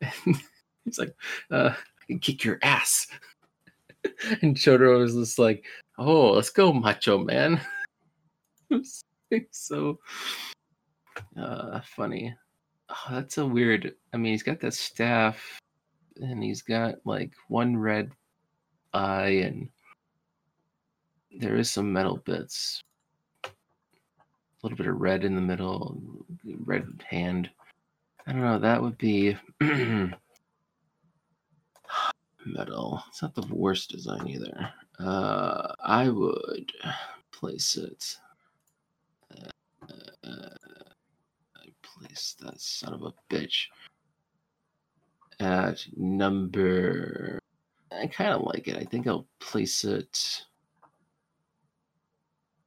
he's 0.84 0.98
like, 0.98 1.14
uh, 1.50 1.74
kick 2.20 2.44
your 2.44 2.58
ass. 2.62 3.06
and 4.42 4.56
Shotaro 4.56 4.98
was 4.98 5.14
just 5.14 5.38
like, 5.38 5.64
"Oh, 5.96 6.32
let's 6.32 6.50
go, 6.50 6.72
Macho 6.72 7.18
Man." 7.18 7.60
so 9.52 10.00
uh, 11.36 11.80
funny. 11.84 12.34
Oh, 12.88 13.12
that's 13.12 13.38
a 13.38 13.46
weird. 13.46 13.94
I 14.12 14.16
mean, 14.16 14.32
he's 14.32 14.42
got 14.42 14.58
that 14.60 14.74
staff, 14.74 15.60
and 16.16 16.42
he's 16.42 16.62
got 16.62 16.96
like 17.04 17.32
one 17.46 17.76
red 17.76 18.10
eye, 18.94 19.42
and 19.44 19.68
there 21.38 21.56
is 21.56 21.70
some 21.70 21.92
metal 21.92 22.18
bits. 22.24 22.82
A 23.44 23.50
little 24.62 24.76
bit 24.76 24.86
of 24.86 25.00
red 25.00 25.24
in 25.24 25.34
the 25.34 25.40
middle, 25.40 26.24
red 26.64 26.86
hand. 27.08 27.50
I 28.26 28.32
don't 28.32 28.42
know. 28.42 28.58
That 28.58 28.80
would 28.80 28.96
be 28.98 29.36
metal. 32.46 33.02
It's 33.08 33.22
not 33.22 33.34
the 33.34 33.46
worst 33.50 33.90
design 33.90 34.28
either. 34.28 34.70
Uh, 34.98 35.74
I 35.82 36.08
would 36.08 36.72
place 37.32 37.76
it. 37.76 38.16
Uh, 39.36 39.48
I 40.24 41.66
place 41.82 42.36
that 42.40 42.60
son 42.60 42.94
of 42.94 43.02
a 43.02 43.12
bitch 43.28 43.66
at 45.40 45.84
number. 45.96 47.41
I 48.00 48.06
kind 48.06 48.30
of 48.30 48.42
like 48.42 48.68
it. 48.68 48.76
I 48.76 48.84
think 48.84 49.06
I'll 49.06 49.26
place 49.40 49.84
it. 49.84 50.44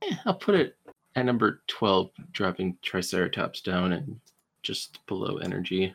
Yeah, 0.04 0.18
I'll 0.26 0.36
put 0.36 0.56
it 0.56 0.78
at 1.16 1.26
number 1.26 1.62
12, 1.68 2.12
dropping 2.32 2.78
Triceratops 2.82 3.62
down 3.62 3.94
and 3.94 4.20
just 4.64 5.06
below 5.06 5.38
energy. 5.38 5.94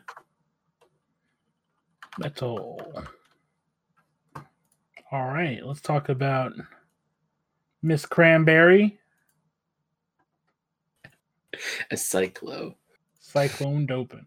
Metal. 2.17 3.05
All 5.11 5.27
right, 5.27 5.65
let's 5.65 5.81
talk 5.81 6.09
about 6.09 6.53
Miss 7.81 8.05
Cranberry. 8.05 8.99
A 11.91 11.95
cyclo. 11.95 12.75
Cyclone 13.19 13.85
Dopant. 13.87 14.25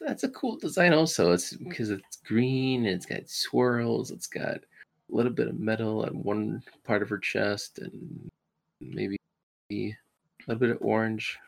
That's, 0.00 0.22
that's 0.22 0.24
a 0.24 0.28
cool 0.30 0.56
design 0.56 0.92
also. 0.92 1.32
It's 1.32 1.52
because 1.54 1.90
it's 1.90 2.16
green, 2.24 2.86
it's 2.86 3.06
got 3.06 3.28
swirls, 3.28 4.10
it's 4.10 4.26
got 4.26 4.56
a 4.56 4.60
little 5.08 5.32
bit 5.32 5.48
of 5.48 5.58
metal 5.58 6.04
on 6.04 6.22
one 6.22 6.62
part 6.84 7.02
of 7.02 7.08
her 7.08 7.18
chest 7.18 7.78
and 7.78 8.28
maybe 8.80 9.16
a 9.72 9.94
little 10.46 10.60
bit 10.60 10.70
of 10.70 10.78
orange. 10.80 11.38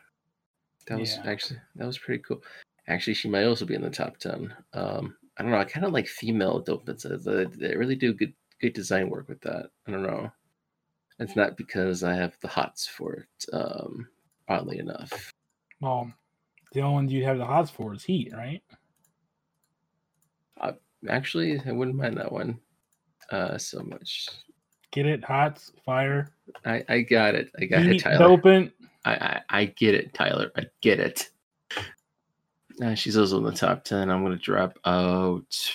That 0.87 0.99
was 0.99 1.15
Yeah. 1.17 1.23
actually 1.31 1.59
that 1.75 1.85
was 1.87 1.97
pretty 1.97 2.23
cool. 2.23 2.41
Actually, 2.87 3.13
she 3.13 3.29
might 3.29 3.45
also 3.45 3.65
be 3.65 3.75
in 3.75 3.81
the 3.83 3.89
top 3.89 4.17
ten. 4.17 4.53
Um, 4.73 5.15
I 5.37 5.43
don't 5.43 5.51
know. 5.51 5.59
I 5.59 5.63
kind 5.63 5.85
of 5.85 5.93
like 5.93 6.07
female 6.07 6.63
dopants. 6.63 7.03
They, 7.03 7.67
they 7.67 7.75
really 7.77 7.95
do 7.95 8.13
good 8.13 8.33
good 8.59 8.73
design 8.73 9.09
work 9.09 9.27
with 9.29 9.41
that. 9.41 9.69
I 9.87 9.91
don't 9.91 10.03
know. 10.03 10.31
It's 11.19 11.35
not 11.35 11.55
because 11.55 12.03
I 12.03 12.15
have 12.15 12.35
the 12.41 12.47
hots 12.47 12.87
for 12.87 13.13
it. 13.13 13.45
Um, 13.53 14.07
oddly 14.47 14.79
enough, 14.79 15.31
Well, 15.79 16.11
the 16.71 16.81
only 16.81 16.93
one 16.93 17.09
you 17.09 17.23
have 17.25 17.37
the 17.37 17.45
hots 17.45 17.69
for 17.69 17.93
is 17.93 18.03
Heat, 18.03 18.31
right? 18.33 18.61
actually, 21.09 21.59
I 21.65 21.71
wouldn't 21.71 21.97
mind 21.97 22.17
that 22.17 22.31
one 22.31 22.59
uh, 23.31 23.57
so 23.57 23.81
much. 23.81 24.29
Get 24.91 25.05
it? 25.05 25.23
Hots, 25.23 25.71
fire, 25.85 26.31
I, 26.65 26.83
I 26.89 27.01
got 27.01 27.35
it. 27.35 27.51
I 27.59 27.65
got 27.65 27.85
it, 27.85 27.99
Tyler. 27.99 28.37
Dopant. 28.37 28.71
I, 29.05 29.13
I 29.13 29.41
I 29.49 29.65
get 29.65 29.95
it, 29.95 30.13
Tyler. 30.13 30.51
I 30.55 30.65
get 30.81 30.99
it. 30.99 31.29
Uh, 32.81 32.93
she's 32.93 33.17
also 33.17 33.37
in 33.37 33.43
the 33.43 33.51
top 33.51 33.83
ten. 33.83 34.09
I'm 34.09 34.23
gonna 34.23 34.37
drop 34.37 34.77
out. 34.85 35.71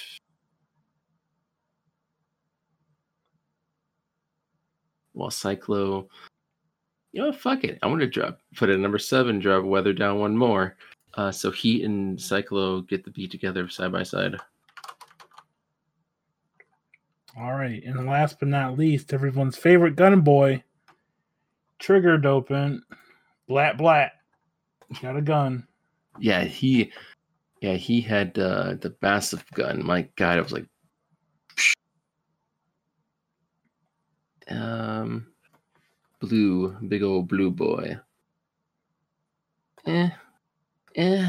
Well, 5.15 5.31
Cyclo. 5.31 6.09
You 7.17 7.23
know, 7.23 7.33
fuck 7.33 7.65
it. 7.65 7.79
I'm 7.83 7.91
gonna 7.91 8.07
drop 8.07 8.41
put 8.57 8.69
it 8.69 8.79
number 8.79 8.99
seven. 8.99 9.39
Drop 9.39 9.65
Weather 9.65 9.95
down 9.95 10.19
one 10.19 10.37
more. 10.37 10.77
Uh, 11.15 11.33
so 11.33 11.51
Heat 11.51 11.83
and 11.83 12.19
Cyclo 12.19 12.87
get 12.87 13.07
the 13.07 13.11
beat 13.11 13.31
together 13.31 13.71
side 13.71 13.91
by 13.91 14.03
side. 14.03 14.37
All 17.39 17.55
right, 17.55 17.83
and 17.85 18.07
last 18.07 18.39
but 18.39 18.49
not 18.49 18.77
least, 18.77 19.15
everyone's 19.15 19.57
favorite 19.57 19.97
gun 19.97 20.21
boy, 20.21 20.63
Trigger 21.79 22.19
Dopant, 22.19 22.81
Blat 23.49 23.79
Blat. 23.79 24.13
Got 25.01 25.17
a 25.17 25.23
gun. 25.23 25.67
Yeah, 26.19 26.45
he, 26.45 26.93
yeah, 27.63 27.77
he 27.77 28.03
had 28.03 28.39
uh, 28.39 28.75
the 28.75 28.95
massive 29.01 29.43
gun. 29.55 29.83
My 29.83 30.07
God, 30.17 30.37
it 30.37 30.43
was 30.43 30.53
like, 30.53 30.67
um, 34.51 35.29
blue, 36.21 36.77
big 36.89 37.03
old 37.03 37.29
blue 37.29 37.51
boy. 37.51 37.99
Eh, 39.87 40.11
eh, 40.95 41.29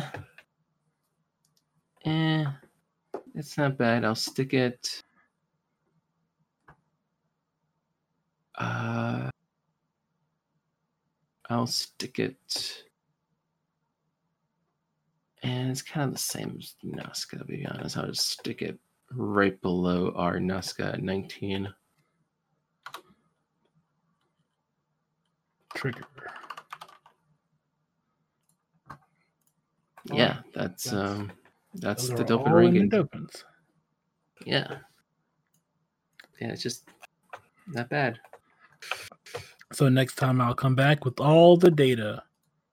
eh. 2.06 2.46
It's 3.36 3.58
not 3.58 3.78
bad. 3.78 4.04
I'll 4.04 4.16
stick 4.16 4.54
it. 4.54 5.04
Uh, 8.58 9.30
I'll 11.50 11.68
stick 11.68 12.18
it. 12.18 12.84
And 15.44 15.70
it's 15.70 15.84
kind 15.84 16.08
of 16.08 16.14
the 16.14 16.20
same 16.20 16.58
as 16.58 16.74
Nazca, 16.84 17.38
to 17.38 17.46
be 17.46 17.66
honest. 17.68 17.96
I'll 17.96 18.08
just 18.08 18.30
stick 18.30 18.64
it 18.64 18.80
right 19.12 19.62
below 19.62 20.12
our 20.16 20.40
Nazca 20.40 21.00
19. 21.00 21.72
Trigger. 25.78 26.06
All 30.10 30.18
yeah, 30.18 30.28
right, 30.28 30.38
that's, 30.54 30.84
that's- 30.86 31.12
um 31.12 31.32
that's 31.76 32.08
the 32.08 32.22
are 32.22 32.24
dope 32.24 32.48
all 32.48 32.58
and 32.58 32.92
the 32.92 32.98
Dopants. 32.98 33.44
Yeah. 34.44 34.78
Yeah, 36.42 36.52
it's 36.52 36.64
just 36.64 36.86
not 37.68 37.90
bad. 37.90 38.20
So 39.74 39.90
next 39.90 40.16
time 40.16 40.42
I'll 40.42 40.56
come 40.56 40.76
back 40.76 41.06
with 41.06 41.20
all 41.20 41.56
the 41.58 41.70
data 41.70 42.24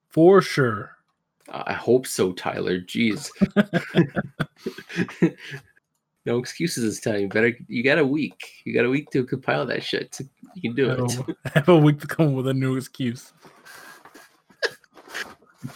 for 0.09 0.41
sure. 0.41 0.97
I 1.51 1.75
hope 1.75 2.07
so, 2.07 2.33
Tyler. 2.33 2.81
Jeez. 2.81 3.31
no 6.27 6.39
excuses 6.39 6.85
this 6.85 7.01
time. 7.01 7.21
You 7.21 7.29
better 7.29 7.57
you 7.69 7.83
got 7.83 7.99
a 7.99 8.07
week. 8.07 8.53
You 8.65 8.75
got 8.75 8.87
a 8.87 8.91
week 8.91 9.11
to 9.11 9.25
compile 9.25 9.67
that 9.67 9.83
shit. 9.83 10.19
You 10.55 10.63
can 10.63 10.75
do 10.75 10.91
it. 10.91 11.11
So, 11.11 11.27
have 11.55 11.69
a 11.69 11.77
week 11.77 12.01
to 12.01 12.07
come 12.07 12.35
with 12.35 12.49
a 12.49 12.55
new 12.55 12.77
excuse. 12.77 13.33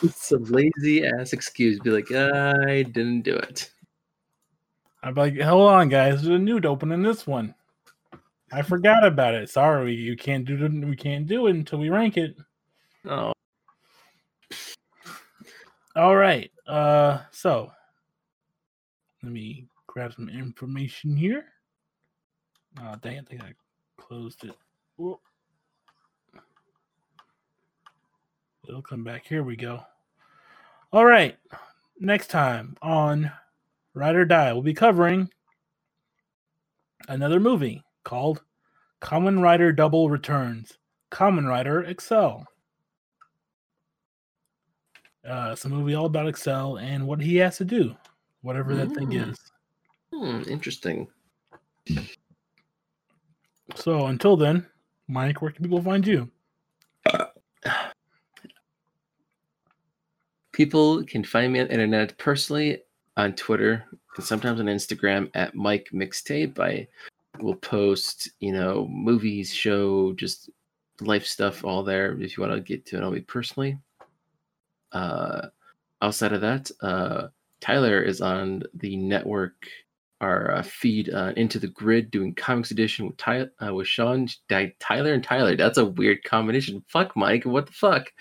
Some 0.10 0.44
lazy 0.44 1.06
ass 1.06 1.32
excuse. 1.32 1.78
Be 1.80 1.90
like, 1.90 2.10
I 2.12 2.82
didn't 2.82 3.22
do 3.22 3.34
it. 3.34 3.70
I'm 5.02 5.14
like, 5.14 5.38
hold 5.40 5.70
on, 5.70 5.88
guys. 5.88 6.22
There's 6.22 6.34
a 6.34 6.38
nude 6.38 6.66
open 6.66 6.92
in 6.92 7.02
this 7.02 7.26
one. 7.26 7.54
I 8.50 8.62
forgot 8.62 9.04
about 9.04 9.34
it. 9.34 9.50
Sorry, 9.50 9.94
you 9.94 10.16
can't 10.16 10.44
do 10.44 10.64
it. 10.64 10.72
We 10.72 10.96
can't 10.96 11.26
do 11.26 11.46
it 11.46 11.56
until 11.56 11.78
we 11.78 11.90
rank 11.90 12.16
it. 12.16 12.36
Oh, 13.04 13.32
All 15.94 16.16
right. 16.16 16.50
Uh, 16.66 17.20
so 17.30 17.70
let 19.22 19.32
me 19.32 19.66
grab 19.86 20.12
some 20.14 20.28
information 20.28 21.16
here. 21.16 21.46
Oh, 22.80 22.94
dang! 23.02 23.18
I 23.18 23.22
think 23.22 23.42
I 23.42 23.54
closed 23.96 24.44
it. 24.44 24.54
Whoop. 24.96 25.20
It'll 28.68 28.82
come 28.82 29.02
back. 29.02 29.26
Here 29.26 29.42
we 29.42 29.56
go. 29.56 29.82
All 30.92 31.04
right. 31.04 31.36
Next 31.98 32.28
time 32.28 32.76
on 32.80 33.32
Ride 33.94 34.14
or 34.14 34.24
Die, 34.24 34.52
we'll 34.52 34.62
be 34.62 34.74
covering 34.74 35.30
another 37.08 37.40
movie 37.40 37.82
called 38.04 38.42
Kamen 39.00 39.42
Rider 39.42 39.72
Double 39.72 40.10
Returns. 40.10 40.78
Kamen 41.10 41.48
Rider 41.48 41.82
Accel. 41.82 42.44
Uh, 45.28 45.50
it's 45.52 45.64
a 45.64 45.68
movie 45.68 45.94
all 45.94 46.06
about 46.06 46.32
Accel 46.32 46.80
and 46.80 47.06
what 47.06 47.20
he 47.20 47.36
has 47.36 47.56
to 47.58 47.64
do, 47.64 47.96
whatever 48.42 48.74
that 48.74 48.92
thing 48.92 49.08
Mm. 49.08 49.30
is. 49.30 49.38
hmm, 50.12 50.42
interesting. 50.48 51.08
So 53.74 54.06
until 54.06 54.36
then, 54.36 54.66
Mike, 55.08 55.42
where 55.42 55.50
can 55.50 55.62
people 55.62 55.82
find 55.82 56.06
you? 56.06 56.30
People 60.52 61.04
can 61.04 61.22
find 61.22 61.52
me 61.52 61.60
on 61.60 61.66
the 61.68 61.72
internet 61.72 62.16
personally 62.18 62.82
on 63.16 63.34
Twitter 63.34 63.84
and 64.16 64.24
sometimes 64.24 64.60
on 64.60 64.66
Instagram 64.66 65.30
at 65.34 65.54
Mike 65.54 65.88
Mixtape. 65.92 66.58
I 66.58 66.88
will 67.40 67.54
post, 67.54 68.30
you 68.40 68.52
know, 68.52 68.86
movies, 68.88 69.52
show, 69.52 70.12
just 70.14 70.50
life 71.00 71.24
stuff 71.24 71.64
all 71.64 71.84
there 71.84 72.20
if 72.20 72.36
you 72.36 72.42
want 72.42 72.54
to 72.54 72.60
get 72.60 72.84
to 72.86 72.98
know 72.98 73.10
me 73.10 73.20
personally. 73.20 73.78
Uh, 74.92 75.48
outside 76.02 76.32
of 76.32 76.40
that, 76.40 76.70
uh, 76.80 77.28
Tyler 77.60 78.00
is 78.00 78.20
on 78.20 78.62
the 78.74 78.96
network, 78.96 79.66
our 80.20 80.54
uh, 80.56 80.62
feed 80.62 81.12
uh, 81.12 81.32
into 81.36 81.58
the 81.58 81.68
grid 81.68 82.10
doing 82.10 82.34
comics 82.34 82.70
edition 82.70 83.06
with 83.06 83.16
Ty- 83.16 83.48
uh, 83.64 83.74
with 83.74 83.86
Sean, 83.86 84.28
Tyler, 84.80 85.12
and 85.12 85.22
Tyler. 85.22 85.56
That's 85.56 85.78
a 85.78 85.84
weird 85.84 86.24
combination. 86.24 86.82
Fuck, 86.88 87.16
Mike. 87.16 87.44
What 87.44 87.66
the 87.66 87.72
fuck? 87.72 88.12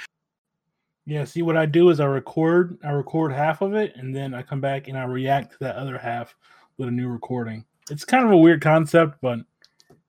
Yeah. 1.06 1.24
See, 1.24 1.42
what 1.42 1.58
I 1.58 1.66
do 1.66 1.90
is 1.90 2.00
I 2.00 2.06
record, 2.06 2.78
I 2.84 2.92
record 2.92 3.32
half 3.32 3.62
of 3.62 3.74
it, 3.74 3.96
and 3.96 4.16
then 4.16 4.34
I 4.34 4.42
come 4.42 4.62
back 4.62 4.88
and 4.88 4.98
I 4.98 5.06
react 5.06 5.54
to 5.54 5.58
that 5.62 5.76
other 5.76 5.98
half 5.98 6.36
with 6.78 6.90
a 6.90 6.92
new 6.92 7.08
recording. 7.08 7.66
It's 7.90 8.06
kind 8.06 8.26
of 8.26 8.32
a 8.32 8.38
weird 8.38 8.62
concept, 8.62 9.18
but 9.22 9.40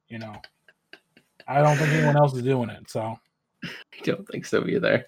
you 0.09 0.18
know, 0.18 0.35
I 1.47 1.62
don't 1.62 1.76
think 1.76 1.91
anyone 1.91 2.16
else 2.16 2.35
is 2.35 2.43
doing 2.43 2.70
it. 2.70 2.91
So 2.91 3.18
I 3.64 3.68
don't 4.03 4.26
think 4.29 4.45
so 4.45 4.66
either. 4.66 5.07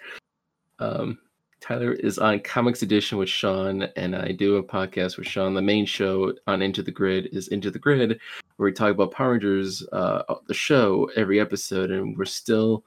Um, 0.79 1.19
Tyler 1.61 1.93
is 1.93 2.19
on 2.19 2.41
Comics 2.41 2.83
Edition 2.83 3.19
with 3.19 3.29
Sean, 3.29 3.83
and 3.97 4.17
I 4.17 4.33
do 4.33 4.57
a 4.57 4.63
podcast 4.63 5.19
with 5.19 5.27
Sean. 5.27 5.55
The 5.55 5.61
main 5.61 5.85
show 5.85 6.33
on 6.47 6.63
Into 6.63 6.83
the 6.83 6.91
Grid 6.91 7.29
is 7.33 7.49
Into 7.49 7.71
the 7.71 7.79
Grid, 7.79 8.19
where 8.57 8.65
we 8.65 8.73
talk 8.73 8.91
about 8.91 9.13
Power 9.13 9.33
Rangers, 9.33 9.87
uh, 9.93 10.23
the 10.47 10.55
show, 10.55 11.11
every 11.17 11.39
episode, 11.39 11.91
and 11.91 12.17
we're 12.17 12.25
still 12.25 12.85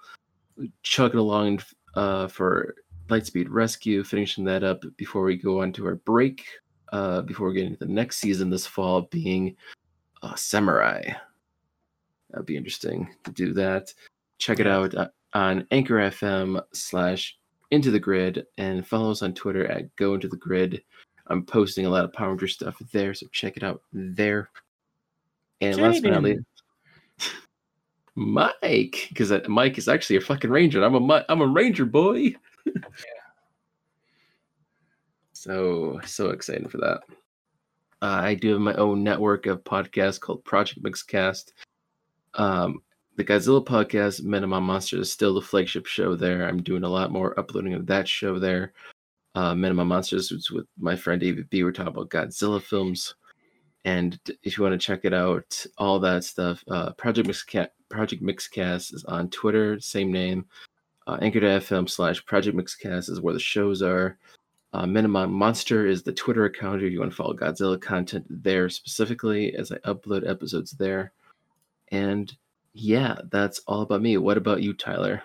chugging 0.81 1.19
along 1.19 1.61
uh, 1.95 2.27
for 2.27 2.75
Lightspeed 3.09 3.47
Rescue, 3.49 4.03
finishing 4.03 4.43
that 4.45 4.63
up 4.63 4.83
before 4.97 5.23
we 5.23 5.37
go 5.37 5.61
on 5.61 5.71
to 5.73 5.85
our 5.85 5.95
break, 5.95 6.43
uh, 6.91 7.21
before 7.21 7.49
we 7.49 7.55
get 7.55 7.65
into 7.65 7.79
the 7.79 7.85
next 7.85 8.17
season 8.17 8.49
this 8.49 8.65
fall, 8.65 9.03
being 9.03 9.55
uh, 10.23 10.35
Samurai. 10.35 11.03
That'd 12.31 12.47
be 12.47 12.57
interesting 12.57 13.07
to 13.23 13.31
do 13.31 13.53
that. 13.53 13.93
Check 14.39 14.59
it 14.59 14.67
out 14.67 14.95
uh, 14.95 15.09
on 15.35 15.67
Anchor 15.69 15.95
FM 15.95 16.61
slash 16.73 17.37
into 17.73 17.91
the 17.91 17.99
grid 17.99 18.45
and 18.57 18.85
follow 18.85 19.11
us 19.11 19.21
on 19.21 19.33
Twitter 19.33 19.65
at 19.67 19.93
go 19.95 20.13
into 20.13 20.27
the 20.27 20.37
grid. 20.37 20.83
I'm 21.27 21.45
posting 21.45 21.85
a 21.85 21.89
lot 21.89 22.05
of 22.05 22.13
Power 22.13 22.29
Ranger 22.29 22.47
stuff 22.47 22.81
there, 22.91 23.13
so 23.13 23.27
check 23.31 23.57
it 23.57 23.63
out 23.63 23.81
there. 23.91 24.49
And 25.61 25.77
Jaden. 25.77 25.81
last 25.81 26.03
but 26.03 26.11
not 26.11 26.23
least, 26.23 26.43
Mike, 28.15 29.07
because 29.09 29.31
Mike 29.47 29.77
is 29.77 29.87
actually 29.87 30.17
a 30.17 30.21
fucking 30.21 30.51
ranger. 30.51 30.83
I'm 30.83 30.95
a 30.95 31.25
I'm 31.29 31.41
a 31.41 31.47
ranger 31.47 31.85
boy. 31.85 32.35
yeah. 32.65 32.73
So 35.35 35.99
so 36.05 36.29
excited 36.29 36.71
for 36.71 36.77
that. 36.77 37.01
Uh, 38.01 38.21
I 38.21 38.33
do 38.33 38.51
have 38.51 38.61
my 38.61 38.75
own 38.75 39.03
network 39.03 39.45
of 39.45 39.65
podcasts 39.65 40.17
called 40.17 40.45
Project 40.45 40.81
Mixcast. 40.81 41.51
Um, 42.35 42.81
the 43.15 43.23
Godzilla 43.23 43.63
podcast, 43.63 44.23
Men 44.23 44.43
Among 44.43 44.63
Monsters, 44.63 45.07
is 45.07 45.11
still 45.11 45.35
the 45.35 45.41
flagship 45.41 45.85
show 45.85 46.15
there. 46.15 46.47
I'm 46.47 46.63
doing 46.63 46.83
a 46.83 46.89
lot 46.89 47.11
more 47.11 47.39
uploading 47.39 47.73
of 47.73 47.85
that 47.87 48.07
show 48.07 48.39
there. 48.39 48.73
Uh, 49.35 49.53
Men 49.53 49.75
Monsters 49.75 50.49
with 50.51 50.65
my 50.79 50.95
friend 50.95 51.19
David 51.21 51.49
B. 51.49 51.63
We're 51.63 51.71
talking 51.71 51.93
about 51.93 52.09
Godzilla 52.09 52.61
films. 52.61 53.15
And 53.85 54.19
if 54.43 54.57
you 54.57 54.63
want 54.63 54.79
to 54.79 54.85
check 54.85 55.01
it 55.03 55.13
out, 55.13 55.65
all 55.77 55.99
that 55.99 56.23
stuff, 56.23 56.63
uh, 56.69 56.91
Project 56.93 57.27
Mixcast, 57.27 57.69
Project 57.89 58.23
Mixcast 58.23 58.93
is 58.93 59.03
on 59.05 59.29
Twitter, 59.29 59.79
same 59.79 60.11
name. 60.11 60.45
Uh, 61.05 61.17
Anchor.fm 61.21 61.89
slash 61.89 62.25
Project 62.25 62.55
Mixcast 62.55 63.09
is 63.09 63.19
where 63.19 63.33
the 63.33 63.39
shows 63.39 63.81
are. 63.81 64.17
Uh, 64.71 64.87
Men 64.87 65.09
Monster 65.11 65.85
is 65.85 66.01
the 66.01 66.13
Twitter 66.13 66.45
account 66.45 66.81
if 66.81 66.91
you 66.91 66.99
want 66.99 67.11
to 67.11 67.15
follow 67.15 67.35
Godzilla 67.35 67.79
content 67.79 68.25
there 68.29 68.69
specifically, 68.69 69.53
as 69.55 69.71
I 69.71 69.77
upload 69.79 70.27
episodes 70.27 70.71
there. 70.71 71.11
And 71.91 72.35
yeah, 72.73 73.17
that's 73.31 73.59
all 73.67 73.81
about 73.81 74.01
me. 74.01 74.17
What 74.17 74.37
about 74.37 74.61
you, 74.61 74.73
Tyler? 74.73 75.23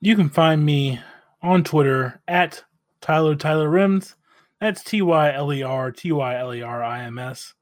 You 0.00 0.16
can 0.16 0.28
find 0.28 0.64
me 0.64 1.00
on 1.42 1.64
Twitter 1.64 2.20
at 2.28 2.62
Tyler 3.00 3.34
Tyler 3.34 3.70
Rims. 3.70 4.16
That's 4.60 4.84
T 4.84 5.00
Y 5.02 5.32
L 5.32 5.52
E 5.52 5.62
R 5.62 5.90
T 5.90 6.12
Y 6.12 6.36
L 6.38 6.54
E 6.54 6.62
R 6.62 6.82
I 6.82 7.04
M 7.04 7.18
S. 7.18 7.54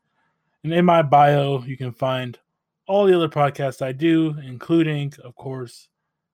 And 0.64 0.72
in 0.72 0.84
my 0.84 1.02
bio, 1.02 1.62
you 1.62 1.76
can 1.76 1.92
find 1.92 2.38
all 2.86 3.06
the 3.06 3.14
other 3.14 3.28
podcasts 3.28 3.80
I 3.80 3.92
do, 3.92 4.36
including, 4.44 5.12
of 5.24 5.34
course, 5.36 5.88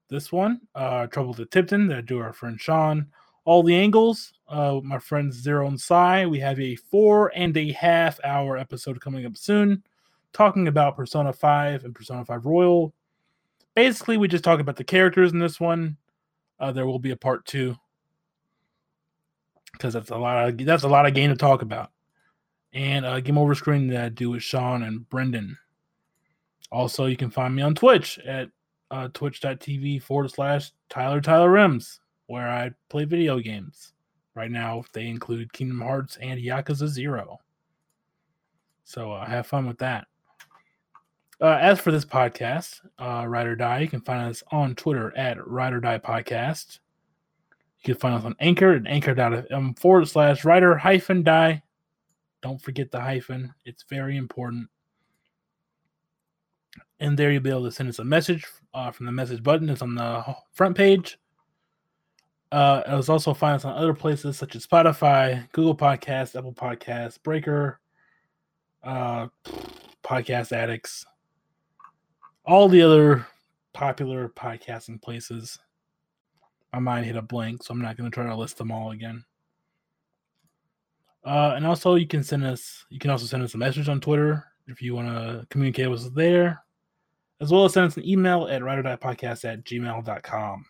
this 0.09 0.33
one, 0.33 0.61
uh, 0.75 1.07
Trouble 1.07 1.35
to 1.35 1.45
Tipton, 1.45 1.87
that 1.89 1.99
I 1.99 2.01
do 2.01 2.19
our 2.19 2.33
friend 2.33 2.59
Sean. 2.61 3.07
All 3.45 3.63
the 3.63 3.75
angles, 3.75 4.33
uh, 4.49 4.81
my 4.83 4.99
friends 4.99 5.37
Zero 5.37 5.67
and 5.67 5.81
Psy. 5.81 6.27
We 6.27 6.41
have 6.41 6.61
a 6.61 6.77
four 6.77 7.33
and 7.35 7.57
a 7.57 7.73
half 7.73 8.19
hour 8.25 8.57
episode 8.57 9.01
coming 9.01 9.25
up 9.25 9.37
soon 9.37 9.83
talking 10.33 10.69
about 10.69 10.97
Persona 10.97 11.33
5 11.33 11.85
and 11.85 11.95
Persona 11.95 12.25
5 12.25 12.47
Royal. 12.47 12.93
Basically, 13.75 14.17
we 14.17 14.29
just 14.29 14.45
talk 14.45 14.61
about 14.61 14.77
the 14.77 14.85
characters 14.85 15.33
in 15.33 15.39
this 15.39 15.61
one. 15.61 15.97
Uh, 16.59 16.73
there 16.73 16.87
will 16.87 16.99
be 16.99 17.13
a 17.13 17.17
part 17.17 17.45
two 17.47 17.77
because 19.73 19.95
that's 19.95 20.11
a 20.11 20.17
lot 20.17 20.49
of 20.49 20.59
that's 20.67 20.83
a 20.83 20.89
lot 20.89 21.07
of 21.07 21.15
game 21.15 21.31
to 21.31 21.37
talk 21.37 21.63
about. 21.63 21.91
And 22.73 23.07
uh, 23.07 23.21
Game 23.21 23.39
Over 23.39 23.55
Screen 23.55 23.87
that 23.89 24.05
I 24.05 24.09
do 24.09 24.31
with 24.31 24.43
Sean 24.43 24.83
and 24.83 25.09
Brendan. 25.09 25.57
Also, 26.71 27.07
you 27.07 27.17
can 27.17 27.31
find 27.31 27.55
me 27.55 27.63
on 27.63 27.75
Twitch 27.75 28.19
at 28.21 28.51
uh, 28.91 29.09
twitch.tv 29.15 30.03
forward 30.03 30.31
slash 30.31 30.73
Tyler 30.89 31.21
Tyler 31.21 31.51
Rims, 31.51 32.01
where 32.27 32.49
I 32.49 32.73
play 32.89 33.05
video 33.05 33.39
games. 33.39 33.93
Right 34.35 34.51
now, 34.51 34.85
they 34.93 35.07
include 35.07 35.53
Kingdom 35.53 35.81
Hearts 35.81 36.17
and 36.21 36.41
Yakuza 36.41 36.87
Zero. 36.87 37.39
So 38.85 39.13
uh, 39.13 39.27
have 39.27 39.47
fun 39.47 39.67
with 39.67 39.79
that. 39.79 40.07
Uh, 41.41 41.57
as 41.61 41.79
for 41.79 41.93
this 41.93 42.05
podcast, 42.05 42.81
uh, 42.99 43.25
Ride 43.27 43.47
or 43.47 43.55
Die, 43.55 43.79
you 43.79 43.89
can 43.89 44.01
find 44.01 44.29
us 44.29 44.43
on 44.51 44.75
Twitter 44.75 45.17
at 45.17 45.47
Ride 45.47 45.73
or 45.73 45.81
Die 45.81 45.99
Podcast. 45.99 46.81
You 47.85 47.95
can 47.95 48.01
find 48.01 48.15
us 48.17 48.25
on 48.25 48.35
Anchor 48.41 48.75
at 48.75 48.87
anchor.fm 48.89 49.79
forward 49.79 50.09
slash 50.09 50.45
writer 50.45 50.77
hyphen 50.77 51.23
die. 51.23 51.63
Don't 52.43 52.61
forget 52.61 52.91
the 52.91 53.01
hyphen, 53.01 53.55
it's 53.65 53.85
very 53.89 54.17
important. 54.17 54.69
And 56.99 57.17
there 57.17 57.31
you'll 57.31 57.43
be 57.43 57.51
able 57.51 57.65
to 57.65 57.71
send 57.71 57.89
us 57.89 58.01
a 58.01 58.05
message 58.05 58.45
uh, 58.75 58.91
from 58.91 59.07
the 59.07 59.13
message 59.13 59.43
button. 59.43 59.71
It's 59.71 59.83
on 59.83 59.95
the 59.95 60.25
front 60.53 60.77
page. 60.77 61.19
Uh, 62.51 62.83
was 62.89 63.09
also 63.09 63.35
find 63.35 63.57
us 63.57 63.65
on 63.65 63.75
other 63.75 63.95
places 63.95 64.37
such 64.37 64.57
as 64.57 64.67
Spotify, 64.67 65.51
Google 65.53 65.77
Podcasts, 65.77 66.37
Apple 66.37 66.55
Podcasts, 66.55 67.23
Breaker, 67.23 67.79
uh, 68.83 69.29
Podcast 70.03 70.51
Addicts, 70.53 71.05
all 72.49 72.67
the 72.67 72.81
other 72.81 73.27
popular 73.75 74.31
podcasting 74.31 75.01
places. 75.01 75.59
My 76.73 76.79
mind 76.79 77.05
hit 77.05 77.17
a 77.17 77.23
blank, 77.23 77.63
so 77.63 77.73
I'm 77.73 77.83
not 77.83 77.97
going 77.97 78.11
to 78.11 78.15
try 78.15 78.27
to 78.27 78.35
list 78.35 78.57
them 78.57 78.73
all 78.73 78.91
again. 78.91 79.25
Uh, 81.25 81.53
and 81.57 81.67
also, 81.67 81.95
you 81.97 82.07
can 82.07 82.23
send 82.23 82.45
us. 82.45 82.87
You 82.89 82.99
can 82.99 83.11
also 83.11 83.27
send 83.27 83.43
us 83.43 83.55
a 83.55 83.59
message 83.59 83.89
on 83.89 84.01
Twitter 84.01 84.47
if 84.67 84.81
you 84.81 84.95
want 84.95 85.09
to 85.09 85.47
communicate 85.51 85.91
with 85.91 86.01
us 86.01 86.11
there, 86.15 86.63
as 87.41 87.53
well 87.53 87.67
as 87.67 87.75
send 87.75 87.87
us 87.87 87.97
an 87.99 88.09
email 88.09 88.49
at 88.49 88.63
riderdiepodcast 88.63 89.45
at 89.45 89.65
gmail.com. 89.65 90.65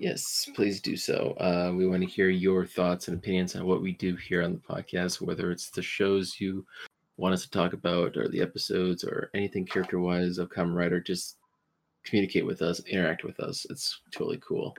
Yes, 0.00 0.48
please 0.54 0.80
do 0.80 0.96
so. 0.96 1.34
Uh, 1.40 1.72
we 1.74 1.86
want 1.86 2.02
to 2.02 2.08
hear 2.08 2.28
your 2.28 2.64
thoughts 2.64 3.08
and 3.08 3.18
opinions 3.18 3.56
on 3.56 3.66
what 3.66 3.82
we 3.82 3.92
do 3.92 4.14
here 4.16 4.42
on 4.42 4.52
the 4.52 4.74
podcast, 4.74 5.20
whether 5.20 5.50
it's 5.50 5.70
the 5.70 5.82
shows 5.82 6.40
you 6.40 6.64
want 7.20 7.34
us 7.34 7.42
to 7.42 7.50
talk 7.50 7.74
about 7.74 8.16
or 8.16 8.28
the 8.28 8.40
episodes 8.40 9.04
or 9.04 9.30
anything 9.34 9.66
character 9.66 10.00
wise 10.00 10.38
of 10.38 10.48
Kamen 10.48 10.74
Rider, 10.74 11.00
just 11.00 11.36
communicate 12.02 12.46
with 12.46 12.62
us, 12.62 12.80
interact 12.86 13.24
with 13.24 13.38
us. 13.40 13.66
It's 13.68 14.00
totally 14.10 14.38
cool. 14.38 14.74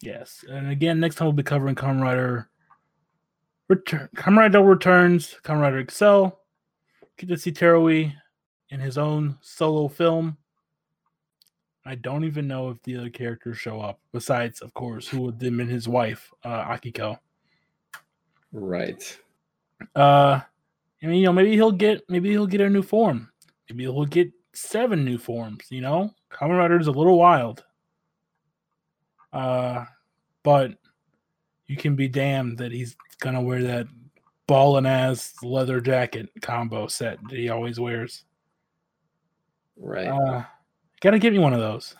Yes. 0.00 0.44
And 0.50 0.68
again, 0.70 0.98
next 0.98 1.14
time 1.14 1.26
we'll 1.26 1.32
be 1.32 1.44
covering 1.44 1.76
Kamen 1.76 2.02
Rider 2.02 2.48
Return 3.68 4.08
Kamen 4.16 4.38
Rider 4.38 4.62
Returns, 4.62 5.36
Kamen 5.44 5.60
Rider 5.60 5.84
Accel. 5.84 6.36
Get 7.16 7.28
to 7.28 7.38
see 7.38 7.52
Teruo 7.52 8.12
in 8.70 8.80
his 8.80 8.98
own 8.98 9.38
solo 9.42 9.86
film. 9.86 10.36
I 11.84 11.94
don't 11.94 12.24
even 12.24 12.48
know 12.48 12.70
if 12.70 12.82
the 12.82 12.96
other 12.96 13.10
characters 13.10 13.58
show 13.58 13.80
up, 13.80 14.00
besides, 14.12 14.60
of 14.60 14.74
course, 14.74 15.06
who 15.06 15.20
would 15.22 15.42
have 15.42 15.56
been 15.56 15.68
his 15.68 15.88
wife, 15.88 16.32
uh, 16.44 16.64
Akiko. 16.64 17.18
Right. 18.52 19.18
Uh, 19.94 20.40
I 21.02 21.06
mean, 21.06 21.18
you 21.18 21.26
know, 21.26 21.32
maybe 21.32 21.52
he'll 21.52 21.72
get 21.72 22.02
maybe 22.08 22.30
he'll 22.30 22.46
get 22.46 22.60
a 22.60 22.70
new 22.70 22.82
form. 22.82 23.30
Maybe 23.68 23.84
he'll 23.84 24.04
get 24.04 24.30
seven 24.52 25.04
new 25.04 25.18
forms. 25.18 25.66
You 25.70 25.80
know, 25.80 26.14
Kamen 26.30 26.56
Rider 26.58 26.78
is 26.78 26.86
a 26.86 26.92
little 26.92 27.18
wild. 27.18 27.64
Uh, 29.32 29.84
but 30.42 30.72
you 31.66 31.76
can 31.76 31.96
be 31.96 32.08
damned 32.08 32.58
that 32.58 32.70
he's 32.70 32.96
gonna 33.20 33.42
wear 33.42 33.62
that 33.62 33.86
ballin' 34.46 34.86
ass 34.86 35.34
leather 35.42 35.80
jacket 35.80 36.28
combo 36.40 36.86
set 36.86 37.18
that 37.28 37.38
he 37.38 37.48
always 37.48 37.80
wears. 37.80 38.24
Right. 39.76 40.06
Uh, 40.06 40.44
gotta 41.00 41.18
get 41.18 41.32
me 41.32 41.38
one 41.38 41.54
of 41.54 41.60
those. 41.60 41.96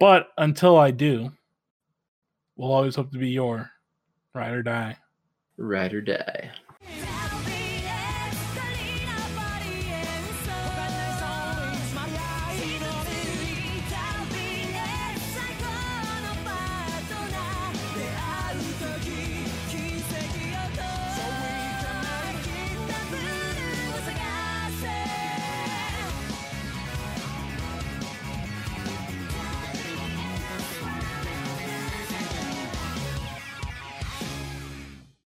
But 0.00 0.28
until 0.38 0.78
I 0.78 0.90
do, 0.90 1.30
we'll 2.56 2.72
always 2.72 2.96
hope 2.96 3.12
to 3.12 3.18
be 3.18 3.30
your 3.30 3.70
ride 4.34 4.52
or 4.52 4.62
die 4.62 4.96
ride 5.60 5.94
or 5.94 6.00
die. 6.00 6.52